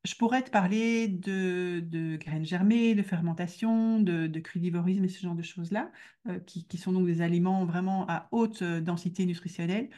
je 0.04 0.14
pourrais 0.14 0.42
te 0.42 0.50
parler 0.50 1.08
de, 1.08 2.16
graines 2.16 2.44
germées, 2.44 2.94
de 2.94 3.02
fermentation, 3.02 4.00
de, 4.00 4.26
de 4.26 4.40
crudivorisme 4.40 5.04
et 5.04 5.08
ce 5.08 5.20
genre 5.20 5.34
de 5.34 5.42
choses-là, 5.42 5.90
euh, 6.28 6.38
qui, 6.40 6.78
sont 6.78 6.92
donc 6.92 7.06
des 7.06 7.20
aliments 7.20 7.66
vraiment 7.66 8.06
à 8.08 8.28
haute 8.30 8.62
euh, 8.62 8.80
densité 8.80 9.26
nutritionnelle. 9.26 9.90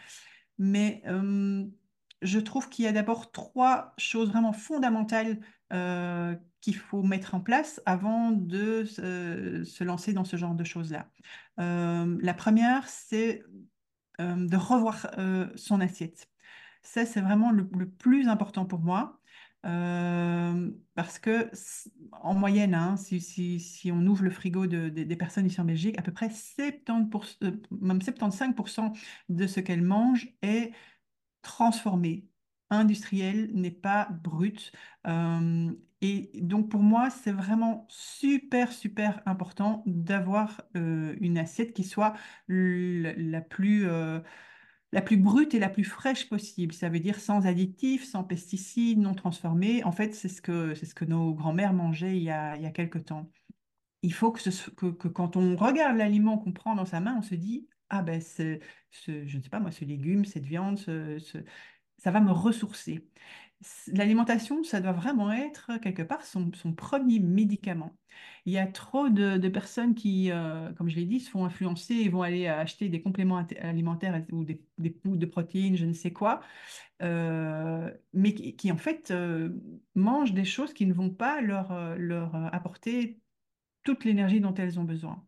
Mais 0.59 1.03
je 2.23 2.39
trouve 2.39 2.69
qu'il 2.69 2.85
y 2.85 2.89
a 2.89 2.93
d'abord 2.93 3.33
trois 3.33 3.95
choses 3.99 4.29
vraiment 4.31 4.53
fondamentales 4.53 5.41
euh, 5.73 6.37
qu'il 6.61 6.77
faut 6.77 7.03
mettre 7.03 7.35
en 7.35 7.41
place 7.41 7.81
avant 7.85 8.31
de 8.31 8.85
se, 8.85 9.83
lancer 9.83 10.13
dans 10.13 10.25
ce 10.25 10.37
genre 10.37 10.55
de 10.55 10.63
choses-là. 10.63 11.09
La 11.57 12.35
première, 12.35 12.87
c'est 12.89 13.43
de 14.21 14.57
revoir 14.57 15.11
son 15.57 15.81
assiette. 15.81 16.29
Ça, 16.83 17.07
c'est 17.07 17.23
vraiment 17.23 17.51
le 17.51 17.89
plus 17.89 18.29
important 18.29 18.67
pour 18.67 18.81
moi. 18.81 19.22
Euh, 19.65 20.71
parce 20.95 21.19
que 21.19 21.51
en 22.13 22.35
moyenne, 22.35 22.75
hein, 22.75 22.97
si, 22.97 23.91
on 23.93 24.07
ouvre 24.07 24.25
le 24.25 24.31
frigo 24.31 24.67
de- 24.67 24.89
de- 24.89 25.03
des 25.05 25.17
personnes 25.17 25.47
ici 25.47 25.61
en 25.61 25.65
Belgique, 25.65 25.99
à 25.99 26.03
peu 26.03 26.13
près 26.13 26.31
70%, 26.31 27.37
euh, 27.45 27.53
même 27.81 28.03
75% 28.03 28.93
de 29.29 29.47
ce 29.47 29.61
qu'elles 29.61 29.83
mangent 29.83 30.29
est 30.43 30.73
transformé. 31.43 32.29
Industriel 32.71 33.51
n'est 33.55 33.71
pas 33.71 34.09
brut. 34.11 34.73
Euh, 35.07 35.73
et 36.01 36.31
donc 36.43 36.71
pour 36.71 36.83
moi, 36.83 37.11
c'est 37.11 37.33
vraiment 37.33 37.87
super, 37.89 38.73
super 38.73 39.23
important 39.27 39.83
d'avoir 39.87 40.63
une 40.75 41.39
assiette 41.39 41.75
qui 41.75 41.85
soit 41.85 42.15
la 42.49 43.41
plus, 43.41 43.87
la 44.93 45.03
plus 45.03 45.17
brute 45.17 45.55
et 45.55 45.59
la 45.59 45.69
plus 45.71 45.85
fraîche 45.85 46.29
possible. 46.29 46.75
Ça 46.75 46.89
veut 46.89 47.01
dire 47.01 47.19
sans 47.21 47.47
additifs, 47.47 48.05
sans 48.05 48.25
pesticides, 48.25 48.99
non 48.99 49.15
transformés. 49.15 49.83
En 49.85 49.93
fait, 49.93 50.15
c'est 50.15 50.29
ce 50.29 50.43
que, 50.43 50.75
c'est 50.75 50.87
ce 50.87 50.95
que 50.95 51.05
nos 51.05 51.35
grands-mères 51.35 51.73
mangeaient 51.73 52.17
il 52.17 52.23
y 52.23 52.31
a, 52.31 52.57
il 52.57 52.63
y 52.63 52.67
a 52.67 52.71
quelque 52.71 52.99
temps 52.99 53.31
il 54.03 54.13
faut 54.13 54.33
que, 54.33 54.41
ce 54.41 54.71
que, 54.71 54.87
quand 54.87 55.37
on 55.37 55.57
regarde 55.57 55.97
l'aliment 55.97 56.39
qu'on 56.39 56.53
prend 56.53 56.75
dans 56.75 56.85
sa 56.85 57.01
main, 57.01 57.17
on 57.19 57.23
se 57.23 57.35
dit, 57.35 57.69
ah 57.89 58.03
ben, 58.03 58.21
ce, 58.21 58.59
je 58.91 59.37
ne 59.37 59.43
sais 59.43 59.49
pas 59.49 59.61
moi, 59.61 59.71
ce 59.71 59.85
légume, 59.85 60.25
cette 60.25 60.45
viande, 60.45 60.79
ça 60.79 62.11
va 62.11 62.21
me 62.21 62.33
ressourcer. 62.33 63.07
L'alimentation, 63.89 64.65
ça 64.65 64.81
doit 64.81 64.93
vraiment 64.93 65.31
être 65.33 65.71
quelque 65.81 66.03
part 66.03 66.25
son, 66.25 66.51
premier 66.77 67.21
médicament. 67.21 67.97
Il 68.45 68.53
y 68.53 68.59
a 68.59 68.67
trop 68.67 69.09
de, 69.09 69.49
personnes 69.49 69.95
qui, 69.95 70.31
euh, 70.31 70.73
comme 70.73 70.89
je 70.89 70.97
l'ai 70.97 71.05
dit, 71.05 71.21
se 71.21 71.31
font 71.31 71.45
influencer 71.45 71.95
et 71.95 72.09
vont 72.09 72.23
aller 72.23 72.49
acheter 72.49 72.89
des 72.89 73.03
compléments 73.03 73.47
alimentaires 73.61 74.25
ou 74.33 74.45
des, 74.45 74.61
des 74.79 74.97
de 75.05 75.27
protéines, 75.27 75.77
je 75.77 75.87
ne 75.87 75.93
sais 75.93 76.13
quoi, 76.13 76.41
euh, 77.03 77.91
mais 78.13 78.35
qui, 78.35 78.73
en 78.73 78.77
fait 78.77 79.11
euh, 79.11 79.51
mangent 79.95 80.35
des 80.35 80.45
choses 80.45 80.73
qui 80.73 80.87
ne 80.87 80.95
vont 80.95 81.11
pas 81.11 81.41
leur, 81.41 81.73
euh, 81.73 81.97
euh, 81.99 82.49
apporter 82.53 83.19
toute 83.83 84.05
l'énergie 84.05 84.41
dont 84.41 84.55
elles 84.55 84.79
ont 84.81 84.85
besoin. 84.85 85.27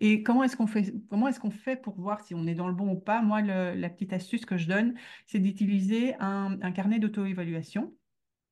Et 0.00 0.22
comment 0.22 0.44
est-ce 0.44 0.56
qu'on 0.56 0.66
fait, 0.66 0.92
comment 1.08 1.28
est-ce 1.28 1.40
qu'on 1.40 1.50
fait 1.50 1.76
pour 1.76 1.98
voir 2.00 2.20
si 2.20 2.34
on 2.34 2.46
est 2.46 2.54
dans 2.54 2.68
le 2.68 2.74
bon 2.74 2.90
ou 2.92 3.00
pas? 3.00 3.22
Moi, 3.22 3.42
le- 3.42 3.74
la 3.74 3.90
petite 3.90 4.12
astuce 4.12 4.44
que 4.46 4.56
je 4.58 4.68
donne, 4.68 4.94
c'est 5.26 5.38
d'utiliser 5.40 6.14
un, 6.20 6.58
un 6.62 6.72
carnet 6.72 6.98
d'auto-évaluation. 6.98 7.94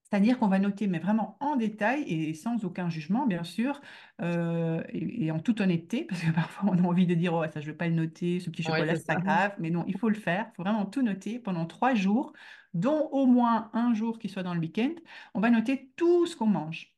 C'est-à-dire 0.02 0.38
qu'on 0.38 0.48
va 0.48 0.58
noter, 0.60 0.86
mais 0.86 0.98
vraiment 1.00 1.36
en 1.40 1.56
détail 1.56 2.02
et 2.04 2.34
sans 2.34 2.64
aucun 2.64 2.88
jugement, 2.88 3.26
bien 3.26 3.42
sûr, 3.42 3.80
euh, 4.20 4.82
et, 4.90 5.24
et 5.26 5.30
en 5.32 5.40
toute 5.40 5.60
honnêteté, 5.60 6.04
parce 6.04 6.20
que 6.22 6.30
parfois 6.34 6.70
on 6.72 6.78
a 6.78 6.82
envie 6.86 7.06
de 7.06 7.14
dire, 7.14 7.34
oh, 7.34 7.42
ça 7.52 7.60
je 7.60 7.66
ne 7.66 7.72
vais 7.72 7.76
pas 7.76 7.88
le 7.88 7.94
noter, 7.94 8.38
ce 8.38 8.50
petit 8.50 8.62
chocolat, 8.62 8.94
c'est 8.94 9.00
c'est 9.00 9.06
pas 9.06 9.16
grave, 9.16 9.54
mais 9.58 9.70
non, 9.70 9.84
il 9.88 9.98
faut 9.98 10.08
le 10.08 10.14
faire, 10.14 10.50
il 10.52 10.56
faut 10.56 10.62
vraiment 10.62 10.86
tout 10.86 11.02
noter 11.02 11.38
pendant 11.40 11.66
trois 11.66 11.94
jours, 11.94 12.32
dont 12.74 13.08
au 13.12 13.26
moins 13.26 13.70
un 13.72 13.92
jour 13.94 14.18
qui 14.18 14.28
soit 14.28 14.42
dans 14.44 14.54
le 14.54 14.60
week-end. 14.60 14.92
On 15.34 15.40
va 15.40 15.50
noter 15.50 15.92
tout 15.96 16.26
ce 16.26 16.36
qu'on 16.36 16.46
mange. 16.46 16.93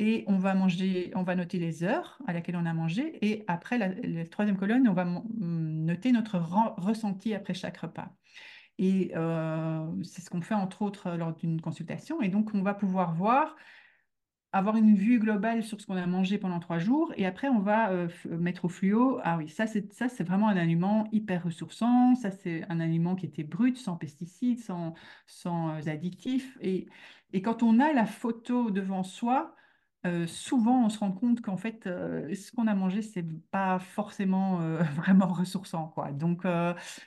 Et 0.00 0.22
on 0.28 0.38
va 0.38 0.54
manger, 0.54 1.10
on 1.16 1.24
va 1.24 1.34
noter 1.34 1.58
les 1.58 1.82
heures 1.82 2.18
à 2.28 2.32
laquelle 2.32 2.54
on 2.54 2.66
a 2.66 2.72
mangé. 2.72 3.18
Et 3.20 3.44
après, 3.48 3.78
la, 3.78 4.24
troisième 4.26 4.56
colonne, 4.56 4.88
on 4.88 4.92
va 4.92 5.04
noter 5.04 6.12
notre 6.12 6.38
ressenti 6.38 7.34
après 7.34 7.52
chaque 7.52 7.78
repas. 7.78 8.14
Et 8.78 9.10
euh, 9.16 9.84
c'est 10.04 10.22
ce 10.22 10.30
qu'on 10.30 10.40
fait 10.40 10.54
entre 10.54 10.82
autres 10.82 11.10
lors 11.16 11.34
d'une 11.34 11.60
consultation. 11.60 12.22
Et 12.22 12.28
donc, 12.28 12.54
on 12.54 12.62
va 12.62 12.74
pouvoir 12.74 13.12
voir 13.16 13.56
avoir 14.52 14.76
une 14.76 14.94
vue 14.94 15.18
globale 15.18 15.62
sur 15.64 15.80
ce 15.80 15.86
qu'on 15.86 15.96
a 15.96 16.06
mangé 16.06 16.38
pendant 16.38 16.58
trois 16.58 16.78
jours 16.78 17.12
et 17.18 17.26
après 17.26 17.48
on 17.48 17.58
va 17.58 17.90
euh, 17.90 18.08
mettre 18.24 18.64
au 18.64 18.68
fluo. 18.70 19.20
Ah 19.22 19.36
oui, 19.36 19.50
ça 19.50 19.66
c'est 19.66 19.92
ça 19.92 20.08
c'est 20.08 20.24
vraiment 20.24 20.48
un 20.48 20.56
aliment 20.56 21.06
hyper 21.12 21.44
ressourçant. 21.44 22.14
Ça 22.14 22.30
c'est 22.30 22.64
un 22.70 22.80
aliment 22.80 23.14
qui 23.14 23.26
était 23.26 23.44
brut, 23.44 23.76
sans 23.76 23.96
pesticides, 23.96 24.60
sans, 24.60 24.94
sans 25.26 25.76
euh, 25.76 25.90
additifs. 25.90 26.56
Et, 26.62 26.88
et 27.34 27.42
quand 27.42 27.62
on 27.62 27.78
a 27.78 27.92
la 27.92 28.06
photo 28.06 28.70
devant 28.70 29.02
soi, 29.02 29.54
souvent 30.26 30.84
on 30.84 30.88
se 30.88 30.98
rend 30.98 31.12
compte 31.12 31.40
qu'en 31.40 31.56
fait 31.56 31.84
ce 31.84 32.52
qu'on 32.52 32.66
a 32.66 32.74
mangé 32.74 33.02
c'est 33.02 33.26
pas 33.50 33.78
forcément 33.78 34.58
vraiment 34.96 35.26
ressourçant 35.26 35.88
quoi. 35.88 36.12
Donc, 36.12 36.44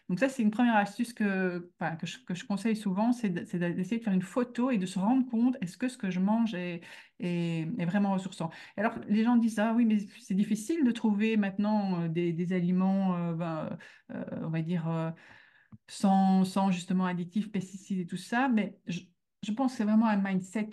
donc 0.09 0.19
ça 0.19 0.29
c'est 0.29 0.43
une 0.43 0.51
première 0.51 0.75
astuce 0.75 1.13
que, 1.13 1.71
que, 1.99 2.05
je, 2.05 2.45
conseille 2.45 2.75
souvent, 2.75 3.11
c'est 3.11 3.29
d'essayer 3.29 3.99
de 3.99 4.03
faire 4.03 4.13
une 4.13 4.21
photo 4.21 4.71
et 4.71 4.77
de 4.77 4.85
se 4.85 4.99
rendre 4.99 5.27
compte 5.29 5.57
est-ce 5.61 5.77
que 5.77 5.87
ce 5.87 5.97
que 5.97 6.09
je 6.09 6.19
mange 6.19 6.53
est 6.53 6.81
est, 7.19 7.85
vraiment 7.85 8.13
ressourçant? 8.13 8.49
Alors, 8.77 8.95
les 9.07 9.23
gens 9.23 9.35
disent, 9.35 9.59
ah 9.59 9.73
oui, 9.75 9.85
mais 9.85 9.99
c'est 10.19 10.33
difficile 10.33 10.83
de 10.83 10.91
trouver 10.91 11.37
maintenant 11.37 12.07
des, 12.07 12.53
aliments, 12.53 13.33
ben, 13.33 13.77
on 14.09 14.49
va 14.49 14.61
dire, 14.61 15.13
sans, 15.87 16.45
sans, 16.45 16.71
justement 16.71 17.05
additifs, 17.05 17.51
pesticides 17.51 17.99
et 17.99 18.05
tout 18.05 18.17
ça, 18.17 18.47
mais 18.47 18.77
je 19.43 19.51
pense 19.51 19.71
que 19.71 19.77
c'est 19.77 19.83
vraiment 19.83 20.07
un 20.07 20.17
mindset. 20.17 20.69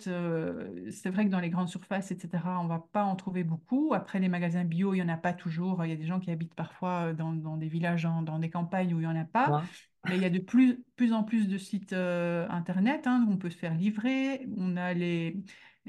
c'est 0.91 1.09
vrai 1.09 1.25
que 1.25 1.29
dans 1.29 1.39
les 1.39 1.49
grandes 1.49 1.69
surfaces, 1.69 2.11
etc., 2.11 2.43
on 2.61 2.67
va 2.67 2.85
pas 2.91 3.03
en 3.03 3.15
trouver 3.15 3.43
beaucoup. 3.43 3.93
Après, 3.93 4.19
les 4.19 4.29
magasins 4.29 4.63
bio, 4.63 4.93
il 4.93 4.97
n'y 4.97 5.03
en 5.03 5.09
a 5.09 5.17
pas 5.17 5.33
toujours. 5.33 5.83
Il 5.85 5.89
y 5.89 5.93
a 5.93 5.95
des 5.95 6.05
gens 6.05 6.19
qui 6.19 6.29
habitent 6.29 6.53
parfois 6.53 7.13
dans, 7.13 7.33
dans 7.33 7.57
des 7.57 7.67
villages, 7.67 8.03
dans 8.03 8.39
des 8.39 8.49
campagnes 8.49 8.93
où 8.93 8.97
il 8.97 9.07
n'y 9.07 9.07
en 9.07 9.15
a 9.15 9.25
pas. 9.25 9.63
Mais 10.05 10.15
il 10.15 10.21
y 10.21 10.25
a 10.25 10.29
de 10.29 10.39
plus, 10.39 10.83
plus 10.95 11.13
en 11.13 11.23
plus 11.23 11.47
de 11.47 11.57
sites 11.57 11.93
Internet 11.93 13.07
hein, 13.07 13.25
où 13.27 13.33
on 13.33 13.37
peut 13.37 13.49
se 13.49 13.57
faire 13.57 13.73
livrer. 13.73 14.47
On 14.55 14.77
a 14.77 14.93
les, 14.93 15.43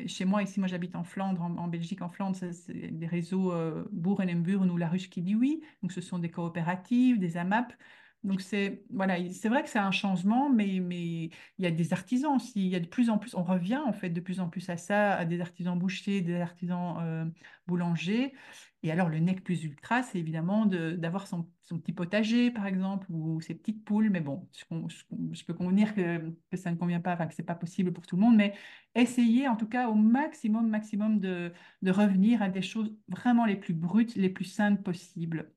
chez 0.07 0.25
moi, 0.25 0.43
ici, 0.43 0.61
moi 0.61 0.69
j'habite 0.69 0.97
en 0.97 1.05
Flandre, 1.05 1.43
en, 1.43 1.69
Belgique, 1.69 2.03
en 2.03 2.09
Flandre, 2.09 2.37
c'est 2.37 2.73
des 2.73 3.07
réseaux 3.07 3.53
euh, 3.53 3.85
Bourg-en-Emburn 3.93 4.71
ou 4.71 4.77
La 4.77 4.89
Ruche 4.89 5.11
qui 5.11 5.23
dit 5.23 5.35
oui. 5.35 5.63
Donc 5.83 5.93
ce 5.93 6.01
sont 6.01 6.19
des 6.19 6.31
coopératives, 6.31 7.19
des 7.19 7.37
AMAP. 7.37 7.73
Donc 8.23 8.41
c'est 8.43 8.85
voilà, 8.91 9.17
c'est 9.33 9.49
vrai 9.49 9.63
que 9.63 9.69
c'est 9.71 9.79
un 9.79 9.91
changement, 9.91 10.51
mais, 10.51 10.81
mais 10.81 11.25
il 11.25 11.31
y 11.59 11.67
a 11.67 11.71
des 11.71 11.93
artisans 11.93 12.37
aussi. 12.37 12.67
Il 12.67 12.69
y 12.69 12.77
a 12.77 12.81
de 12.81 12.87
plus 12.87 13.09
en 13.11 13.19
plus, 13.19 13.35
on 13.35 13.43
revient 13.43 13.81
en 13.87 13.93
fait 13.93 14.11
de 14.11 14.21
plus 14.21 14.41
en 14.41 14.49
plus 14.49 14.69
à 14.69 14.77
ça, 14.77 15.15
à 15.15 15.25
des 15.25 15.41
artisans 15.41 15.79
bouchers, 15.79 16.21
des 16.21 16.41
artisans 16.41 16.99
euh, 17.01 17.25
boulangers. 17.67 18.35
Et 18.83 18.91
alors, 18.91 19.09
le 19.11 19.19
nec 19.19 19.45
plus 19.45 19.65
ultra, 19.65 20.03
c'est 20.03 20.19
évidemment 20.19 20.65
d'avoir 20.65 21.27
son, 21.27 21.47
petit 21.69 21.93
potager, 21.93 22.51
par 22.51 22.67
exemple, 22.67 23.07
ou 23.11 23.41
ses 23.41 23.55
petites 23.55 23.85
poules. 23.85 24.09
Mais 24.11 24.21
bon, 24.21 24.49
je, 24.55 25.45
peux 25.45 25.53
convenir 25.55 25.95
que, 25.95 26.35
ça 26.55 26.71
ne 26.71 26.77
convient 26.77 27.01
pas, 27.01 27.13
enfin, 27.13 27.27
que 27.27 27.35
ce 27.35 27.43
n'est 27.43 27.47
pas 27.47 27.55
possible 27.55 27.93
pour 27.93 28.07
tout 28.07 28.17
le 28.17 28.23
monde. 28.23 28.37
Mais 28.37 28.55
essayer, 28.95 29.49
en 29.49 29.57
tout 29.57 29.69
cas, 29.69 29.89
au 29.89 29.95
maximum, 29.95 30.69
maximum 30.69 31.21
de, 31.21 31.53
revenir 31.87 32.43
à 32.43 32.49
des 32.49 32.63
choses 32.63 32.95
vraiment 33.09 33.45
les 33.45 33.57
plus 33.57 33.75
brutes, 33.75 34.15
les 34.17 34.31
plus 34.31 34.47
saines 34.47 34.83
possibles. 34.83 35.53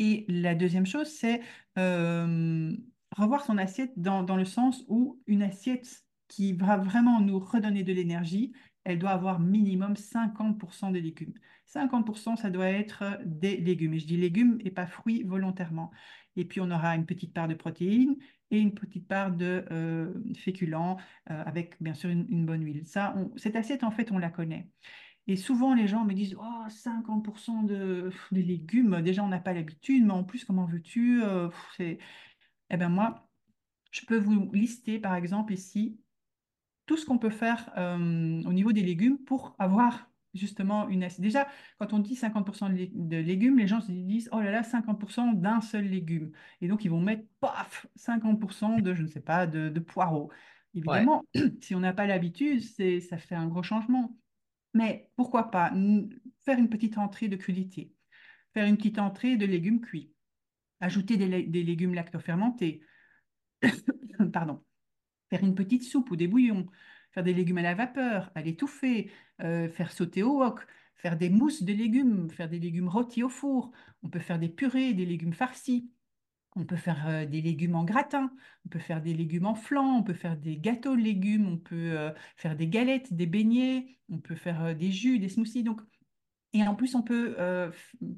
Et 0.00 0.24
la 0.28 0.56
deuxième 0.56 0.86
chose, 0.86 1.06
c'est 1.06 1.40
revoir 1.76 3.44
son 3.44 3.58
assiette 3.58 3.92
dans, 3.96 4.22
dans 4.22 4.36
le 4.36 4.44
sens 4.44 4.84
où 4.88 5.20
une 5.26 5.42
assiette 5.42 6.04
qui 6.26 6.52
va 6.52 6.76
vraiment 6.76 7.20
nous 7.20 7.38
redonner 7.38 7.82
de 7.82 7.92
l'énergie, 7.92 8.52
elle 8.84 8.98
doit 8.98 9.10
avoir 9.10 9.40
minimum 9.40 9.94
50% 9.94 10.92
de 10.92 10.98
légumes. 10.98 11.34
50%, 11.66 12.36
ça 12.36 12.50
doit 12.50 12.68
être 12.68 13.18
des 13.24 13.56
légumes. 13.56 13.94
Et 13.94 13.98
je 13.98 14.06
dis 14.06 14.16
légumes 14.16 14.58
et 14.64 14.70
pas 14.70 14.86
fruits 14.86 15.22
volontairement. 15.22 15.90
Et 16.36 16.44
puis, 16.44 16.60
on 16.60 16.70
aura 16.70 16.96
une 16.96 17.06
petite 17.06 17.34
part 17.34 17.48
de 17.48 17.54
protéines 17.54 18.16
et 18.50 18.58
une 18.58 18.74
petite 18.74 19.06
part 19.06 19.32
de 19.32 19.64
euh, 19.70 20.14
féculents 20.36 20.96
avec, 21.26 21.80
bien 21.80 21.94
sûr, 21.94 22.10
une, 22.10 22.46
bonne 22.46 22.64
huile. 22.64 22.86
Ça, 22.86 23.14
cette 23.36 23.56
assiette, 23.56 23.84
en 23.84 23.90
fait, 23.90 24.10
on 24.12 24.18
la 24.18 24.30
connaît. 24.30 24.68
Et 25.26 25.36
souvent, 25.36 25.74
les 25.74 25.86
gens 25.86 26.04
me 26.04 26.14
disent 26.14 26.36
Oh, 26.38 26.68
50% 26.68 27.64
de, 27.64 28.10
légumes, 28.32 29.00
déjà, 29.02 29.22
on 29.22 29.28
n'a 29.28 29.40
pas 29.40 29.52
l'habitude, 29.52 30.04
mais 30.04 30.12
en 30.12 30.24
plus, 30.24 30.44
comment 30.44 30.66
veux-tu 30.66 31.22
Eh 31.78 32.76
bien, 32.76 32.88
moi, 32.88 33.28
je 33.90 34.04
peux 34.06 34.18
vous 34.18 34.50
lister, 34.52 34.98
par 34.98 35.14
exemple, 35.14 35.52
ici, 35.52 36.00
tout 36.86 36.96
ce 36.96 37.06
qu'on 37.06 37.18
peut 37.18 37.30
faire 37.30 37.70
au 37.76 38.52
niveau 38.52 38.72
des 38.72 38.82
légumes 38.82 39.18
pour 39.18 39.54
avoir 39.58 40.10
justement 40.34 40.88
une 40.88 41.02
assiette. 41.02 41.22
Déjà, 41.22 41.48
quand 41.78 41.92
on 41.92 41.98
dit 41.98 42.14
50% 42.14 42.70
de 42.92 43.16
légumes, 43.16 43.58
les 43.58 43.66
gens 43.66 43.80
se 43.80 43.90
disent 43.90 44.28
oh 44.32 44.40
là 44.40 44.50
là, 44.50 44.62
50% 44.62 45.34
d'un 45.34 45.60
seul 45.60 45.84
légume. 45.84 46.32
Et 46.60 46.68
donc, 46.68 46.84
ils 46.84 46.90
vont 46.90 47.00
mettre 47.00 47.24
paf 47.40 47.86
50% 47.96 48.80
de, 48.80 48.94
je 48.94 49.02
ne 49.02 49.08
sais 49.08 49.20
pas, 49.20 49.46
de, 49.46 49.78
poireaux. 49.80 50.30
Évidemment, 50.74 51.24
si 51.60 51.74
on 51.74 51.80
n'a 51.80 51.92
pas 51.92 52.06
l'habitude, 52.06 52.62
ça 52.62 53.18
fait 53.18 53.34
un 53.34 53.46
gros 53.46 53.62
changement. 53.62 54.16
Mais 54.74 55.10
pourquoi 55.16 55.50
pas 55.50 55.72
faire 56.44 56.58
une 56.58 56.68
petite 56.68 56.98
entrée 56.98 57.28
de 57.28 57.36
crudité, 57.36 57.92
faire 58.54 58.66
une 58.66 58.76
petite 58.76 58.98
entrée 58.98 59.36
de 59.36 59.46
légumes 59.46 59.80
cuits, 59.80 60.12
ajouter 60.80 61.16
des, 61.16 61.28
légumes 61.28 61.94
lactofermentés, 61.94 62.82
pardon, 64.32 64.64
faire 65.28 65.42
une 65.42 65.54
petite 65.54 65.84
soupe 65.84 66.10
ou 66.10 66.16
des 66.16 66.28
bouillons, 66.28 66.66
faire 67.12 67.24
des 67.24 67.34
légumes 67.34 67.58
à 67.58 67.62
la 67.62 67.74
vapeur, 67.74 68.30
à 68.34 68.42
l'étouffer, 68.42 69.10
euh, 69.42 69.68
faire 69.68 69.92
sauter 69.92 70.22
au 70.22 70.38
wok, 70.38 70.66
faire 70.94 71.16
des 71.16 71.30
mousses 71.30 71.62
de 71.62 71.72
légumes, 71.72 72.30
faire 72.30 72.48
des 72.48 72.58
légumes 72.58 72.88
rôtis 72.88 73.22
au 73.22 73.28
four. 73.28 73.72
On 74.02 74.08
peut 74.08 74.18
faire 74.20 74.38
des 74.38 74.48
purées, 74.48 74.94
des 74.94 75.06
légumes 75.06 75.32
farcis. 75.32 75.90
On 76.56 76.64
peut 76.64 76.76
faire 76.76 77.06
euh, 77.08 77.26
des 77.26 77.40
légumes 77.40 77.76
en 77.76 77.84
gratin, 77.84 78.32
on 78.66 78.68
peut 78.68 78.78
faire 78.78 79.00
des 79.00 79.14
légumes 79.14 79.46
en 79.46 79.54
flan, 79.54 79.98
on 79.98 80.02
peut 80.02 80.14
faire 80.14 80.36
des 80.36 80.56
gâteaux 80.58 80.96
de 80.96 81.00
légumes, 81.00 81.46
on 81.46 81.58
peut 81.58 81.92
euh, 81.96 82.10
faire 82.36 82.56
des 82.56 82.66
galettes, 82.66 83.12
des 83.14 83.26
beignets, 83.26 83.98
on 84.08 84.18
peut 84.18 84.34
faire 84.34 84.74
des 84.74 84.90
jus, 84.90 85.18
des 85.18 85.28
smoothies. 85.28 85.62
Donc, 85.62 85.80
et 86.52 86.64
en 86.66 86.74
plus, 86.74 86.96
on 86.96 87.02
peut, 87.02 87.36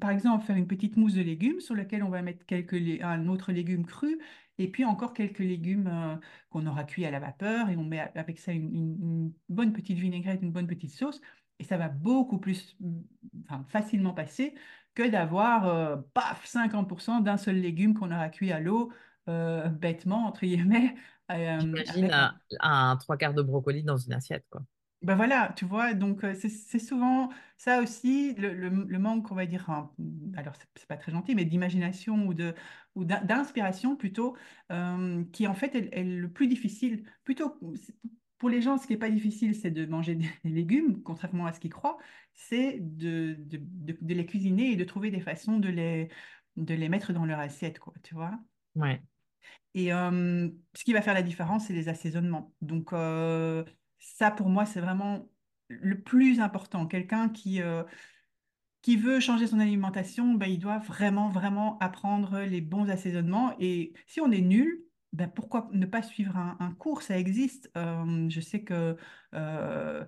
par 0.01 0.09
exemple, 0.09 0.43
faire 0.43 0.55
une 0.55 0.65
petite 0.65 0.97
mousse 0.97 1.13
de 1.13 1.21
légumes 1.21 1.59
sur 1.59 1.75
laquelle 1.75 2.01
on 2.01 2.09
va 2.09 2.23
mettre 2.23 2.43
quelques 2.47 2.73
un 3.03 3.27
autre 3.27 3.51
légume 3.51 3.85
cru 3.85 4.17
et 4.57 4.69
puis 4.69 4.85
encore 4.85 5.13
quelques 5.13 5.39
légumes 5.39 5.87
euh, 5.87 6.15
qu'on 6.49 6.65
aura 6.67 6.83
cuits 6.83 7.05
à 7.05 7.11
la 7.11 7.19
vapeur 7.19 7.69
et 7.69 7.77
on 7.77 7.83
met 7.83 7.99
avec 8.15 8.39
ça 8.39 8.51
une, 8.51 9.33
bonne 9.49 9.73
petite 9.73 9.97
vinaigrette, 9.97 10.41
une 10.41 10.51
bonne 10.51 10.67
petite 10.67 10.91
sauce 10.91 11.21
et 11.59 11.63
ça 11.63 11.77
va 11.77 11.89
beaucoup 11.89 12.39
plus 12.39 12.77
enfin, 13.45 13.65
facilement 13.69 14.13
passer 14.13 14.53
que 14.95 15.07
d'avoir 15.07 15.67
euh, 15.67 15.97
paf 16.13 16.45
50% 16.45 17.21
d'un 17.21 17.37
seul 17.37 17.57
légume 17.57 17.93
qu'on 17.93 18.11
aura 18.11 18.29
cuit 18.29 18.51
à 18.51 18.59
l'eau 18.59 18.91
euh, 19.29 19.67
bêtement 19.67 20.25
entre 20.25 20.41
guillemets. 20.41 20.95
J'imagine 21.29 22.11
un, 22.59 22.97
trois 22.97 23.17
quarts 23.17 23.33
de 23.33 23.41
brocoli 23.41 23.83
dans 23.83 23.97
une 23.97 24.13
assiette 24.13 24.45
quoi. 24.49 24.61
Ben 25.03 25.15
voilà, 25.15 25.53
tu 25.57 25.65
vois, 25.65 25.93
donc 25.93 26.23
euh, 26.23 26.33
c'est 26.33 26.79
souvent 26.79 27.29
ça 27.57 27.81
aussi, 27.81 28.35
le, 28.35 28.69
manque, 28.99 29.29
on 29.31 29.35
va 29.35 29.45
dire, 29.45 29.69
alors 30.37 30.53
c'est 30.75 30.87
pas 30.87 30.95
très 30.95 31.11
gentil, 31.11 31.35
mais 31.35 31.43
d'imagination 31.43 32.25
ou 32.25 32.33
de 32.33 32.55
ou 32.95 33.03
d'inspiration 33.03 33.97
plutôt, 33.97 34.37
euh, 34.71 35.25
qui 35.33 35.45
en 35.47 35.55
fait 35.55 35.75
est, 35.75 36.03
le 36.03 36.29
plus 36.31 36.47
difficile. 36.47 37.03
Plutôt 37.25 37.59
pour 38.43 38.49
les 38.49 38.61
gens, 38.61 38.77
ce 38.77 38.85
qui 38.85 38.91
n'est 38.91 38.99
pas 38.99 39.09
difficile, 39.09 39.55
c'est 39.55 39.71
de 39.71 39.85
manger 39.85 40.15
des, 40.15 40.27
légumes, 40.43 41.01
contrairement 41.01 41.45
à 41.45 41.53
ce 41.53 41.61
qu'ils 41.61 41.71
croient, 41.71 41.97
c'est 42.33 42.77
de, 42.81 43.37
de, 43.39 43.57
de, 43.57 44.13
les 44.13 44.25
cuisiner 44.25 44.71
et 44.71 44.75
de 44.75 44.83
trouver 44.83 45.11
des 45.11 45.21
façons 45.21 45.59
de 45.59 45.69
les, 45.69 46.09
de 46.57 46.73
les 46.73 46.89
mettre 46.89 47.13
dans 47.13 47.23
leur 47.23 47.39
assiette, 47.39 47.79
quoi, 47.79 47.93
tu 48.03 48.15
vois. 48.15 48.37
Ouais. 48.75 49.01
Et 49.75 49.93
euh, 49.93 50.49
ce 50.73 50.83
qui 50.83 50.91
va 50.91 51.01
faire 51.01 51.13
la 51.13 51.21
différence, 51.21 51.67
c'est 51.67 51.73
les 51.73 51.87
assaisonnements. 51.87 52.53
Donc, 52.59 52.89
ça, 53.97 54.29
pour 54.29 54.49
moi, 54.49 54.65
c'est 54.65 54.81
vraiment 54.81 55.29
le 55.69 56.01
plus 56.01 56.41
important. 56.41 56.85
Quelqu'un 56.85 57.29
qui, 57.29 57.61
euh, 57.61 57.83
qui 58.81 58.97
veut 58.97 59.21
changer 59.21 59.47
son 59.47 59.61
alimentation, 59.61 60.33
ben, 60.33 60.47
il 60.47 60.59
doit 60.59 60.79
vraiment, 60.79 61.29
vraiment 61.29 61.79
apprendre 61.79 62.41
les 62.41 62.59
bons 62.59 62.89
assaisonnements. 62.89 63.55
Et 63.61 63.93
si 64.05 64.19
on 64.19 64.31
est 64.31 64.41
nul, 64.41 64.82
ben, 65.13 65.29
pourquoi 65.29 65.69
ne 65.73 65.85
pas 65.85 66.01
suivre 66.01 66.37
un, 66.37 66.75
cours? 66.77 67.01
Ça 67.01 67.17
existe. 67.17 67.71
Euh, 67.77 68.29
je 68.29 68.41
sais 68.41 68.63
que, 68.63 68.97
euh, 69.33 70.05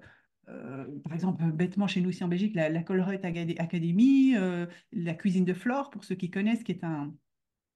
par 0.48 1.14
exemple, 1.14 1.44
bêtement, 1.52 1.88
chez 1.88 2.02
nous 2.02 2.10
ici 2.10 2.24
en 2.24 2.28
Belgique, 2.28 2.56
la, 2.56 2.70
la 2.70 2.80
Academy, 2.80 4.36
la 4.92 5.14
cuisine 5.14 5.46
de 5.46 5.54
Flore, 5.54 5.90
pour 5.90 6.04
ceux 6.04 6.16
qui 6.16 6.30
connaissent, 6.30 6.64
qui 6.64 6.72
est 6.72 6.84
un, 6.84 7.14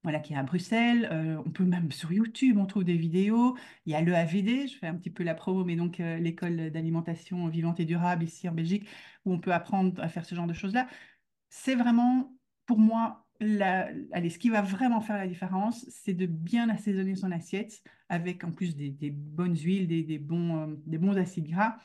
voilà, 0.03 0.19
qui 0.19 0.33
est 0.33 0.37
à 0.37 0.43
Bruxelles. 0.43 1.09
Euh, 1.11 1.41
on 1.45 1.51
peut 1.51 1.65
même 1.65 1.91
sur 1.91 2.11
YouTube, 2.11 2.57
on 2.57 2.65
trouve 2.65 2.83
des 2.83 2.97
vidéos. 2.97 3.57
Il 3.85 3.91
y 3.91 3.95
a 3.95 4.01
l'EAVD, 4.01 4.67
je 4.67 4.77
fais 4.77 4.87
un 4.87 4.95
petit 4.95 5.09
peu 5.09 5.23
la 5.23 5.35
promo, 5.35 5.65
mais 5.65 5.75
donc 5.75 5.99
euh, 5.99 6.17
l'école 6.17 6.71
d'alimentation 6.71 7.47
vivante 7.47 7.79
et 7.79 7.85
durable 7.85 8.23
ici 8.23 8.47
en 8.47 8.53
Belgique, 8.53 8.87
où 9.25 9.33
on 9.33 9.39
peut 9.39 9.53
apprendre 9.53 10.01
à 10.01 10.09
faire 10.09 10.25
ce 10.25 10.35
genre 10.35 10.47
de 10.47 10.53
choses-là. 10.53 10.87
C'est 11.49 11.75
vraiment, 11.75 12.33
pour 12.65 12.79
moi, 12.79 13.27
allez, 13.41 14.29
ce 14.29 14.39
qui 14.39 14.49
va 14.49 14.61
vraiment 14.61 15.01
faire 15.01 15.17
la 15.17 15.27
différence, 15.27 15.85
c'est 15.89 16.13
de 16.13 16.25
bien 16.25 16.69
assaisonner 16.69 17.15
son 17.15 17.31
assiette 17.31 17.81
avec 18.09 18.43
en 18.43 18.51
plus 18.51 18.75
des, 18.75 19.11
bonnes 19.11 19.55
huiles, 19.55 19.87
des, 19.87 20.19
bons, 20.19 20.57
euh, 20.57 20.75
des 20.85 20.97
bons 20.97 21.17
acides 21.17 21.47
gras. 21.47 21.77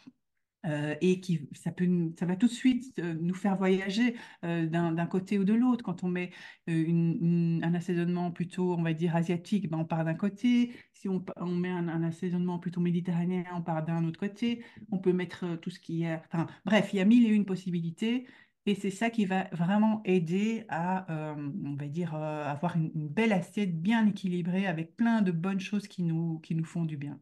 Euh, 0.66 0.94
et 1.02 1.20
qui, 1.20 1.46
ça, 1.52 1.70
peut, 1.70 1.86
ça 2.18 2.24
va 2.24 2.36
tout 2.36 2.46
de 2.46 2.52
suite 2.52 2.98
euh, 2.98 3.12
nous 3.20 3.34
faire 3.34 3.54
voyager 3.54 4.16
d'un 4.42 5.06
côté 5.06 5.38
ou 5.38 5.44
de 5.44 5.52
l'autre. 5.52 5.84
Quand 5.84 6.04
on 6.04 6.08
met 6.08 6.30
un 6.66 7.74
assaisonnement 7.74 8.30
plutôt, 8.30 8.72
on 8.74 8.82
va 8.82 8.94
dire, 8.94 9.14
asiatique, 9.14 9.68
ben 9.68 9.78
on 9.78 9.84
part 9.84 10.06
d'un 10.06 10.14
côté. 10.14 10.72
Si 10.94 11.06
on, 11.08 11.22
on 11.36 11.54
met 11.54 11.68
un, 11.70 12.02
assaisonnement 12.02 12.58
plutôt 12.58 12.80
méditerranéen, 12.80 13.44
on 13.54 13.60
part 13.60 13.84
d'un 13.84 14.04
autre 14.04 14.18
côté. 14.18 14.64
On 14.90 14.98
peut 14.98 15.12
mettre 15.12 15.56
tout 15.56 15.70
ce 15.70 15.78
qui 15.78 16.04
est... 16.04 16.14
Enfin, 16.32 16.46
bref, 16.64 16.94
il 16.94 16.96
y 16.96 17.00
a 17.00 17.04
mille 17.04 17.26
et 17.26 17.34
une 17.34 17.44
possibilités. 17.44 18.26
Et 18.66 18.74
c'est 18.74 18.90
ça 18.90 19.10
qui 19.10 19.26
va 19.26 19.44
vraiment 19.52 20.00
aider 20.04 20.64
à, 20.68 21.06
on 21.10 21.76
va 21.76 21.86
dire, 21.86 22.14
avoir 22.14 22.76
une, 22.76 23.08
belle 23.08 23.32
assiette 23.32 23.80
bien 23.80 24.06
équilibrée 24.06 24.66
avec 24.66 24.96
plein 24.96 25.20
de 25.20 25.32
bonnes 25.32 25.60
choses 25.60 25.86
qui 25.86 26.02
nous, 26.02 26.40
font 26.64 26.84
du 26.84 26.96
bien. 26.96 27.20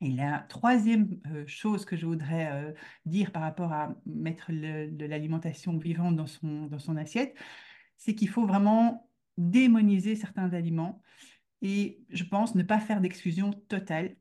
Et 0.00 0.10
la 0.10 0.38
troisième 0.48 1.20
euh, 1.28 1.44
chose 1.46 1.84
que 1.84 1.96
je 1.96 2.04
voudrais 2.04 2.50
euh, 2.52 2.72
dire 3.06 3.30
par 3.30 3.42
rapport 3.42 3.72
à 3.72 3.94
mettre 4.06 4.50
de 4.52 5.06
l'alimentation 5.06 5.78
vivante 5.78 6.16
dans 6.16 6.26
son 6.26 6.96
assiette, 6.96 7.36
c'est 7.96 8.14
qu'il 8.14 8.28
faut 8.28 8.46
vraiment 8.46 9.08
démoniser 9.38 10.16
certains 10.16 10.52
aliments 10.52 11.00
et 11.62 12.04
je 12.10 12.24
pense 12.24 12.54
ne 12.54 12.62
pas 12.62 12.78
faire 12.78 13.00
d'exclusion 13.00 13.52
totale 13.68 14.16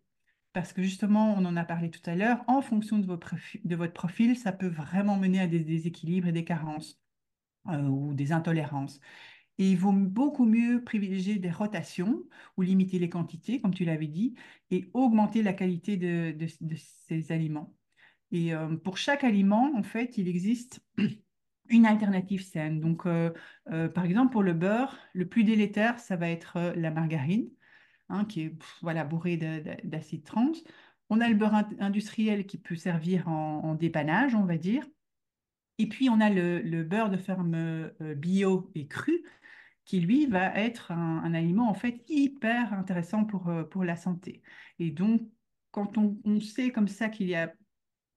parce 0.53 0.71
que 0.71 0.83
justement, 0.83 1.33
on 1.35 1.45
en 1.45 1.57
a 1.57 1.65
parlé 1.65 1.89
tout 1.89 2.07
à 2.09 2.15
l'heure, 2.15 2.43
en 2.47 2.61
fonction 2.61 2.99
de, 2.99 3.07
votre 3.07 3.93
profil, 3.93 4.37
ça 4.37 4.51
peut 4.51 4.67
vraiment 4.67 5.17
mener 5.17 5.41
à 5.41 5.47
des 5.47 5.59
déséquilibres 5.59 6.27
et 6.27 6.31
des 6.31 6.45
carences 6.45 7.01
euh, 7.69 7.81
ou 7.81 8.13
des 8.13 8.31
intolérances. 8.31 8.99
Et 9.57 9.71
il 9.71 9.77
vaut 9.77 9.91
beaucoup 9.91 10.45
mieux 10.45 10.83
privilégier 10.83 11.37
des 11.37 11.51
rotations 11.51 12.23
ou 12.57 12.61
limiter 12.61 12.99
les 12.99 13.09
quantités, 13.09 13.61
comme 13.61 13.73
tu 13.73 13.85
l'avais 13.85 14.07
dit, 14.07 14.35
et 14.71 14.89
augmenter 14.93 15.43
la 15.43 15.53
qualité 15.53 15.97
de, 15.97 16.35
ces 17.07 17.31
aliments. 17.31 17.75
Et 18.31 18.53
euh, 18.53 18.75
pour 18.77 18.97
chaque 18.97 19.23
aliment, 19.23 19.71
en 19.75 19.83
fait, 19.83 20.17
il 20.17 20.27
existe 20.27 20.83
une 21.69 21.85
alternative 21.85 22.43
saine. 22.43 22.79
Donc, 22.79 23.05
euh, 23.05 23.31
par 23.89 24.05
exemple, 24.05 24.31
pour 24.31 24.43
le 24.43 24.53
beurre, 24.53 24.97
le 25.13 25.27
plus 25.27 25.43
délétère, 25.43 25.99
ça 25.99 26.15
va 26.15 26.29
être 26.29 26.73
la 26.75 26.91
margarine, 26.91 27.49
hein, 28.09 28.25
qui 28.25 28.41
est 28.41 28.55
voilà, 28.81 29.03
bourrée 29.03 29.37
d'acide 29.83 30.23
trans. 30.23 30.51
On 31.09 31.21
a 31.21 31.29
le 31.29 31.35
beurre 31.35 31.65
industriel 31.79 32.45
qui 32.45 32.57
peut 32.57 32.75
servir 32.75 33.27
en, 33.27 33.75
dépannage, 33.75 34.35
on 34.35 34.45
va 34.45 34.57
dire. 34.57 34.85
Et 35.77 35.87
puis, 35.87 36.09
on 36.09 36.21
a 36.21 36.29
le, 36.29 36.83
beurre 36.83 37.09
de 37.09 37.17
ferme 37.17 37.91
bio 38.15 38.71
et 38.75 38.87
cru, 38.87 39.23
qui 39.85 39.99
lui 39.99 40.25
va 40.27 40.55
être 40.55 40.91
un, 40.91 41.33
aliment 41.33 41.69
en 41.69 41.73
fait 41.73 42.03
hyper 42.07 42.73
intéressant 42.73 43.25
pour, 43.25 43.49
euh, 43.49 43.63
pour 43.63 43.83
la 43.83 43.95
santé. 43.95 44.41
Et 44.79 44.91
donc, 44.91 45.21
quand 45.71 45.97
on, 45.97 46.39
sait 46.39 46.71
comme 46.71 46.87
ça 46.87 47.09
qu'il 47.09 47.27
y 47.27 47.35
a 47.35 47.53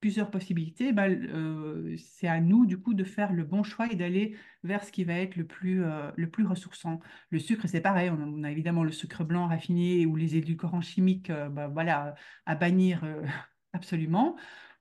plusieurs 0.00 0.30
possibilités, 0.30 0.92
bah, 0.92 1.08
euh, 1.08 1.96
c'est 1.96 2.28
à 2.28 2.40
nous 2.40 2.66
du 2.66 2.78
coup 2.78 2.94
de 2.94 3.04
faire 3.04 3.32
le 3.32 3.44
bon 3.44 3.62
choix 3.62 3.90
et 3.90 3.96
d'aller 3.96 4.36
vers 4.62 4.84
ce 4.84 4.92
qui 4.92 5.04
va 5.04 5.14
être 5.14 5.36
le 5.36 5.46
plus, 5.46 5.84
euh, 5.84 6.10
le 6.16 6.30
plus 6.30 6.44
ressourçant. 6.46 7.00
Le 7.30 7.38
sucre, 7.38 7.66
c'est 7.66 7.80
pareil, 7.80 8.10
on 8.10 8.42
a, 8.44 8.50
évidemment 8.50 8.84
le 8.84 8.92
sucre 8.92 9.24
blanc 9.24 9.46
raffiné 9.48 10.06
ou 10.06 10.16
les 10.16 10.36
édulcorants 10.36 10.82
chimiques 10.82 11.30
bah, 11.30 11.68
voilà, 11.68 12.14
à 12.46 12.54
bannir 12.54 13.02
absolument. 13.72 14.36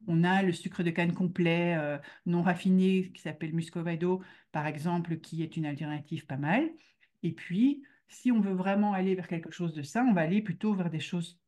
On 0.08 0.24
a 0.24 0.44
le 0.44 0.54
sucre 0.54 0.84
de 0.84 0.92
canne 0.92 1.14
complet 1.14 1.76
euh, 1.78 1.98
non 2.26 2.42
raffiné 2.44 3.12
qui 3.12 3.22
s'appelle 3.22 3.54
muscovado, 3.54 4.22
par 4.52 4.68
exemple, 4.68 5.18
qui 5.18 5.42
est 5.44 5.58
une 5.58 5.66
alternative 5.66 6.26
pas 6.26 6.38
mal. 6.38 6.70
Et 7.24 7.32
puis, 7.32 7.84
si 8.08 8.32
on 8.32 8.40
veut 8.40 8.54
vraiment 8.54 8.94
aller 8.94 9.16
vers 9.16 9.28
quelque 9.28 9.52
chose 9.52 9.74
de 9.74 9.82
sain, 9.82 10.06
on 10.08 10.14
va 10.14 10.22
aller 10.22 10.42
plutôt 10.42 10.74
vers 10.74 10.90
des 10.90 11.00
choses 11.00 11.40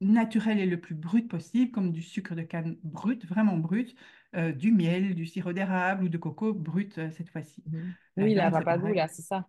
naturelles 0.00 0.58
et 0.58 0.66
le 0.66 0.80
plus 0.80 0.94
brutes 0.94 1.28
possible, 1.28 1.70
comme 1.70 1.92
du 1.92 2.02
sucre 2.02 2.34
de 2.34 2.42
canne 2.42 2.76
brut, 2.82 3.24
vraiment 3.26 3.56
brut, 3.56 3.94
euh, 4.34 4.52
du 4.52 4.72
miel, 4.72 5.14
du 5.14 5.26
sirop 5.26 5.52
d'érable 5.52 6.04
ou 6.04 6.08
de 6.08 6.18
coco 6.18 6.52
brut 6.52 6.98
euh, 6.98 7.10
cette 7.10 7.30
fois-ci. 7.30 7.62
Mhm. 7.66 7.94
Oui, 8.18 8.34
la 8.34 8.50
papadou, 8.50 8.92
là, 8.92 9.08
c'est 9.08 9.22
ça. 9.22 9.48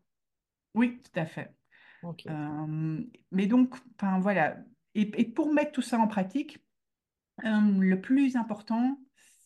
Oui, 0.73 1.01
tout 1.03 1.19
à 1.19 1.25
fait. 1.25 1.51
mais 3.31 3.47
donc, 3.47 3.75
enfin 3.97 4.19
voilà. 4.19 4.57
et, 4.93 5.05
pour 5.25 5.53
mettre 5.53 5.71
tout 5.71 5.81
ça 5.81 5.97
en 5.97 6.07
pratique, 6.07 6.59
le 7.43 7.95
plus 7.95 8.35
important, 8.35 8.99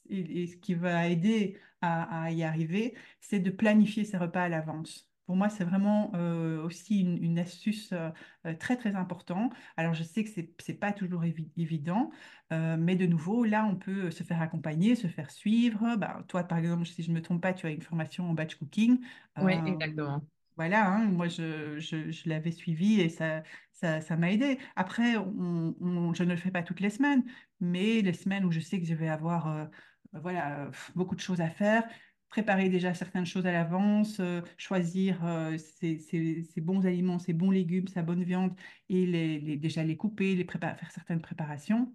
et, 0.09 0.47
ce 0.47 0.57
qui 0.57 0.73
va 0.73 1.07
aider 1.07 1.57
à, 1.81 2.31
y 2.31 2.43
arriver, 2.43 2.95
c'est 3.21 3.39
de 3.39 3.49
planifier 3.49 4.03
ses 4.03 4.17
repas 4.17 4.43
à 4.43 4.49
l'avance. 4.49 5.09
Pour 5.30 5.36
moi, 5.36 5.47
c'est 5.47 5.63
vraiment 5.63 6.11
euh, 6.15 6.63
aussi 6.63 7.01
une, 7.01 7.38
astuce 7.38 7.91
euh, 7.91 8.09
euh, 8.47 8.55
très, 8.55 8.77
très 8.77 8.95
importante. 8.95 9.53
Alors, 9.77 9.93
je 9.93 10.01
sais 10.01 10.23
que 10.23 10.30
ce 10.32 10.41
n'est 10.41 10.77
pas 10.80 10.91
toujours 10.91 11.23
évident, 11.23 12.09
mais 12.49 12.95
de 12.95 13.05
nouveau, 13.05 13.45
là, 13.45 13.63
on 13.69 13.75
peut 13.75 14.09
se 14.09 14.23
faire 14.23 14.41
accompagner, 14.41 14.95
se 14.95 15.05
faire 15.05 15.30
suivre. 15.30 15.97
Bah, 15.97 16.23
toi, 16.27 16.45
par 16.45 16.57
exemple, 16.57 16.88
si 16.88 17.03
je 17.03 17.11
ne 17.11 17.15
me 17.17 17.21
trompe 17.21 17.43
pas, 17.43 17.53
tu 17.53 17.67
as 17.67 17.69
une 17.69 17.84
formation 17.84 18.27
en 18.27 18.34
batch 18.34 18.55
cooking. 18.55 19.01
Oui, 19.39 19.53
exactement 19.67 20.23
voilà, 20.57 20.91
hein, 20.91 21.05
moi 21.05 21.30
je, 21.30 21.80
je, 21.80 22.27
l'avais 22.27 22.51
suivi 22.51 22.99
et 22.99 23.07
ça, 23.07 23.43
ça, 23.71 24.17
m'a 24.17 24.30
aidé. 24.30 24.59
Après, 24.75 25.15
on, 25.15 26.13
je 26.13 26.23
ne 26.23 26.32
le 26.32 26.36
fais 26.36 26.51
pas 26.51 26.63
toutes 26.63 26.82
les 26.82 26.89
semaines, 26.89 27.23
mais 27.61 28.01
les 28.01 28.11
semaines 28.11 28.43
où 28.43 28.51
je 28.51 28.59
sais 28.59 28.77
que 28.77 28.86
je 28.86 28.93
vais 28.93 29.07
avoir 29.07 29.47
euh, 29.47 29.65
voilà, 30.11 30.69
beaucoup 30.95 31.15
de 31.15 31.21
choses 31.21 31.39
à 31.39 31.49
faire, 31.49 31.88
préparer 32.30 32.69
déjà 32.69 32.93
certaines 32.93 33.25
choses 33.25 33.45
à 33.45 33.51
l'avance, 33.51 34.19
euh, 34.19 34.41
choisir 34.57 35.19
euh, 35.25 35.57
ces, 35.57 36.45
bons 36.57 36.86
aliments, 36.86 37.19
ces 37.19 37.34
bons 37.34 37.51
légumes, 37.51 37.88
sa 37.88 38.03
bonne 38.03 38.23
viande 38.23 38.53
et 38.89 39.57
déjà 39.57 39.84
les 39.84 39.97
couper, 39.97 40.36
les 40.36 40.45
faire 40.45 40.91
certaines 40.91 41.21
préparations. 41.21 41.93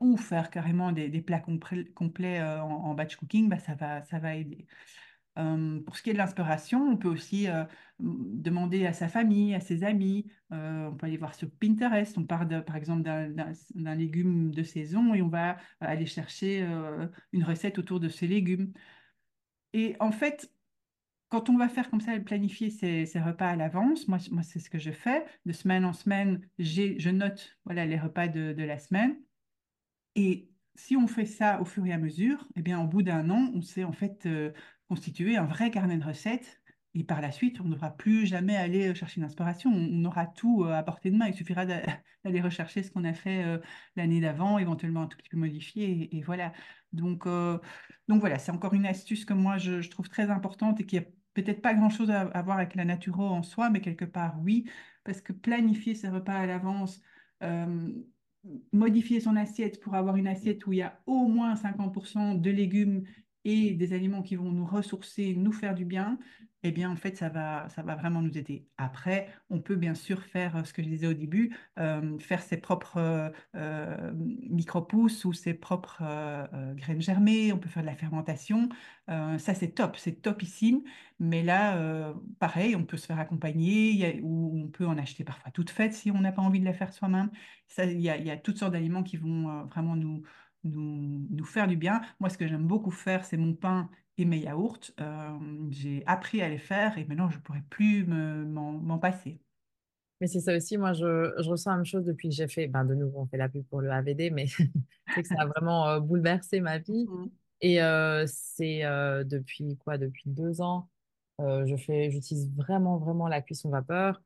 ou 0.00 0.16
faire 0.16 0.50
carrément 0.50 0.92
des, 0.92 1.22
plats 1.22 1.40
complets 1.40 2.42
en, 2.42 2.68
en, 2.68 2.94
batch 2.94 3.16
cooking, 3.16 3.48
bah, 3.48 3.58
ça, 3.58 3.74
va, 3.74 4.02
ça 4.02 4.18
va 4.18 4.36
aider 4.36 4.66
pour 5.34 5.96
ce 5.96 6.02
qui 6.02 6.10
est 6.10 6.12
de 6.12 6.18
l'inspiration, 6.18 6.90
on 6.90 6.96
peut 6.96 7.08
aussi 7.08 7.48
demander 7.98 8.86
à 8.86 8.92
sa 8.92 9.08
famille, 9.08 9.54
à 9.54 9.60
ses 9.60 9.82
amis. 9.84 10.30
on 10.50 10.94
peut 10.98 11.06
aller 11.06 11.16
voir 11.16 11.34
sur 11.34 11.50
Pinterest. 11.50 12.18
On 12.18 12.24
part 12.24 12.46
par 12.66 12.76
exemple 12.76 13.02
d'un 13.02 13.94
légume 13.94 14.50
de 14.50 14.62
saison 14.62 15.14
et 15.14 15.22
on 15.22 15.28
va 15.28 15.56
aller 15.80 16.06
chercher 16.06 16.66
une 17.32 17.44
recette 17.44 17.78
autour 17.78 18.00
de 18.00 18.08
ces 18.08 18.26
légumes. 18.26 18.72
Et 19.72 19.96
en 20.00 20.12
fait, 20.12 20.52
quand 21.28 21.48
on 21.48 21.56
va 21.56 21.68
faire 21.68 21.90
comme 21.90 22.00
ça, 22.00 22.18
planifier 22.20 22.70
ses, 22.70 23.20
repas 23.20 23.48
à 23.48 23.56
l'avance, 23.56 24.06
moi, 24.08 24.18
moi 24.30 24.42
c'est 24.42 24.58
ce 24.58 24.70
que 24.70 24.78
je 24.78 24.90
fais. 24.90 25.24
De 25.46 25.52
semaine 25.52 25.84
en 25.84 25.92
semaine, 25.92 26.46
je 26.58 27.10
note 27.10 27.56
voilà, 27.64 27.86
les 27.86 27.98
repas 27.98 28.28
de, 28.28 28.54
la 28.62 28.78
semaine. 28.78 29.16
Et 30.14 30.50
si 30.74 30.96
on 30.96 31.06
fait 31.06 31.26
ça 31.26 31.60
au 31.60 31.64
fur 31.64 31.86
et 31.86 31.92
à 31.92 31.98
mesure, 31.98 32.46
eh 32.56 32.62
bien, 32.62 32.80
au 32.80 32.86
bout 32.86 33.02
d'un 33.02 33.30
an, 33.30 33.50
on 33.54 33.62
sait 33.62 33.84
en 33.84 33.92
fait 33.92 34.28
constituer 34.88 35.36
un 35.36 35.46
vrai 35.46 35.70
carnet 35.70 35.96
de 35.96 36.04
recettes. 36.04 36.61
Et 36.94 37.04
par 37.04 37.20
la 37.20 37.32
suite, 37.32 37.60
on 37.60 37.64
ne 37.64 37.72
devra 37.72 37.90
plus 37.90 38.26
jamais 38.26 38.56
aller 38.56 38.94
chercher 38.94 39.20
une 39.20 39.24
inspiration. 39.24 39.70
On, 39.72 40.04
aura 40.04 40.26
tout 40.26 40.64
à 40.64 40.82
portée 40.82 41.10
de 41.10 41.16
main. 41.16 41.28
Il 41.28 41.34
suffira 41.34 41.64
d'aller 42.24 42.40
rechercher 42.40 42.82
ce 42.82 42.90
qu'on 42.90 43.04
a 43.04 43.14
fait 43.14 43.44
l'année 43.96 44.20
d'avant, 44.20 44.58
éventuellement 44.58 45.02
un 45.02 45.06
tout 45.06 45.16
petit 45.16 45.30
peu 45.30 45.38
modifié. 45.38 46.14
Et, 46.14 46.22
voilà. 46.22 46.52
Donc, 46.92 47.26
donc 48.08 48.20
voilà, 48.20 48.38
c'est 48.38 48.52
encore 48.52 48.74
une 48.74 48.84
astuce 48.84 49.24
que 49.24 49.32
moi, 49.32 49.56
je, 49.56 49.88
trouve 49.88 50.08
très 50.10 50.30
importante 50.30 50.80
et 50.80 50.86
qui 50.86 50.98
a 50.98 51.02
peut-être 51.32 51.62
pas 51.62 51.72
grand-chose 51.72 52.10
à, 52.10 52.22
à, 52.22 52.42
voir 52.42 52.58
avec 52.58 52.74
la 52.74 52.84
naturo 52.84 53.24
en 53.24 53.42
soi, 53.42 53.70
mais 53.70 53.80
quelque 53.80 54.04
part, 54.04 54.38
oui. 54.42 54.68
Parce 55.02 55.22
que 55.22 55.32
planifier 55.32 55.94
ses 55.94 56.10
repas 56.10 56.34
à 56.34 56.46
l'avance, 56.46 57.00
modifier 58.72 59.20
son 59.20 59.36
assiette 59.36 59.80
pour 59.80 59.94
avoir 59.94 60.16
une 60.16 60.26
assiette 60.26 60.66
où 60.66 60.72
il 60.72 60.78
y 60.78 60.82
a 60.82 61.00
au 61.06 61.28
moins 61.28 61.54
50% 61.54 62.40
de 62.40 62.50
légumes 62.50 63.04
et 63.44 63.74
des 63.74 63.92
aliments 63.92 64.22
qui 64.22 64.36
vont 64.36 64.50
nous 64.50 64.66
ressourcer, 64.66 65.34
nous 65.34 65.52
faire 65.52 65.74
du 65.74 65.84
bien, 65.84 66.18
eh 66.64 66.70
bien, 66.70 66.90
en 66.90 66.96
fait, 66.96 67.16
ça 67.16 67.28
va, 67.28 67.68
ça 67.70 67.82
va 67.82 67.96
vraiment 67.96 68.22
nous 68.22 68.38
aider. 68.38 68.68
Après, 68.78 69.28
on 69.50 69.60
peut 69.60 69.74
bien 69.74 69.94
sûr 69.94 70.22
faire 70.22 70.56
euh, 70.56 70.64
ce 70.64 70.72
que 70.72 70.82
je 70.82 70.88
disais 70.88 71.08
au 71.08 71.12
début, 71.12 71.56
euh, 71.78 72.18
faire 72.20 72.40
ses 72.40 72.56
propres 72.56 73.32
euh, 73.56 74.12
micro-pousses 74.14 75.24
ou 75.24 75.32
ses 75.32 75.54
propres 75.54 76.02
graines 76.74 77.00
germées, 77.00 77.52
on 77.52 77.58
peut 77.58 77.68
faire 77.68 77.82
de 77.82 77.88
la 77.88 77.96
fermentation. 77.96 78.68
ça, 79.08 79.54
c'est 79.54 79.72
top, 79.74 79.96
c'est 79.96 80.22
topissime. 80.22 80.82
Mais 81.18 81.42
là, 81.42 82.14
pareil, 82.38 82.76
on 82.76 82.84
peut 82.84 82.96
se 82.96 83.06
faire 83.06 83.18
accompagner 83.18 84.20
ou 84.22 84.52
on 84.64 84.68
peut 84.68 84.86
en 84.86 84.98
acheter 84.98 85.24
parfois 85.24 85.50
toute 85.52 85.70
faite 85.70 85.92
si 85.94 86.10
on 86.10 86.20
n'a 86.20 86.32
pas 86.32 86.42
envie 86.42 86.60
de 86.60 86.64
la 86.64 86.72
faire 86.72 86.92
soi-même. 86.92 87.30
Il 87.78 88.00
y, 88.00 88.04
y, 88.04 88.30
a 88.30 88.36
toutes 88.36 88.58
sortes 88.58 88.72
d'aliments 88.72 89.02
qui 89.02 89.16
vont 89.16 89.64
vraiment 89.66 89.96
nous, 89.96 90.22
nous, 90.64 91.26
nous 91.30 91.44
faire 91.44 91.66
du 91.66 91.76
bien. 91.76 92.00
Moi, 92.20 92.28
ce 92.28 92.38
que 92.38 92.46
j'aime 92.46 92.66
beaucoup 92.66 92.90
faire, 92.90 93.24
c'est 93.24 93.36
mon 93.36 93.54
pain 93.54 93.88
et 94.18 94.24
mes 94.24 94.38
yaourts. 94.38 94.92
Euh, 95.00 95.38
j'ai 95.70 96.02
appris 96.06 96.42
à 96.42 96.48
les 96.48 96.58
faire 96.58 96.98
et 96.98 97.04
maintenant, 97.04 97.30
je 97.30 97.36
ne 97.36 97.42
pourrais 97.42 97.64
plus 97.70 98.04
m'en 98.06 98.98
passer. 98.98 99.40
Mais 100.20 100.28
c'est 100.28 100.40
ça 100.40 100.56
aussi, 100.56 100.78
moi, 100.78 100.92
je, 100.92 101.32
je, 101.42 101.48
ressens 101.48 101.70
la 101.70 101.76
même 101.76 101.84
chose 101.84 102.04
depuis 102.04 102.28
que 102.28 102.34
j'ai 102.34 102.46
fait, 102.46 102.68
ben, 102.68 102.84
de 102.84 102.94
nouveau, 102.94 103.20
on 103.20 103.26
fait 103.26 103.36
la 103.36 103.48
pub 103.48 103.64
pour 103.66 103.80
le 103.80 103.90
AVD, 103.90 104.30
mais 104.32 104.46
c'est 105.14 105.22
que 105.22 105.28
ça 105.28 105.34
a 105.40 105.46
vraiment 105.46 105.88
euh, 105.88 106.00
bouleversé 106.00 106.60
ma 106.60 106.78
vie. 106.78 107.06
Mmh. 107.08 107.26
Et 107.62 107.82
euh, 107.82 108.24
c'est 108.26 108.82
depuis 109.24 109.76
quoi? 109.78 109.98
Depuis 109.98 110.30
deux 110.30 110.60
ans, 110.60 110.88
je 111.38 111.76
fais, 111.76 112.10
j'utilise 112.10 112.52
vraiment, 112.54 112.98
vraiment 112.98 113.28
la 113.28 113.40
cuisson 113.40 113.70
vapeur. 113.70 114.22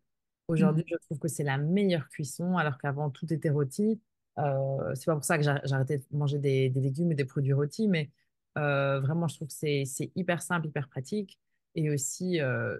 Aujourd'hui, 0.48 0.84
mmh. 0.84 0.96
je 1.00 1.06
trouve 1.06 1.18
que 1.18 1.28
c'est 1.28 1.44
la 1.44 1.58
meilleure 1.58 2.08
cuisson, 2.08 2.56
alors 2.56 2.78
qu'avant, 2.78 3.10
tout 3.10 3.32
était 3.32 3.50
rôti. 3.50 4.00
Euh, 4.38 4.94
c'est 4.94 5.06
pas 5.06 5.14
pour 5.14 5.24
ça 5.24 5.38
que 5.38 5.44
j'ai 5.44 5.74
arrêté 5.74 5.98
de 5.98 6.04
manger 6.12 6.38
des, 6.38 6.68
légumes 6.70 7.12
et 7.12 7.14
des 7.14 7.24
produits 7.24 7.52
rôtis, 7.52 7.88
mais 7.88 8.10
euh, 8.58 9.00
vraiment, 9.00 9.28
je 9.28 9.36
trouve 9.36 9.48
que 9.48 9.54
c'est 9.54 10.12
hyper 10.14 10.42
simple, 10.42 10.68
hyper 10.68 10.88
pratique. 10.88 11.38
Et 11.74 11.90
aussi, 11.90 12.40
euh, 12.40 12.78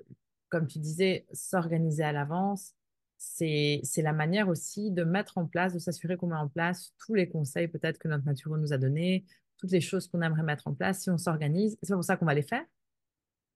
comme 0.49 0.67
tu 0.67 0.79
disais, 0.79 1.27
s'organiser 1.33 2.03
à 2.03 2.13
l'avance, 2.13 2.75
c'est 3.19 3.83
la 3.97 4.13
manière 4.13 4.49
aussi 4.49 4.91
de 4.91 5.05
mettre 5.05 5.39
en 5.39 5.47
place, 5.47 5.75
de 5.75 5.79
s'assurer 5.79 6.17
qu'on 6.17 6.29
met 6.29 6.37
en 6.37 6.49
place 6.49 6.93
tous 6.99 7.15
les 7.15 7.29
conseils 7.29 7.69
peut-être 7.69 7.99
que 7.99 8.09
notre 8.09 8.25
nature 8.27 8.57
nous 8.59 8.73
a 8.73 8.79
donnés, 8.79 9.25
toutes 9.57 9.73
les 9.73 9.81
choses 9.81 10.07
qu'on 10.09 10.21
aimerait 10.23 10.43
mettre 10.43 10.67
en 10.67 10.75
place. 10.75 11.01
Si 11.01 11.11
on 11.11 11.19
s'organise, 11.19 11.79
c'est 11.83 11.91
pas 11.91 11.97
pour 11.97 12.05
ça 12.05 12.17
qu'on 12.17 12.27
va 12.27 12.35
les 12.35 12.43
faire, 12.43 12.65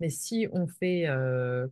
mais 0.01 0.11
si 0.11 0.49
on 0.53 0.67
fait 0.67 1.07
euh, 1.09 1.69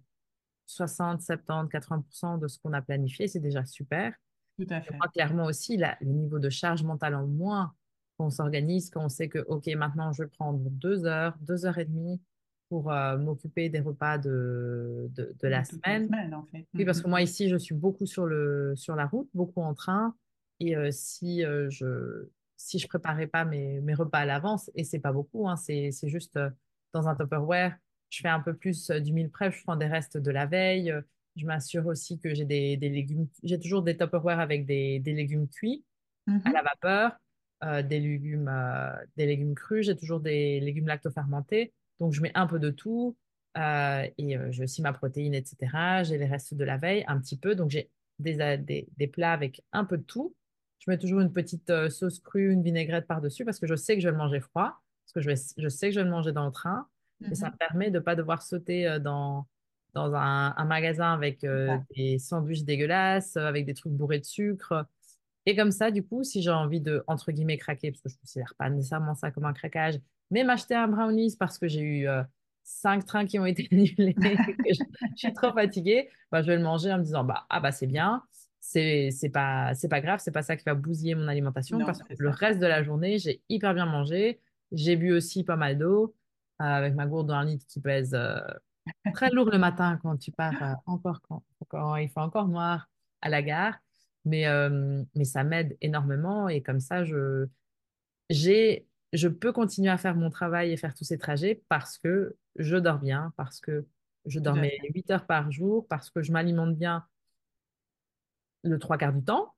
60, 0.67 1.23
70, 1.23 1.71
80% 1.71 2.39
de 2.39 2.49
ce 2.49 2.59
qu'on 2.59 2.73
a 2.75 2.83
planifié, 2.83 3.27
c'est 3.29 3.41
déjà 3.41 3.65
super. 3.65 4.15
Tout 4.59 4.67
à 4.71 4.81
Et 4.81 4.85
fait. 4.85 4.97
moi, 4.97 5.09
clairement 5.09 5.45
aussi, 5.45 5.77
le 5.77 6.07
niveau 6.07 6.39
de 6.39 6.51
charge 6.51 6.83
mentale 6.83 7.15
en 7.15 7.27
moins, 7.27 7.75
quand 8.17 8.27
on 8.27 8.31
s'organise, 8.31 8.91
quand 8.91 9.05
on 9.05 9.09
sait 9.09 9.29
que, 9.29 9.39
OK, 9.47 9.67
maintenant, 9.69 10.13
je 10.13 10.25
vais 10.25 10.29
prendre 10.29 10.59
deux 10.59 11.05
heures, 11.07 11.37
deux 11.41 11.65
heures 11.65 11.79
et 11.79 11.85
demie 11.85 12.21
pour 12.69 12.93
euh, 12.93 13.17
m'occuper 13.17 13.69
des 13.69 13.81
repas 13.81 14.19
de, 14.19 15.09
de, 15.15 15.49
la 15.49 15.65
toute 15.65 15.83
semaine. 15.83 16.07
semaine, 16.07 16.35
en 16.35 16.45
fait. 16.45 16.67
Oui, 16.75 16.85
parce 16.85 16.99
Mhm. 16.99 17.05
que 17.05 17.09
moi, 17.09 17.23
ici, 17.23 17.49
je 17.49 17.57
suis 17.57 17.75
beaucoup 17.75 18.07
sur 18.07 18.27
le, 18.27 18.75
sur 18.77 18.97
la 18.97 19.07
route, 19.07 19.29
beaucoup 19.35 19.63
en 19.63 19.75
train. 19.75 20.15
Et 20.61 20.77
euh, 20.77 20.91
si, 20.91 21.45
euh, 21.45 21.71
je, 21.71 22.29
si 22.57 22.79
je 22.79 22.89
préparais 22.89 23.29
pas 23.29 23.45
mes, 23.45 23.81
mes 23.81 23.95
repas 23.95 24.19
à 24.19 24.25
l'avance, 24.27 24.71
et 24.75 24.85
c'est 24.85 24.99
pas 24.99 25.13
beaucoup, 25.13 25.49
hein, 25.49 25.57
c'est, 25.57 25.91
juste 26.05 26.39
dans 26.93 27.09
un 27.09 27.15
Tupperware, 27.15 27.77
je 28.11 28.21
fais 28.21 28.29
un 28.29 28.41
peu 28.41 28.55
plus 28.55 28.91
du 28.91 29.13
meal 29.13 29.31
prep, 29.31 29.53
je 29.53 29.63
prends 29.63 29.77
des 29.77 29.87
restes 29.87 30.19
de 30.19 30.31
la 30.31 30.47
veille. 30.47 30.93
Je 31.39 31.47
m'assure 31.47 31.87
aussi 31.87 32.19
que 32.19 32.35
j'ai 32.35 32.45
des, 32.45 32.77
des 32.77 32.89
légumes. 32.89 33.29
J'ai 33.43 33.59
toujours 33.59 33.83
des 33.83 33.97
Tupperware 33.97 34.41
avec 34.41 34.67
des, 34.67 34.99
des 34.99 35.13
légumes 35.13 35.49
cuits 35.49 35.85
à 36.45 36.53
la 36.53 36.61
Mhm. 36.61 36.65
vapeur, 36.65 37.19
euh, 37.65 37.83
des 37.83 38.01
légumes, 38.01 38.49
euh, 38.49 38.93
des 39.17 39.27
légumes 39.27 39.55
crus, 39.55 39.87
j'ai 39.87 39.97
toujours 39.97 40.21
des 40.21 40.61
légumes 40.61 40.87
lactofermentés. 40.87 41.73
Donc, 42.01 42.13
je 42.13 42.21
mets 42.21 42.33
un 42.35 42.47
peu 42.47 42.59
de 42.59 42.71
tout 42.71 43.17
euh, 43.57 44.07
et 44.19 44.37
j'ai 44.51 44.65
aussi 44.65 44.83
ma 44.83 44.93
protéine, 44.93 45.35
etc. 45.35 46.05
J'ai 46.05 46.19
les 46.19 46.27
restes 46.27 46.55
de 46.55 46.65
la 46.65 46.77
veille, 46.77 47.05
un 47.09 47.19
petit 47.19 47.37
peu. 47.37 47.55
Donc, 47.55 47.71
j'ai 47.71 47.91
des, 48.19 49.11
plats 49.13 49.33
avec 49.33 49.63
un 49.73 49.85
peu 49.85 49.99
de 49.99 50.03
tout. 50.03 50.35
Je 50.81 50.91
mets 50.91 50.99
toujours 50.99 51.21
une 51.21 51.33
petite 51.33 51.73
sauce 51.89 52.21
crue, 52.21 52.53
une 52.53 52.63
vinaigrette 52.63 53.07
par-dessus 53.07 53.45
parce 53.45 53.59
que 53.59 53.67
je 53.67 53.75
sais 53.75 53.97
que 53.97 54.01
je 54.01 54.09
vais 54.09 54.13
le 54.13 54.19
manger 54.19 54.41
froid, 54.41 54.81
parce 55.05 55.13
que 55.15 55.21
je, 55.21 55.29
vais, 55.29 55.37
je 55.57 55.69
sais 55.69 55.89
que 55.89 55.95
je 55.95 56.01
vais 56.01 56.05
le 56.05 56.11
manger 56.11 56.33
dans 56.33 56.47
le 56.47 56.53
train. 56.53 56.87
Et 57.31 57.35
ça 57.35 57.47
me 57.47 57.51
Mhm. 57.53 57.59
permet 57.59 57.91
de 57.91 57.99
ne 57.99 58.05
pas 58.05 58.15
devoir 58.15 58.43
sauter 58.43 58.99
dans, 59.01 59.49
dans 59.95 60.15
un, 60.15 60.55
un 60.57 60.65
magasin 60.65 61.13
avec 61.13 61.45
euh, 61.45 61.77
des 61.97 62.19
sandwichs 62.19 62.65
dégueulasses, 62.65 63.37
euh, 63.37 63.47
avec 63.47 63.67
des 63.67 63.75
trucs 63.75 63.93
bourrés 63.93 64.19
de 64.19 64.25
sucre. 64.25 64.87
Et 65.47 65.57
comme 65.57 65.71
ça, 65.71 65.91
du 65.91 66.03
coup, 66.03 66.25
si 66.25 66.43
j'ai 66.43 66.51
envie 66.51 66.81
de, 66.81 67.03
entre 67.07 67.33
guillemets, 67.33 67.57
craquer, 67.57 67.91
parce 67.91 68.03
que 68.03 68.09
je 68.11 68.15
ne 68.15 68.21
considère 68.21 68.55
pas 68.59 68.69
nécessairement 68.69 69.15
ça 69.15 69.31
comme 69.31 69.45
un 69.45 69.53
craquage, 69.53 69.99
mais 70.31 70.45
m'acheter 70.45 70.75
un 70.75 70.89
brownies 70.89 71.37
parce 71.39 71.59
que 71.59 71.69
j'ai 71.69 71.81
eu 71.81 72.09
euh, 72.09 72.23
cinq 72.65 73.07
trains 73.07 73.27
qui 73.27 73.39
ont 73.39 73.47
été 73.47 73.67
annulés, 73.73 74.15
que 74.15 74.21
je, 74.21 74.83
je 75.13 75.17
suis 75.17 75.33
trop 75.33 75.53
fatiguée, 75.53 76.11
bah, 76.31 76.43
je 76.43 76.49
vais 76.49 76.57
le 76.57 76.63
manger 76.63 76.93
en 76.93 76.99
me 76.99 77.03
disant, 77.03 77.25
bah, 77.25 77.47
ah 77.49 77.61
bah 77.61 77.73
c'est 77.73 77.87
bien, 77.87 78.23
c'est 78.61 79.31
pas, 79.33 79.73
pas 79.89 80.01
grave, 80.01 80.21
c'est 80.23 80.33
pas 80.33 80.43
ça 80.43 80.57
qui 80.57 80.65
va 80.65 80.75
bousiller 80.75 81.15
mon 81.15 81.29
alimentation 81.29 81.79
Non, 81.79 81.87
parce 81.87 82.03
que 82.03 82.15
le 82.19 82.29
reste 82.29 82.61
de 82.61 82.67
la 82.67 82.83
journée, 82.83 83.19
j'ai 83.19 83.43
hyper 83.49 83.75
bien 83.75 83.87
mangé, 83.87 84.41
j'ai 84.73 84.97
bu 84.97 85.13
aussi 85.13 85.45
pas 85.45 85.57
mal 85.57 85.79
d'eau, 85.79 86.15
euh, 86.61 86.65
avec 86.65 86.95
ma 86.95 87.07
gourde 87.07 87.29
d'un 87.29 87.45
litre 87.45 87.65
qui 87.67 87.81
pèse 87.81 88.15
très 89.15 89.31
lourd 89.31 89.51
le 89.51 89.59
matin 89.59 89.99
quand 90.03 90.17
tu 90.17 90.31
pars 90.33 90.63
euh, 90.63 90.75
encore 90.87 91.21
quand, 91.23 91.43
quand 91.69 91.97
il 91.97 92.09
fait 92.09 92.21
encore 92.21 92.49
noir 92.49 92.89
à 93.21 93.29
la 93.29 93.43
gare. 93.43 93.79
Mais, 94.25 94.47
euh, 94.47 95.03
mais 95.15 95.25
ça 95.25 95.45
m'aide 95.45 95.77
énormément 95.81 96.49
et 96.49 96.63
comme 96.63 96.81
ça, 96.81 97.05
je, 97.05 97.47
je 98.31 99.29
peux 99.29 99.53
continuer 99.53 99.91
à 99.91 99.97
faire 99.97 100.17
mon 100.17 100.29
travail 100.29 100.73
et 100.73 100.77
faire 100.77 100.95
tous 100.95 101.05
ces 101.05 101.19
trajets 101.19 101.63
parce 101.69 101.99
que 101.99 102.37
je 102.57 102.77
dors 102.77 102.99
bien, 102.99 103.33
parce 103.37 103.61
que 103.61 103.87
je 104.27 104.41
fait. 104.41 104.79
8 104.95 105.11
heures 105.11 105.27
par 105.27 105.51
jour, 105.51 105.87
parce 105.89 106.11
que 106.11 106.23
je 106.23 106.33
m'alimente 106.33 106.77
bien 106.77 107.07
le 108.65 108.79
trois 108.79 108.99
quarts 108.99 109.13
du 109.13 109.25
temps. 109.25 109.55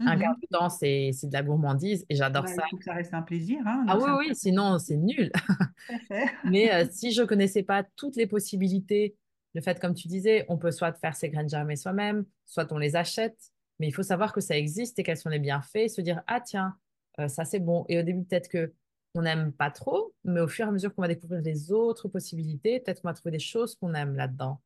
Un 0.00 0.18
quart 0.18 0.36
du 0.36 0.46
temps, 0.48 0.68
c'est, 0.68 1.10
de 1.22 1.32
la 1.32 1.42
gourmandise 1.42 2.06
et 2.08 2.14
j'adore 2.14 2.48
ça. 2.48 2.62
il 2.66 2.70
faut 2.70 2.76
que 2.78 2.84
ça 2.84 2.94
reste 2.94 3.12
un 3.14 3.22
plaisir, 3.22 3.60
hein, 3.66 3.84
Ah 3.88 3.98
oui, 3.98 4.10
oui, 4.18 4.34
sinon 4.34 4.78
c'est 4.78 4.96
nul. 4.96 5.30
Mais 6.44 6.72
euh, 6.72 6.86
si 6.90 7.12
je 7.12 7.22
connaissais 7.22 7.62
pas 7.62 7.84
toutes 7.96 8.16
les 8.16 8.26
possibilités, 8.26 9.16
le 9.54 9.60
fait, 9.60 9.80
comme 9.80 9.94
tu 9.94 10.08
disais, 10.08 10.46
on 10.48 10.58
peut 10.58 10.70
soit 10.70 10.92
faire 10.92 11.14
ses 11.14 11.28
graines 11.28 11.48
germées 11.48 11.76
soi-même, 11.76 12.24
soit 12.46 12.72
on 12.72 12.78
les 12.78 12.96
achète, 12.96 13.38
mais 13.78 13.88
il 13.88 13.92
faut 13.92 14.02
savoir 14.02 14.32
que 14.32 14.40
ça 14.40 14.56
existe 14.56 14.98
et 14.98 15.02
qu'elles 15.02 15.16
sont 15.16 15.28
les 15.28 15.38
bienfaits, 15.38 15.88
se 15.88 16.00
dire, 16.00 16.22
ah 16.26 16.40
tiens, 16.40 16.76
euh, 17.18 17.28
ça 17.28 17.44
c'est 17.44 17.60
bon. 17.60 17.84
Et 17.88 17.98
au 17.98 18.02
début, 18.02 18.24
peut-être 18.24 18.48
que 18.48 18.72
on 19.14 19.22
n'aime 19.22 19.52
pas 19.52 19.70
trop, 19.70 20.14
mais 20.22 20.40
au 20.40 20.46
fur 20.46 20.66
et 20.66 20.68
à 20.68 20.70
mesure 20.70 20.94
qu'on 20.94 21.02
va 21.02 21.08
découvrir 21.08 21.42
les 21.42 21.72
autres 21.72 22.08
possibilités, 22.08 22.78
peut-être 22.78 23.02
qu'on 23.02 23.08
va 23.08 23.14
trouver 23.14 23.32
des 23.32 23.40
choses 23.40 23.74
qu'on 23.74 23.94
aime 23.94 24.14
là-dedans. 24.14 24.60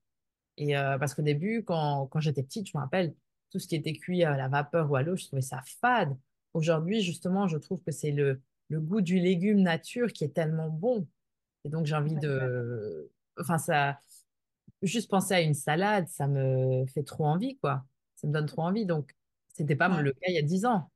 Et 0.59 0.77
euh, 0.77 0.99
parce 0.99 1.15
qu'au 1.15 1.23
début, 1.23 1.65
quand, 1.65 2.07
quand 2.09 2.21
j'étais 2.21 2.43
petite, 2.43 2.69
je 2.69 2.77
me 2.77 2.83
rappelle, 2.83 3.15
tout 3.51 3.59
ce 3.59 3.67
qui 3.69 3.77
était 3.77 3.93
cuit 3.95 4.25
à 4.25 4.37
la 4.37 4.49
vapeur 4.49 4.91
ou 4.91 4.97
à 4.97 5.03
l'eau, 5.03 5.17
je 5.17 5.27
trouvais 5.27 5.43
ça 5.43 5.63
fade. 5.81 6.17
Aujourd'hui, 6.55 7.03
justement, 7.03 7.49
je 7.49 7.59
trouve 7.59 7.81
que 7.83 7.91
c'est 7.93 8.13
le, 8.13 8.41
le 8.69 8.81
goût 8.81 9.01
du 9.01 9.19
légume 9.19 9.61
nature 9.63 10.13
qui 10.13 10.25
est 10.25 10.35
tellement 10.35 10.69
bon. 10.69 11.07
Et 11.65 11.69
donc, 11.69 11.87
j'ai 11.87 11.95
envie 11.97 12.17
de... 12.17 13.11
Enfin, 13.39 13.59
ça... 13.59 13.99
Juste 14.83 15.11
penser 15.11 15.35
à 15.35 15.41
une 15.41 15.55
salade, 15.55 16.09
ça 16.09 16.27
me 16.29 16.85
fait 16.87 17.05
trop 17.05 17.25
envie, 17.27 17.57
quoi. 17.57 17.85
Ça 18.17 18.27
me 18.27 18.33
donne 18.33 18.47
trop 18.47 18.63
envie. 18.63 18.85
Donc, 18.87 19.15
c'était 19.49 19.77
pas 19.77 19.89
Ouais. 19.89 20.03
le 20.03 20.13
cas 20.13 20.27
il 20.29 20.35
y 20.35 20.39
a 20.39 20.43
10 20.43 20.67
ans. 20.67 20.91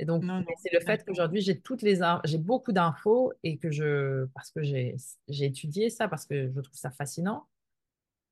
Et 0.00 0.04
donc, 0.04 0.24
c'est 0.62 0.72
le 0.72 0.80
fait 0.80 1.04
qu'aujourd'hui, 1.04 1.40
j'ai 1.40 1.60
toutes 1.60 1.82
les... 1.82 2.00
J'ai 2.24 2.38
beaucoup 2.38 2.72
d'infos 2.72 3.32
et 3.44 3.58
que 3.58 3.70
je... 3.70 4.26
Parce 4.34 4.50
que 4.50 4.62
j'ai 4.62 4.96
j'ai 5.28 5.46
étudié 5.46 5.90
ça, 5.90 6.08
parce 6.08 6.26
que 6.26 6.48
je 6.50 6.60
trouve 6.60 6.76
ça 6.76 6.90
fascinant. 6.90 7.46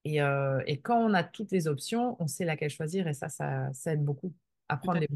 Et, 0.07 0.23
euh, 0.23 0.63
et 0.67 0.81
quand 0.81 0.99
on 0.99 1.15
a 1.15 1.25
toutes 1.25 1.51
les 1.51 1.67
options, 1.67 2.17
on 2.21 2.29
sait 2.29 2.45
laquelle 2.45 2.71
choisir 2.71 3.09
et 3.09 3.13
ça, 3.13 3.29
ça, 3.29 3.73
ça 3.73 3.93
aide 3.93 4.05
beaucoup 4.05 4.33
à 4.69 4.77
prendre 4.77 5.01
les, 5.01 5.09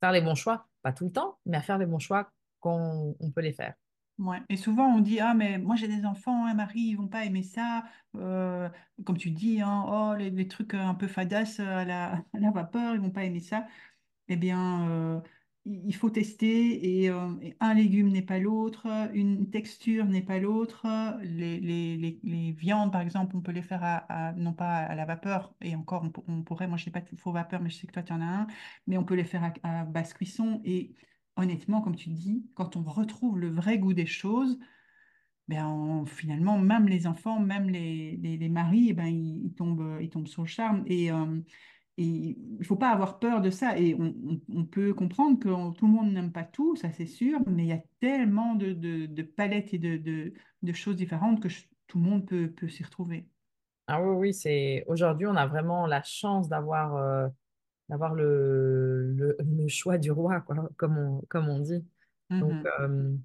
faire 0.00 0.12
les 0.12 0.22
bons 0.22 0.34
choix. 0.34 0.66
Pas 0.80 0.94
tout 0.94 1.04
le 1.04 1.12
temps, 1.12 1.38
mais 1.44 1.58
à 1.58 1.60
faire 1.60 1.76
les 1.76 1.84
bons 1.84 1.98
choix 1.98 2.30
quand 2.60 3.14
on 3.20 3.30
peut 3.30 3.42
les 3.42 3.52
faire. 3.52 3.74
Ouais. 4.16 4.38
Et 4.48 4.56
souvent, 4.56 4.86
on 4.86 5.00
dit, 5.00 5.20
ah, 5.20 5.34
mais 5.34 5.58
moi 5.58 5.76
j'ai 5.76 5.88
des 5.88 6.06
enfants, 6.06 6.46
hein, 6.46 6.54
Marie, 6.54 6.80
ils 6.80 6.94
vont 6.94 7.06
pas 7.08 7.26
aimer 7.26 7.42
ça. 7.42 7.84
Euh, 8.16 8.70
comme 9.04 9.18
tu 9.18 9.30
dis, 9.30 9.60
hein, 9.60 9.84
oh, 9.86 10.14
les, 10.16 10.30
les 10.30 10.48
trucs 10.48 10.72
un 10.72 10.94
peu 10.94 11.06
fadasses 11.06 11.60
à 11.60 11.84
la, 11.84 12.12
à 12.32 12.38
la 12.38 12.50
vapeur, 12.50 12.94
ils 12.94 13.00
vont 13.00 13.10
pas 13.10 13.24
aimer 13.24 13.40
ça. 13.40 13.66
Eh 14.28 14.36
bien, 14.36 14.88
euh, 14.88 15.20
il 15.66 15.94
faut 15.94 16.10
tester 16.10 17.02
et, 17.02 17.10
euh, 17.10 17.34
et 17.42 17.56
un 17.60 17.74
légume 17.74 18.08
n'est 18.08 18.22
pas 18.22 18.38
l'autre, 18.38 18.86
une 19.14 19.50
texture 19.50 20.06
n'est 20.06 20.22
pas 20.22 20.38
l'autre. 20.38 20.86
Les, 21.22 21.60
les- 21.60 21.96
les- 22.22 22.52
viandes, 22.52 22.92
par 22.92 23.00
exemple, 23.02 23.36
on 23.36 23.40
peut 23.42 23.52
les 23.52 23.62
faire 23.62 24.04
non 24.36 24.52
pas 24.54 24.78
à 24.78 24.94
la 24.94 25.04
vapeur, 25.04 25.54
et 25.60 25.76
encore, 25.76 26.02
on, 26.04 26.10
pour- 26.10 26.24
on 26.28 26.42
pourrait, 26.42 26.66
moi 26.68 26.76
je 26.78 26.86
n'ai 26.86 26.92
pas 26.92 27.00
de 27.00 27.16
faux 27.16 27.32
vapeur, 27.32 27.60
mais 27.60 27.70
je 27.70 27.76
sais 27.76 27.86
que 27.86 27.92
toi 27.92 28.02
tu 28.02 28.12
en 28.12 28.20
as 28.20 28.24
un, 28.24 28.46
mais 28.86 28.96
on 28.98 29.04
peut 29.04 29.14
les 29.14 29.24
faire 29.24 29.52
à, 29.62 29.84
basse 29.84 30.14
cuisson. 30.14 30.60
Et 30.64 30.94
honnêtement, 31.36 31.82
comme 31.82 31.96
tu 31.96 32.10
dis, 32.10 32.46
quand 32.54 32.76
on 32.76 32.82
retrouve 32.82 33.38
le 33.38 33.48
vrai 33.50 33.78
goût 33.78 33.92
des 33.94 34.06
choses, 34.06 34.58
ben 35.48 36.04
finalement, 36.06 36.58
même 36.58 36.88
les 36.88 37.06
enfants, 37.06 37.40
même 37.40 37.68
les, 37.70 38.48
maris, 38.48 38.88
eh 38.90 38.92
ben, 38.94 39.06
ils, 39.06 39.46
ils 39.46 39.54
tombent, 39.54 39.98
ils 40.00 40.10
tombent 40.10 40.28
sur 40.28 40.42
le 40.42 40.48
charme. 40.48 40.84
Et, 40.86 41.10
euh, 41.12 41.40
et 42.02 42.04
il 42.04 42.58
ne 42.58 42.64
faut 42.64 42.76
pas 42.76 42.90
avoir 42.90 43.18
peur 43.18 43.40
de 43.42 43.50
ça. 43.50 43.78
Et 43.78 43.94
on, 43.94 44.14
on- 44.26 44.40
on 44.60 44.64
peut 44.64 44.94
comprendre 44.94 45.38
que 45.38 45.48
on- 45.48 45.72
tout 45.72 45.86
le 45.86 45.92
monde 45.92 46.12
n'aime 46.12 46.32
pas 46.32 46.44
tout, 46.44 46.76
ça 46.76 46.90
c'est 46.92 47.06
sûr, 47.06 47.40
mais 47.46 47.64
il 47.64 47.68
y 47.68 47.72
a 47.72 47.82
tellement 48.00 48.54
de, 48.54 48.72
de- 48.72 49.06
de 49.06 49.22
palettes 49.22 49.74
et 49.74 49.78
de, 49.78 49.96
choses 50.72 50.96
différentes 50.96 51.40
que 51.42 51.48
je- 51.48 51.64
tout 51.86 51.98
le 51.98 52.04
monde 52.04 52.26
peut, 52.26 52.50
peut 52.50 52.68
s'y 52.68 52.82
retrouver. 52.84 53.26
Ah 53.86 54.02
oui, 54.02 54.14
oui, 54.16 54.34
c'est 54.34 54.84
aujourd'hui, 54.86 55.26
on 55.26 55.34
a 55.36 55.46
vraiment 55.46 55.86
la 55.86 56.02
chance 56.02 56.48
d'avoir 56.48 56.96
euh, 56.96 57.28
d'avoir 57.88 58.14
le, 58.14 59.12
le, 59.16 59.36
le 59.40 59.68
choix 59.68 59.98
du 59.98 60.12
roi, 60.12 60.40
quoi, 60.42 60.68
comme 60.76 60.96
on, 60.96 61.22
comme 61.28 61.48
on 61.48 61.58
dit. 61.58 61.84
Donc, 62.30 62.52
Mhm. 62.52 62.62
euh, 62.80 62.88
donc 63.10 63.18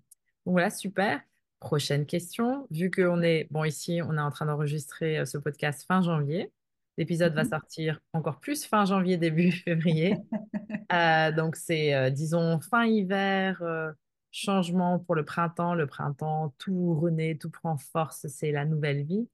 voilà, 0.54 0.72
super. 0.72 1.22
Prochaine 1.60 2.06
question. 2.08 2.68
Vu 2.72 2.90
qu'on 2.92 3.22
est, 3.22 3.48
bon, 3.52 3.64
ici, 3.64 4.02
on 4.04 4.18
est 4.18 4.22
en 4.22 4.32
train 4.32 4.48
d'enregistrer 4.48 5.20
euh, 5.20 5.26
ce 5.26 5.38
podcast 5.38 5.86
fin 5.88 6.02
janvier. 6.02 6.52
L'épisode 6.98 7.34
va 7.34 7.43
Mhm. 7.43 7.50
sortir 7.50 8.00
encore 8.14 8.39
plus 8.39 8.66
fin 8.66 8.86
janvier, 8.86 9.18
début 9.18 9.52
février. 9.66 10.18
Euh, 10.93 11.32
donc, 11.32 11.56
c'est, 11.56 11.96
euh, 11.96 12.10
disons, 12.12 12.60
fin 12.62 12.86
hiver, 12.86 13.62
euh, 13.64 13.91
changement 14.32 15.00
pour 15.00 15.16
le 15.16 15.26
printemps. 15.26 15.74
Le 15.76 15.88
printemps, 15.88 16.54
tout 16.60 16.96
renaît, 17.00 17.36
tout 17.38 17.50
prend 17.50 17.78
force, 17.78 18.28
c'est 18.28 18.52
la 18.52 18.66
nouvelle 18.66 19.04
vie. 19.04 19.28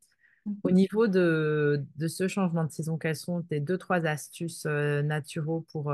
Au 0.63 0.69
Mhm. 0.69 0.75
niveau 0.75 1.07
de, 1.07 1.85
de 1.97 2.07
ce 2.07 2.27
changement 2.27 2.63
de 2.65 2.71
saison, 2.71 2.97
quelles 2.97 3.15
sont 3.17 3.41
tes 3.43 3.59
deux, 3.59 3.77
trois 3.77 4.05
astuces 4.05 4.65
naturaux 4.65 5.65
pour 5.71 5.93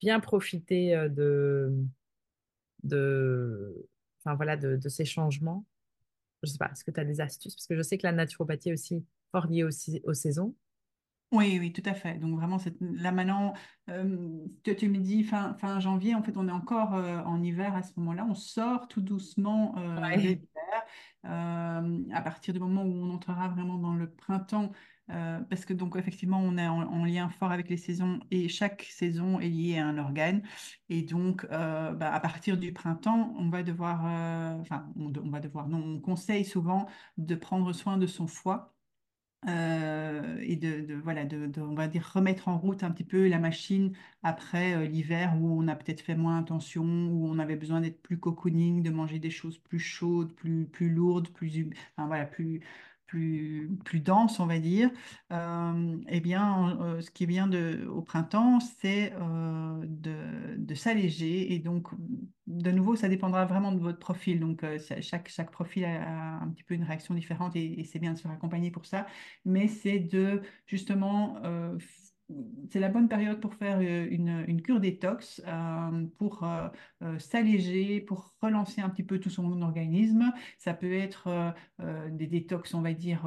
bien 0.00 0.20
profiter 0.20 1.08
de, 1.10 1.72
de, 2.82 3.88
enfin, 4.20 4.34
voilà, 4.36 4.56
de, 4.56 4.76
de 4.76 4.88
ces 4.88 5.04
changements? 5.04 5.64
Je 6.42 6.50
sais 6.50 6.58
pas, 6.58 6.70
est-ce 6.72 6.84
que 6.84 6.90
tu 6.90 7.00
as 7.00 7.04
des 7.04 7.20
astuces? 7.20 7.54
Parce 7.56 7.66
que 7.66 7.76
je 7.76 7.82
sais 7.82 7.98
que 7.98 8.06
la 8.06 8.12
naturopathie 8.12 8.70
est 8.70 8.72
aussi 8.74 9.04
fort 9.32 9.46
liée 9.46 9.64
aussi 9.64 10.00
aux 10.04 10.14
saisons. 10.14 10.54
Oui, 11.30 11.58
oui, 11.60 11.72
tout 11.74 11.82
à 11.84 11.92
fait. 11.92 12.18
Donc 12.18 12.36
vraiment, 12.38 12.58
c'est- 12.58 12.74
là 12.80 13.12
maintenant, 13.12 13.52
euh, 13.90 14.46
tu, 14.64 14.74
tu 14.76 14.88
me 14.88 14.96
dis 14.98 15.22
fin, 15.24 15.52
fin 15.54 15.78
janvier, 15.78 16.14
en 16.14 16.22
fait, 16.22 16.38
on 16.38 16.48
est 16.48 16.52
encore 16.52 16.94
euh, 16.94 17.18
en 17.22 17.42
hiver 17.42 17.74
à 17.76 17.82
ce 17.82 17.92
moment-là. 18.00 18.24
On 18.30 18.34
sort 18.34 18.88
tout 18.88 19.02
doucement 19.02 19.76
euh, 19.76 20.00
de 20.00 20.02
Ouais. 20.02 20.16
l'hiver. 20.28 20.46
Euh, 21.26 22.04
à 22.12 22.22
partir 22.22 22.54
du 22.54 22.60
moment 22.60 22.84
où 22.84 22.92
on 22.94 23.10
entrera 23.14 23.48
vraiment 23.48 23.78
dans 23.78 23.94
le 23.94 24.10
printemps, 24.10 24.72
euh, 25.10 25.40
parce 25.42 25.64
que 25.66 25.74
donc 25.74 25.96
effectivement, 25.96 26.40
on 26.40 26.56
est 26.58 26.66
en, 26.68 26.82
en 26.82 27.04
lien 27.04 27.28
fort 27.30 27.52
avec 27.52 27.68
les 27.70 27.76
saisons 27.78 28.20
et 28.30 28.48
chaque 28.48 28.82
saison 28.84 29.40
est 29.40 29.48
liée 29.50 29.78
à 29.78 29.86
un 29.88 29.98
organe. 29.98 30.42
Et 30.88 31.02
donc, 31.02 31.44
euh, 31.52 31.92
bah, 31.94 32.12
à 32.14 32.20
partir 32.20 32.56
du 32.58 32.72
printemps, 32.72 33.34
on 33.38 33.50
va 33.50 33.62
devoir, 33.62 34.06
euh, 34.06 34.60
enfin, 34.60 34.92
on, 34.96 35.10
de- 35.10 35.20
on 35.20 35.30
va 35.30 35.40
devoir, 35.40 35.68
non, 35.68 35.78
on 35.84 36.00
conseille 36.00 36.44
souvent 36.44 36.88
de 37.18 37.34
prendre 37.34 37.72
soin 37.74 37.98
de 37.98 38.06
son 38.06 38.26
foie 38.26 38.77
et 39.46 40.56
de, 40.56 40.94
voilà, 40.94 41.24
de, 41.24 41.50
on 41.60 41.74
dire, 41.88 42.10
remettre 42.14 42.48
en 42.48 42.58
route 42.58 42.82
un 42.82 42.90
petit 42.90 43.04
peu 43.04 43.28
la 43.28 43.38
machine 43.38 43.96
après 44.22 44.86
l'hiver 44.88 45.36
où 45.40 45.48
on 45.60 45.68
a 45.68 45.76
peut-être 45.76 46.00
fait 46.00 46.16
moins 46.16 46.38
attention, 46.38 46.84
où 46.84 47.26
on 47.26 47.38
avait 47.38 47.56
besoin 47.56 47.80
d'être 47.80 48.02
plus 48.02 48.18
cocooning, 48.18 48.82
de 48.82 48.90
manger 48.90 49.18
des 49.18 49.30
choses 49.30 49.58
plus 49.58 49.78
chaudes, 49.78 50.32
plus, 50.34 50.66
plus 50.66 50.90
lourdes, 50.90 51.28
plus, 51.28 51.56
hum- 51.62 51.72
voilà, 51.98 52.26
plus, 52.26 52.60
plus, 53.08 54.00
denses, 54.04 54.38
on 54.38 54.46
va 54.46 54.60
dire. 54.60 54.90
Euh, 55.32 55.96
eh 56.08 56.20
bien, 56.20 56.78
euh, 56.80 57.00
ce 57.00 57.10
qui 57.10 57.24
est 57.24 57.26
bien 57.26 57.48
de, 57.48 57.86
au 57.90 58.02
printemps, 58.02 58.60
c'est 58.60 59.12
euh, 59.14 59.80
de, 59.86 60.56
de 60.56 60.74
s'alléger. 60.74 61.52
Et 61.54 61.58
donc, 61.58 61.88
de 62.46 62.70
nouveau, 62.70 62.94
ça 62.96 63.08
dépendra 63.08 63.46
vraiment 63.46 63.72
de 63.72 63.80
votre 63.80 63.98
profil. 63.98 64.40
Donc, 64.40 64.62
euh, 64.62 64.78
chaque, 65.00 65.28
chaque 65.28 65.50
profil 65.50 65.84
a, 65.84 66.38
un 66.40 66.48
petit 66.50 66.62
peu 66.64 66.74
une 66.74 66.84
réaction 66.84 67.14
différente 67.14 67.56
et, 67.56 67.80
et 67.80 67.84
c'est 67.84 67.98
bien 67.98 68.12
de 68.12 68.18
se 68.18 68.22
faire 68.22 68.30
accompagner 68.32 68.70
pour 68.70 68.86
ça 68.86 69.06
mais 69.44 69.68
c'est 69.68 69.98
de 69.98 70.42
justement, 70.66 71.40
c'est 72.70 72.80
la 72.80 72.88
bonne 72.88 73.08
période 73.08 73.40
pour 73.40 73.54
faire 73.54 73.78
euh, 73.80 74.06
une, 74.10 74.60
cure 74.62 74.80
détox, 74.80 75.42
euh, 75.46 76.06
pour 76.18 76.44
euh, 76.44 77.18
s'alléger, 77.18 78.00
pour 78.00 78.34
relancer 78.42 78.80
un 78.80 78.90
petit 78.90 79.02
peu 79.02 79.18
tout 79.18 79.30
son 79.30 79.62
organisme. 79.62 80.32
Ça 80.58 80.74
peut 80.74 80.92
être 80.92 81.54
des 82.10 82.26
détox, 82.26 82.74
on 82.74 82.82
va 82.82 82.92
dire, 82.92 83.26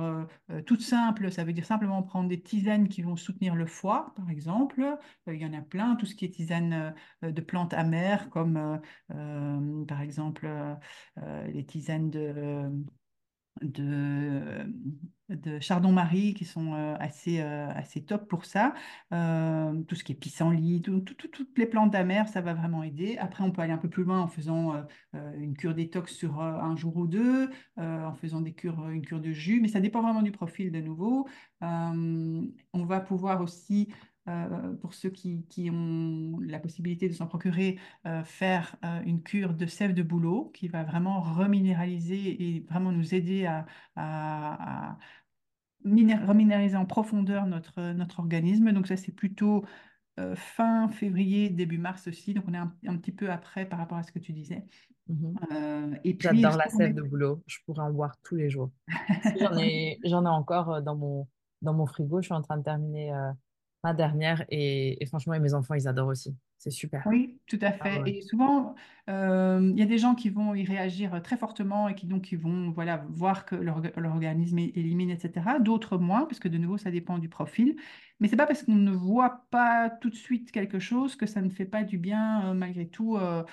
toutes 0.66 0.82
simples. 0.82 1.32
Ça 1.32 1.44
veut 1.44 1.54
dire 1.54 1.66
simplement 1.66 2.02
prendre 2.04 2.30
des 2.30 2.42
tisanes 2.42 2.88
qui 2.88 3.02
vont 3.02 3.16
soutenir 3.16 3.56
le 3.56 3.66
foie, 3.66 4.14
par 4.16 4.30
exemple. 4.30 4.98
Il 5.28 5.36
y 5.36 5.46
en 5.46 5.54
a 5.54 5.62
plein, 5.62 5.96
tout 5.96 6.06
ce 6.06 6.16
qui 6.16 6.26
est 6.26 6.30
tisane 6.30 6.94
de 7.22 7.42
plantes 7.42 7.74
amères, 7.74 8.30
comme 8.30 8.80
par 9.10 10.02
exemple 10.02 10.50
les 11.48 11.66
tisanes 11.66 12.10
de 12.10 12.70
de, 13.62 14.66
de 15.30 15.60
chardon-marie 15.60 16.34
qui 16.34 16.46
sont 16.46 16.74
euh, 16.74 16.96
assez, 17.00 17.40
euh, 17.42 17.68
assez 17.70 18.04
top 18.04 18.28
pour 18.28 18.46
ça. 18.46 18.74
Euh, 19.14 19.82
tout 19.84 19.96
ce 19.96 20.04
qui 20.04 20.12
est 20.14 20.16
pissenlit, 20.16 20.82
tout- 20.82 21.00
tout- 21.02 21.14
tout- 21.14 21.28
toutes 21.28 21.58
les 21.58 21.66
plantes 21.66 21.96
amères, 21.96 22.28
ça 22.28 22.42
va 22.42 22.54
vraiment 22.54 22.84
aider. 22.84 23.18
Après, 23.18 23.44
on 23.44 23.52
peut 23.52 23.62
aller 23.62 23.74
un 23.74 23.78
peu 23.78 23.90
plus 23.90 24.04
loin 24.04 24.20
en 24.22 24.28
faisant 24.28 24.86
une 25.14 25.56
cure 25.56 25.74
détox 25.76 26.14
sur 26.14 26.42
un 26.42 26.76
jour 26.76 26.96
ou 26.98 27.08
deux, 27.08 27.50
en 27.78 28.14
faisant 28.16 28.42
des 28.42 28.54
cures, 28.54 28.90
une 28.90 29.06
cure 29.06 29.20
de 29.22 29.32
jus, 29.32 29.60
mais 29.62 29.68
ça 29.68 29.80
dépend 29.82 30.02
vraiment 30.02 30.22
du 30.22 30.32
profil 30.32 30.72
de 30.72 30.80
nouveau. 30.82 31.28
On 31.62 32.86
va 32.86 33.00
pouvoir 33.02 33.42
aussi 33.42 33.90
euh, 34.28 34.74
pour 34.76 34.94
ceux 34.94 35.10
qui, 35.10 35.46
qui 35.48 35.70
ont 35.72 36.40
la 36.42 36.60
possibilité 36.60 37.08
de 37.10 37.14
s'en 37.14 37.28
procurer, 37.28 37.80
euh, 38.06 38.24
faire 38.24 38.76
euh, 38.86 39.02
une 39.04 39.24
cure 39.24 39.54
de 39.54 39.66
sève 39.66 39.94
de 39.94 40.04
bouleau 40.04 40.52
qui 40.54 40.68
va 40.68 40.84
vraiment 40.84 41.22
reminéraliser 41.22 42.56
et 42.56 42.60
vraiment 42.62 42.92
nous 42.92 43.16
aider 43.16 43.46
à, 43.46 43.66
à- 43.96 44.92
à 44.94 44.98
miné- 45.84 46.16
reminéraliser 46.26 46.78
en 46.78 46.86
profondeur 46.86 47.48
notre, 47.48 47.94
notre 47.94 48.20
organisme. 48.20 48.72
Donc 48.72 48.88
ça, 48.88 48.98
c'est 48.98 49.12
plutôt 49.14 49.66
fin 50.36 50.88
février, 50.90 51.50
début 51.50 51.80
mars 51.80 52.08
aussi. 52.08 52.34
Donc 52.36 52.44
on 52.48 52.54
est 52.54 52.58
un, 52.58 52.76
un 52.86 52.98
petit 52.98 53.12
peu 53.12 53.32
après 53.32 53.66
par 53.66 53.80
rapport 53.80 53.98
à 53.98 54.04
ce 54.04 54.12
que 54.12 54.20
tu 54.20 54.34
disais. 54.34 54.66
Euh, 55.52 55.96
et 56.04 56.14
puis, 56.14 56.28
J'adore 56.28 56.58
la 56.58 56.70
sève 56.70 56.94
de 56.94 57.02
boulot. 57.02 57.44
Je 57.48 57.58
pourrais 57.66 57.84
en 57.84 57.92
boire 57.92 58.16
tous 58.24 58.36
les 58.36 58.50
jours. 58.50 58.72
J'en 59.40 59.58
ai, 59.58 60.00
j'en 60.04 60.26
ai 60.26 60.30
encore 60.30 60.82
dans 60.82 60.96
mon, 60.96 61.28
dans 61.62 61.74
mon 61.74 61.86
frigo. 61.86 62.22
Je 62.22 62.28
suis 62.28 62.34
en 62.34 62.42
train 62.42 62.58
de 62.58 62.64
terminer 62.64 63.14
euh, 63.14 63.32
ma 63.84 63.94
dernière 63.94 64.44
et, 64.50 65.02
et 65.04 65.06
franchement, 65.06 65.34
et 65.34 65.40
mes 65.40 65.54
enfants, 65.54 65.74
ils 65.76 65.88
adorent 65.88 66.10
aussi. 66.10 66.36
C'est 66.62 66.70
super. 66.72 67.04
Oui, 67.04 67.42
tout 67.48 67.58
à 67.64 67.72
Ah 67.80 67.90
fait. 67.90 68.04
ouais. 68.04 68.08
Et 68.08 68.22
souvent, 68.22 68.76
euh, 69.10 69.72
il 69.74 69.80
y 69.80 69.82
a 69.82 69.88
des 69.88 69.98
gens 69.98 70.14
qui 70.14 70.30
vont 70.30 70.54
y 70.54 70.64
réagir 70.64 71.20
très 71.24 71.36
fortement 71.36 71.90
et 71.90 71.96
qui 71.96 72.06
donc 72.06 72.22
qui 72.26 72.36
vont 72.36 72.70
voilà, 72.70 73.08
voir 73.10 73.46
que 73.48 73.56
leur, 73.56 73.82
leur 73.98 74.12
organisme 74.14 74.60
élimine, 74.60 75.10
etc. 75.10 75.58
D'autres 75.60 75.98
moins, 75.98 76.26
parce 76.28 76.40
que 76.40 76.48
de 76.48 76.60
nouveau, 76.60 76.78
ça 76.78 76.92
dépend 76.92 77.18
du 77.18 77.28
profil. 77.28 77.76
Mais 78.20 78.28
c'est 78.28 78.36
pas 78.36 78.46
parce 78.46 78.62
qu'on 78.62 78.76
ne 78.76 78.92
voit 78.92 79.48
pas 79.50 79.90
tout 79.90 80.12
de 80.12 80.16
suite 80.16 80.52
quelque 80.52 80.78
chose 80.78 81.16
que 81.16 81.26
ça 81.26 81.42
ne 81.42 81.50
fait 81.50 81.66
pas 81.66 81.84
du 81.84 81.98
bien, 81.98 82.52
euh, 82.52 82.54
malgré 82.54 82.88
tout, 82.88 83.18
euh, 83.18 83.44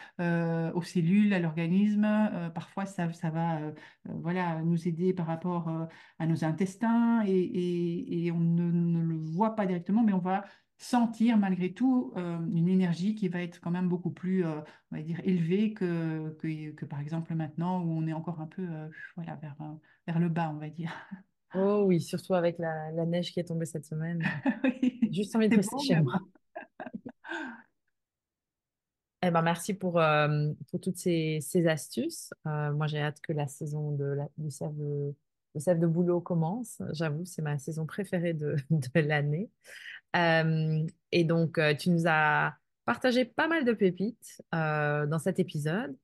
aux 0.74 0.82
cellules, 0.82 1.32
à 1.32 1.38
l'organisme. 1.38 2.06
Parfois, 2.54 2.84
ça, 2.84 3.10
ça 3.14 3.30
va 3.30 3.60
voilà, 4.04 4.60
nous 4.62 4.86
aider 4.86 5.14
par 5.14 5.26
rapport 5.26 5.70
à 6.18 6.26
nos 6.26 6.44
intestins 6.44 7.22
et, 7.26 7.30
et- 7.32 8.26
et 8.26 8.32
on 8.32 8.38
ne, 8.40 8.70
ne 8.70 9.00
le 9.02 9.16
voit 9.16 9.56
pas 9.56 9.64
directement, 9.66 10.02
mais 10.04 10.12
on 10.12 10.18
va 10.18 10.44
sentir 10.78 11.36
malgré 11.36 11.72
tout 11.72 12.12
euh, 12.16 12.38
une 12.54 12.68
énergie 12.68 13.16
qui 13.16 13.28
va 13.28 13.42
être 13.42 13.60
quand 13.60 13.70
même 13.72 13.88
beaucoup 13.88 14.10
plus, 14.10 14.46
euh, 14.46 14.60
on 14.92 14.96
va 14.96 15.02
dire, 15.02 15.20
élevée 15.24 15.74
que, 15.74 16.30
que, 16.38 16.70
que, 16.70 16.84
par 16.84 17.00
exemple 17.00 17.34
maintenant 17.34 17.82
où 17.82 17.90
on 17.90 18.06
est 18.06 18.12
encore 18.12 18.40
un 18.40 18.46
peu 18.46 18.62
euh, 18.62 18.88
voilà, 19.16 19.34
vers, 19.36 19.56
vers 20.06 20.18
le 20.20 20.28
bas, 20.28 20.50
on 20.54 20.58
va 20.58 20.70
dire. 20.70 20.92
Oh 21.54 21.82
oui, 21.86 22.00
surtout 22.00 22.34
avec 22.34 22.58
la, 22.58 22.92
la 22.92 23.06
neige 23.06 23.32
qui 23.32 23.40
est 23.40 23.44
tombée 23.44 23.66
cette 23.66 23.86
semaine. 23.86 24.22
Oui, 24.64 25.00
juste 25.12 25.34
envie 25.34 25.48
de 25.48 25.56
rester 25.56 25.78
chez 25.78 26.00
moi. 26.00 26.20
Eh 29.20 29.32
ben, 29.32 29.42
merci 29.42 29.74
pour, 29.74 30.00
pour 30.70 30.80
toutes 30.80 30.96
ces, 30.96 31.40
ces 31.40 31.66
astuces. 31.66 32.32
Moi, 32.44 32.86
j'ai 32.86 33.00
hâte 33.00 33.20
que 33.20 33.32
la 33.32 33.48
saison 33.48 33.90
de 33.90 34.04
la, 34.04 34.28
du 34.38 34.48
sève 34.52 34.76
de, 34.76 35.14
de 35.56 35.86
boulot 35.88 36.20
commence. 36.20 36.80
J'avoue, 36.92 37.24
c'est 37.24 37.42
ma 37.42 37.58
saison 37.58 37.84
préférée 37.84 38.32
de, 38.32 38.54
de 38.70 39.00
l'année. 39.00 39.50
Et 40.14 41.24
donc, 41.24 41.60
tu 41.78 41.90
nous 41.90 42.04
as 42.06 42.54
partagé 42.84 43.24
pas 43.24 43.48
mal 43.48 43.64
de 43.64 43.72
pépites 43.72 44.42
dans 44.52 45.18
cet 45.18 45.38
épisode. 45.38 45.96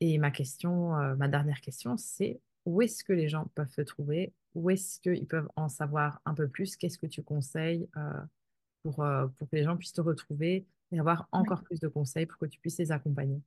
Et 0.00 0.18
ma 0.18 0.30
question, 0.30 0.90
ma 1.16 1.28
dernière 1.28 1.60
question, 1.60 1.96
c'est 1.96 2.40
où 2.64 2.82
est-ce 2.82 3.04
que 3.04 3.12
les 3.12 3.28
gens 3.28 3.50
peuvent 3.54 3.74
te 3.74 3.82
trouver? 3.82 4.32
Où 4.54 4.70
est-ce 4.70 5.00
qu'ils 5.00 5.26
peuvent 5.26 5.48
en 5.56 5.68
savoir 5.68 6.20
un 6.24 6.34
peu 6.34 6.48
plus? 6.48 6.76
Qu'est-ce 6.76 6.98
que 6.98 7.06
tu 7.06 7.22
conseilles 7.22 7.88
pour, 8.82 9.04
pour 9.36 9.50
que 9.50 9.56
les 9.56 9.64
gens 9.64 9.76
puissent 9.76 9.92
te 9.92 10.00
retrouver 10.00 10.66
et 10.92 10.98
avoir 10.98 11.28
encore 11.32 11.62
plus 11.62 11.80
de 11.80 11.88
conseils 11.88 12.26
pour 12.26 12.38
que 12.38 12.46
tu 12.46 12.58
puisses 12.60 12.78
les 12.78 12.92
accompagner? 12.92 13.40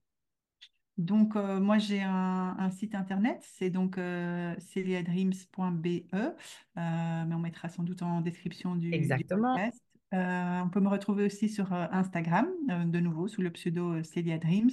Donc, 0.98 1.36
euh, 1.36 1.60
moi, 1.60 1.80
j'ai 1.80 2.02
un, 2.04 2.56
un 2.60 2.70
site 2.70 2.94
internet, 2.94 3.40
c'est 3.42 3.72
donc 3.72 3.98
euh, 3.98 4.54
celiadreams.be, 4.60 5.88
euh, 6.14 6.32
mais 6.76 7.34
on 7.34 7.40
mettra 7.40 7.68
sans 7.68 7.84
doute 7.84 8.04
en 8.04 8.22
description 8.22 8.76
du, 8.76 8.90
du 8.90 8.96
Exactement. 8.96 9.56
podcast. 9.56 9.82
Euh, 10.14 10.62
on 10.62 10.70
peut 10.70 10.80
me 10.80 10.90
retrouver 10.90 11.26
aussi 11.26 11.50
sur 11.50 11.74
euh, 11.74 11.88
Instagram, 11.92 12.48
euh, 12.70 12.86
de 12.86 13.00
nouveau, 13.00 13.28
sous 13.28 13.42
le 13.42 13.52
pseudo 13.52 14.04
Celia 14.04 14.38
Dreams. 14.38 14.70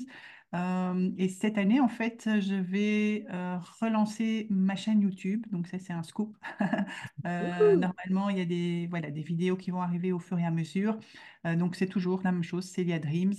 Euh, 0.54 1.10
et 1.16 1.28
cette 1.28 1.56
année, 1.58 1.80
en 1.80 1.88
fait, 1.88 2.28
je 2.40 2.54
vais 2.56 3.24
relancer 3.80 4.48
ma 4.50 4.74
chaîne 4.76 5.00
YouTube. 5.00 5.46
Donc, 5.50 5.66
ça, 5.68 5.78
c'est 5.78 5.92
un 5.92 6.02
scoop. 6.02 6.36
Normalement, 7.24 8.28
il 8.30 8.38
y 8.38 8.40
a 8.40 8.44
des, 8.44 8.86
voilà, 8.90 9.10
des 9.10 9.22
vidéos 9.22 9.56
qui 9.56 9.70
vont 9.70 9.80
arriver 9.80 10.12
au 10.12 10.18
fur 10.18 10.38
et 10.38 10.44
à 10.44 10.50
mesure. 10.50 10.98
Donc, 11.44 11.76
c'est 11.76 11.86
toujours 11.86 12.20
la 12.24 12.32
même 12.32 12.42
chose, 12.42 12.64
Celia 12.68 12.98
Dreams, 12.98 13.34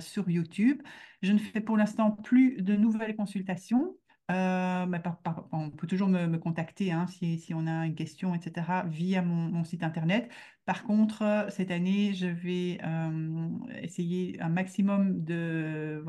sur 0.00 0.30
YouTube. 0.30 0.80
Je 1.20 1.32
ne 1.32 1.38
fais 1.38 1.60
pour 1.60 1.76
l'instant 1.76 2.12
plus 2.12 2.62
de 2.62 2.74
nouvelles 2.76 3.14
consultations. 3.14 3.94
Euh, 4.30 4.86
on 5.52 5.70
peut 5.70 5.86
toujours 5.86 6.08
me, 6.08 6.36
contacter 6.38 6.90
hein, 6.90 7.06
si, 7.06 7.52
on 7.54 7.66
a 7.66 7.86
une 7.86 7.94
question, 7.94 8.34
etc., 8.34 8.66
via 8.86 9.22
mon, 9.22 9.62
site 9.64 9.82
internet. 9.84 10.28
Par 10.64 10.82
contre, 10.82 11.22
euh, 11.22 11.48
cette 11.50 11.70
année, 11.70 12.12
je 12.12 12.26
vais 12.26 12.78
euh, 12.82 13.48
essayer 13.82 14.40
un 14.40 14.48
maximum 14.48 15.22
de, 15.24 16.02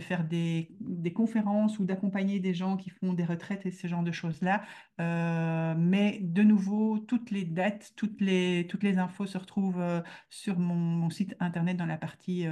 faire 0.00 0.24
des, 0.24 0.68
conférences 1.14 1.78
ou 1.78 1.84
d'accompagner 1.86 2.40
des 2.40 2.52
gens 2.52 2.76
qui 2.76 2.90
font 2.90 3.14
des 3.14 3.24
retraites 3.24 3.64
et 3.64 3.70
ce 3.70 3.86
genre 3.86 4.02
de 4.02 4.12
choses-là. 4.12 4.62
Mais 4.98 6.18
de 6.20 6.42
nouveau, 6.42 6.98
toutes 6.98 7.30
les 7.30 7.44
dates, 7.44 7.92
toutes 7.96 8.20
les, 8.20 8.66
infos 8.98 9.26
se 9.26 9.38
retrouvent 9.38 10.02
sur 10.28 10.58
mon, 10.58 11.08
site 11.10 11.34
internet 11.40 11.76
dans 11.76 11.86
la 11.86 11.96
partie 11.96 12.46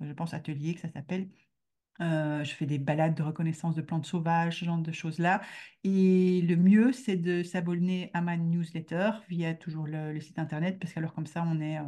je 0.00 0.12
pense, 0.12 0.34
atelier 0.34 0.74
que 0.74 0.80
ça 0.80 0.88
s'appelle. 0.88 1.28
Euh, 2.00 2.44
je 2.44 2.54
fais 2.54 2.66
des 2.66 2.78
balades 2.78 3.14
de 3.14 3.22
reconnaissance 3.22 3.74
de 3.74 3.82
plantes 3.82 4.06
sauvages, 4.06 4.60
ce 4.60 4.64
genre 4.64 4.78
de 4.78 4.92
choses-là. 4.92 5.40
Et 5.84 6.42
le 6.42 6.56
mieux, 6.56 6.92
c'est 6.92 7.16
de 7.16 7.42
s'abonner 7.42 8.10
à 8.14 8.20
ma 8.20 8.36
newsletter 8.36 9.10
via 9.28 9.54
toujours 9.54 9.86
le, 9.86 10.20
site 10.20 10.38
internet, 10.38 10.78
parce 10.78 10.92
qu'alors 10.92 11.14
comme 11.14 11.26
ça, 11.26 11.44
on 11.46 11.60
est, 11.60 11.78
euh, 11.78 11.82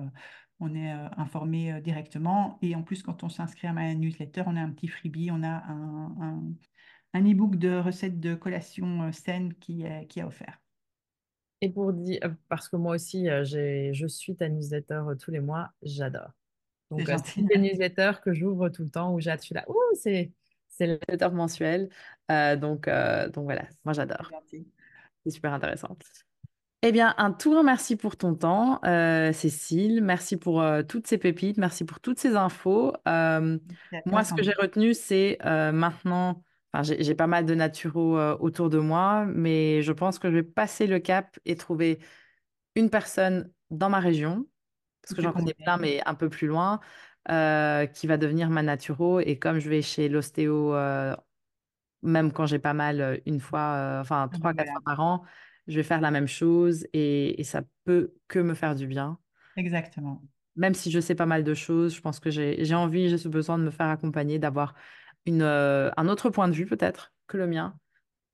on 0.59 0.75
est 0.75 0.93
euh, 0.93 1.09
informé 1.17 1.81
directement. 1.81 2.59
Et 2.63 2.75
en 2.75 2.83
plus, 2.83 3.03
quand 3.03 3.23
on 3.23 3.29
s'inscrit 3.29 3.69
à 3.69 3.73
ma 3.73 3.95
newsletter, 3.95 4.43
on 4.47 4.57
a 4.57 4.61
un 4.61 4.71
petit 4.71 4.89
freebie, 4.89 5.31
on 5.31 5.43
a 5.45 5.65
un, 5.69 6.43
un, 7.15 7.25
e-book 7.31 7.57
de 7.57 7.77
recettes 7.77 8.21
de 8.21 8.35
collation 8.35 9.03
euh, 9.05 9.13
saine 9.13 9.55
qui 9.55 9.85
qui 10.09 10.21
est 10.21 10.25
offert. 10.25 10.59
Et 11.61 11.71
pour 11.71 11.93
dire, 11.93 12.35
parce 12.49 12.69
que 12.69 12.77
moi 12.77 12.95
aussi, 12.95 13.27
je 13.27 14.07
suis 14.09 14.35
ta 14.35 14.49
newsletter 14.49 15.03
tous 15.21 15.31
les 15.31 15.41
mois, 15.41 15.71
j'adore. 15.83 16.40
Donc, 16.91 17.09
euh, 17.09 17.17
c'est 17.25 17.43
des 17.43 17.59
newsletters 17.59 18.21
que 18.25 18.33
j'ouvre 18.33 18.69
tout 18.69 18.83
le 18.83 18.91
temps 18.91 19.15
où 19.15 19.21
j'ai, 19.21 19.33
je 19.33 19.43
suis 19.43 19.55
là, 19.55 19.65
ouh, 19.69 19.77
c'est, 19.95 20.33
c'est 20.69 20.87
le 20.87 20.95
newsletter 20.95 21.35
mensuel. 21.35 21.89
Euh, 22.31 22.57
donc, 22.57 22.89
euh, 22.89 23.29
donc 23.29 23.45
voilà, 23.45 23.63
moi 23.85 23.93
j'adore. 23.93 24.31
C'est 25.25 25.31
super 25.31 25.53
intéressant. 25.53 25.97
Eh 26.83 26.93
bien, 26.93 27.15
un 27.19 27.31
tout 27.31 27.53
grand 27.53 27.63
merci 27.63 27.95
pour 27.95 28.17
ton 28.17 28.35
temps, 28.35 28.81
euh, 28.87 29.33
Cécile. 29.33 30.03
Merci 30.03 30.39
pour 30.39 30.65
toutes 30.89 31.07
ces 31.07 31.19
pépites. 31.19 31.59
Merci 31.59 31.85
pour 31.85 32.01
toutes 32.01 32.19
ces 32.19 32.37
infos. 32.37 32.95
Moi, 33.07 34.25
ce 34.25 34.35
que 34.35 34.43
j'ai 34.43 34.55
retenu, 34.55 34.95
c'est 34.95 35.37
maintenant, 35.45 36.43
enfin, 36.73 36.83
j'ai 36.83 37.03
j'ai 37.05 37.15
pas 37.15 37.27
mal 37.27 37.45
de 37.45 37.55
naturaux 37.55 38.19
autour 38.37 38.71
de 38.71 38.79
moi, 38.79 39.27
mais 39.27 39.83
je 39.83 39.93
pense 39.93 40.19
que 40.19 40.31
je 40.31 40.37
vais 40.37 40.43
passer 40.43 40.87
le 40.87 40.99
cap 40.99 41.39
et 41.45 41.55
trouver 41.55 41.99
une 42.75 42.89
personne 42.89 43.53
dans 43.71 43.91
ma 43.91 44.01
région, 44.01 44.47
parce 45.03 45.15
que 45.15 45.23
j'en 45.23 45.33
connais 45.33 45.55
plein, 45.55 45.77
mais 45.79 46.03
un 46.07 46.15
peu 46.15 46.29
plus 46.29 46.47
loin, 46.47 46.81
euh, 47.31 47.87
qui 47.87 48.07
va 48.07 48.17
devenir 48.17 48.51
ma 48.51 48.63
naturo. 48.63 49.21
Et 49.21 49.39
comme 49.39 49.59
je 49.59 49.69
vais 49.69 49.83
chez 49.83 50.09
l'ostéo 50.09 50.75
euh, 50.75 51.17
même 52.03 52.33
quand 52.33 52.47
j'ai 52.47 52.59
pas 52.59 52.75
mal 52.75 53.21
une 53.27 53.41
fois, 53.41 53.61
euh, 53.77 54.01
enfin 54.01 54.29
trois, 54.29 54.55
quatre 54.55 54.71
fois 54.73 54.83
par 54.85 55.01
an, 55.01 55.25
je 55.67 55.77
vais 55.77 55.83
faire 55.83 56.01
la 56.01 56.11
même 56.11 56.29
chose 56.29 56.87
et, 56.93 57.41
et 57.41 57.45
ça 57.45 57.63
peut 57.85 58.15
que 58.29 58.39
me 58.39 58.55
faire 58.55 58.75
du 58.75 58.87
bien. 58.87 59.19
exactement. 59.57 60.23
Même 60.57 60.75
si 60.75 60.91
je 60.91 61.01
sais 61.01 61.15
pas 61.15 61.27
mal 61.27 61.45
de 61.45 61.55
choses, 61.55 61.95
je 61.95 62.01
pense 62.01 62.21
que 62.21 62.31
j'ai 62.31 62.75
envie, 62.75 63.09
j'ai 63.09 63.19
ce 63.19 63.29
besoin 63.29 63.59
de 63.59 63.65
me 63.65 63.71
faire 63.71 63.87
accompagner, 63.87 64.39
d'avoir 64.39 64.75
un 65.27 66.09
autre 66.09 66.31
point 66.31 66.49
de 66.49 66.55
vue 66.55 66.67
peut-être 66.67 67.13
que 67.27 67.37
le 67.37 67.47
mien. 67.47 67.79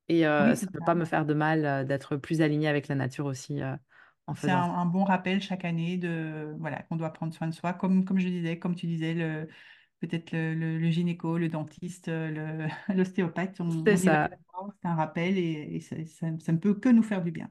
Et 0.09 0.23
Oui, 0.39 0.55
ça 0.57 0.67
ne 0.67 0.71
peut 0.73 0.83
pas 0.85 0.95
me 0.95 1.05
faire 1.05 1.27
de 1.27 1.35
mal 1.35 1.87
d'être 1.87 2.17
plus 2.17 2.43
alignée 2.43 2.69
avec 2.69 2.89
la 2.89 2.95
nature 2.95 3.27
aussi 3.27 3.61
en 4.27 4.35
C'est 4.35 4.51
un, 4.51 4.87
bon 4.87 5.05
rappel 5.05 5.41
chaque 5.41 5.65
année 5.65 5.97
de 5.99 6.55
voilà 6.59 6.83
qu'on 6.83 6.97
doit 6.97 7.13
prendre 7.13 7.33
soin 7.35 7.47
de 7.49 7.55
soi. 7.55 7.73
Comme, 7.73 8.05
comme 8.05 8.19
je 8.19 8.29
disais, 8.29 8.59
comme 8.59 8.75
tu 8.75 8.87
disais, 8.87 9.15
le, 9.15 9.49
peut-être 10.01 10.33
le, 10.33 10.55
le- 10.55 10.79
le 10.79 10.91
gynéco, 10.91 11.39
le 11.39 11.49
dentiste, 11.49 12.09
le, 12.09 12.67
l'ostéopathe, 12.95 13.61
on, 13.61 13.87
C'est 13.87 13.97
ça. 13.97 14.29
c'est 14.83 14.89
un 14.89 14.95
rappel 14.95 15.39
et, 15.39 15.77
et 15.77 15.81
ça, 15.81 15.97
ça- 16.07 16.39
ça 16.39 16.53
ne 16.53 16.59
peut 16.59 16.75
que 16.75 16.89
nous 16.89 17.03
faire 17.03 17.23
du 17.23 17.31
bien. 17.31 17.51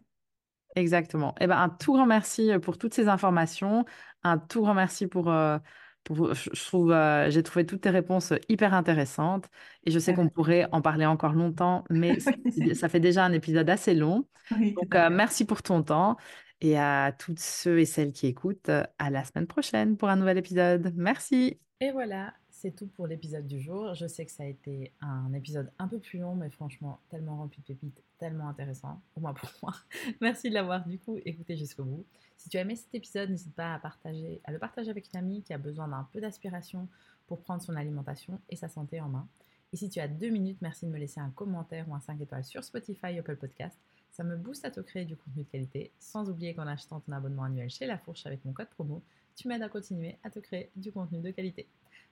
Exactement. 0.75 1.33
Eh 1.39 1.47
ben, 1.47 1.57
un 1.57 1.69
tout 1.69 1.93
grand 1.93 2.05
merci 2.05 2.51
euh, 2.51 2.59
pour 2.59 2.77
toutes 2.77 2.93
ces 2.93 3.07
informations. 3.07 3.85
Un 4.23 4.37
tout 4.37 4.61
grand 4.61 4.73
merci 4.73 5.07
pour, 5.07 5.29
euh, 5.31 5.57
pour 6.03 6.33
je 6.33 6.49
je 6.53 6.65
trouve, 6.65 6.91
euh, 6.91 7.29
j'ai 7.31 7.43
trouvé 7.43 7.65
toutes 7.65 7.81
tes 7.81 7.89
réponses 7.89 8.33
euh, 8.33 8.37
hyper 8.49 8.73
intéressantes 8.73 9.45
et 9.85 9.91
je 9.91 9.99
sais 9.99 10.13
qu'on 10.13 10.27
Avec 10.27 10.29
pourrait 10.29 10.67
en 10.73 10.81
parler 10.81 11.05
encore 11.05 11.31
longtemps, 11.33 11.85
mais 11.89 12.19
ça, 12.73 12.89
fait 12.89 12.99
déjà 12.99 13.23
un 13.23 13.31
épisode 13.31 13.69
assez 13.69 13.93
long. 13.95 14.27
oui, 14.51 14.81
Donc, 14.81 14.95
euh, 14.95 15.09
merci 15.09 15.45
pour 15.45 15.61
ton 15.63 15.81
temps 15.81 16.17
et 16.61 16.77
à 16.77 17.13
toutes 17.17 17.39
ceux 17.39 17.79
et 17.79 17.85
celles 17.85 18.11
qui 18.11 18.27
écoutent, 18.27 18.69
à 18.69 19.09
la 19.09 19.23
semaine 19.23 19.47
prochaine 19.47 19.97
pour 19.97 20.09
un 20.09 20.15
nouvel 20.15 20.37
épisode. 20.37 20.93
Merci. 20.95 21.59
Et 21.81 21.91
voilà, 21.91 22.33
c'est 22.49 22.75
tout 22.75 22.87
pour 22.87 23.05
l'épisode 23.05 23.45
du 23.45 23.59
jour. 23.59 23.93
Je 23.93 24.07
sais 24.07 24.25
que 24.25 24.31
ça 24.31 24.43
a 24.43 24.47
été 24.47 24.93
un 25.01 25.33
épisode 25.33 25.71
un 25.77 25.87
peu 25.87 25.99
plus 25.99 26.19
long, 26.19 26.35
mais 26.35 26.49
franchement, 26.49 26.99
tellement 27.09 27.37
rempli 27.37 27.61
de 27.61 27.65
pépites, 27.65 28.01
tellement 28.17 28.47
intéressant, 28.47 29.01
au 29.15 29.19
moins 29.19 29.33
pour 29.33 29.49
moi. 29.61 29.73
Merci 30.21 30.49
de 30.49 30.53
l'avoir 30.53 30.87
du 30.87 30.97
coup 30.97 31.19
écouté 31.25 31.57
jusqu'au 31.57 31.83
bout. 31.83 32.05
Si 32.37 32.49
tu 32.49 32.57
as 32.57 32.61
aimé 32.61 32.75
cet 32.75 32.95
épisode, 32.95 33.29
n'hésite 33.29 33.53
pas 33.53 33.73
à, 33.73 33.79
partager, 33.79 34.41
à 34.45 34.51
le 34.51 34.59
partager 34.59 34.89
avec 34.89 35.09
une 35.13 35.19
amie 35.19 35.43
qui 35.43 35.53
a 35.53 35.57
besoin 35.57 35.87
d'un 35.87 36.07
peu 36.13 36.21
d'aspiration 36.21 36.87
pour 37.27 37.41
prendre 37.41 37.61
son 37.61 37.75
alimentation 37.75 38.39
et 38.49 38.55
sa 38.55 38.69
santé 38.69 39.01
en 39.01 39.09
main. 39.09 39.27
Et 39.73 39.77
si 39.77 39.89
tu 39.89 39.99
as 39.99 40.07
deux 40.07 40.29
minutes, 40.29 40.59
merci 40.61 40.85
de 40.85 40.91
me 40.91 40.97
laisser 40.97 41.19
un 41.19 41.31
commentaire 41.31 41.89
ou 41.89 41.95
un 41.95 41.99
5 41.99 42.21
étoiles 42.21 42.45
sur 42.45 42.63
Spotify, 42.63 43.19
Apple 43.19 43.35
Podcast. 43.35 43.77
Ça 44.15 44.23
me 44.23 44.37
booste 44.37 44.63
à 44.63 44.71
te 44.71 44.79
créer 44.79 45.03
du 45.03 45.17
contenu 45.17 45.43
de 45.43 45.49
qualité, 45.49 45.91
sans 45.99 46.29
oublier 46.29 46.53
qu'en 46.53 46.67
achetant 46.67 47.01
ton 47.01 47.11
abonnement 47.11 47.43
annuel 47.43 47.69
chez 47.69 47.85
La 47.85 47.97
Fourche 47.97 48.25
avec 48.25 48.45
mon 48.45 48.53
code 48.53 48.69
promo, 48.69 49.03
tu 49.35 49.49
m'aides 49.49 49.61
à 49.61 49.67
continuer 49.67 50.17
à 50.23 50.29
te 50.29 50.39
créer 50.39 50.71
du 50.77 50.89
contenu 50.89 51.19
de 51.19 51.31
qualité. 51.31 51.67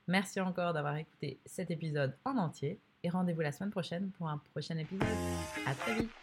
Merci 0.09 0.41
encore 0.41 0.73
d'avoir 0.73 0.97
écouté 0.97 1.39
cet 1.45 1.71
épisode 1.71 2.13
en 2.25 2.35
entier 2.35 2.77
et 3.03 3.09
rendez-vous 3.09 3.39
la 3.39 3.53
semaine 3.53 3.71
prochaine 3.71 4.11
pour 4.17 4.27
un 4.27 4.37
prochain 4.51 4.77
épisode. 4.77 5.07
À 5.65 5.75
très 5.75 5.95
vite 5.95 6.22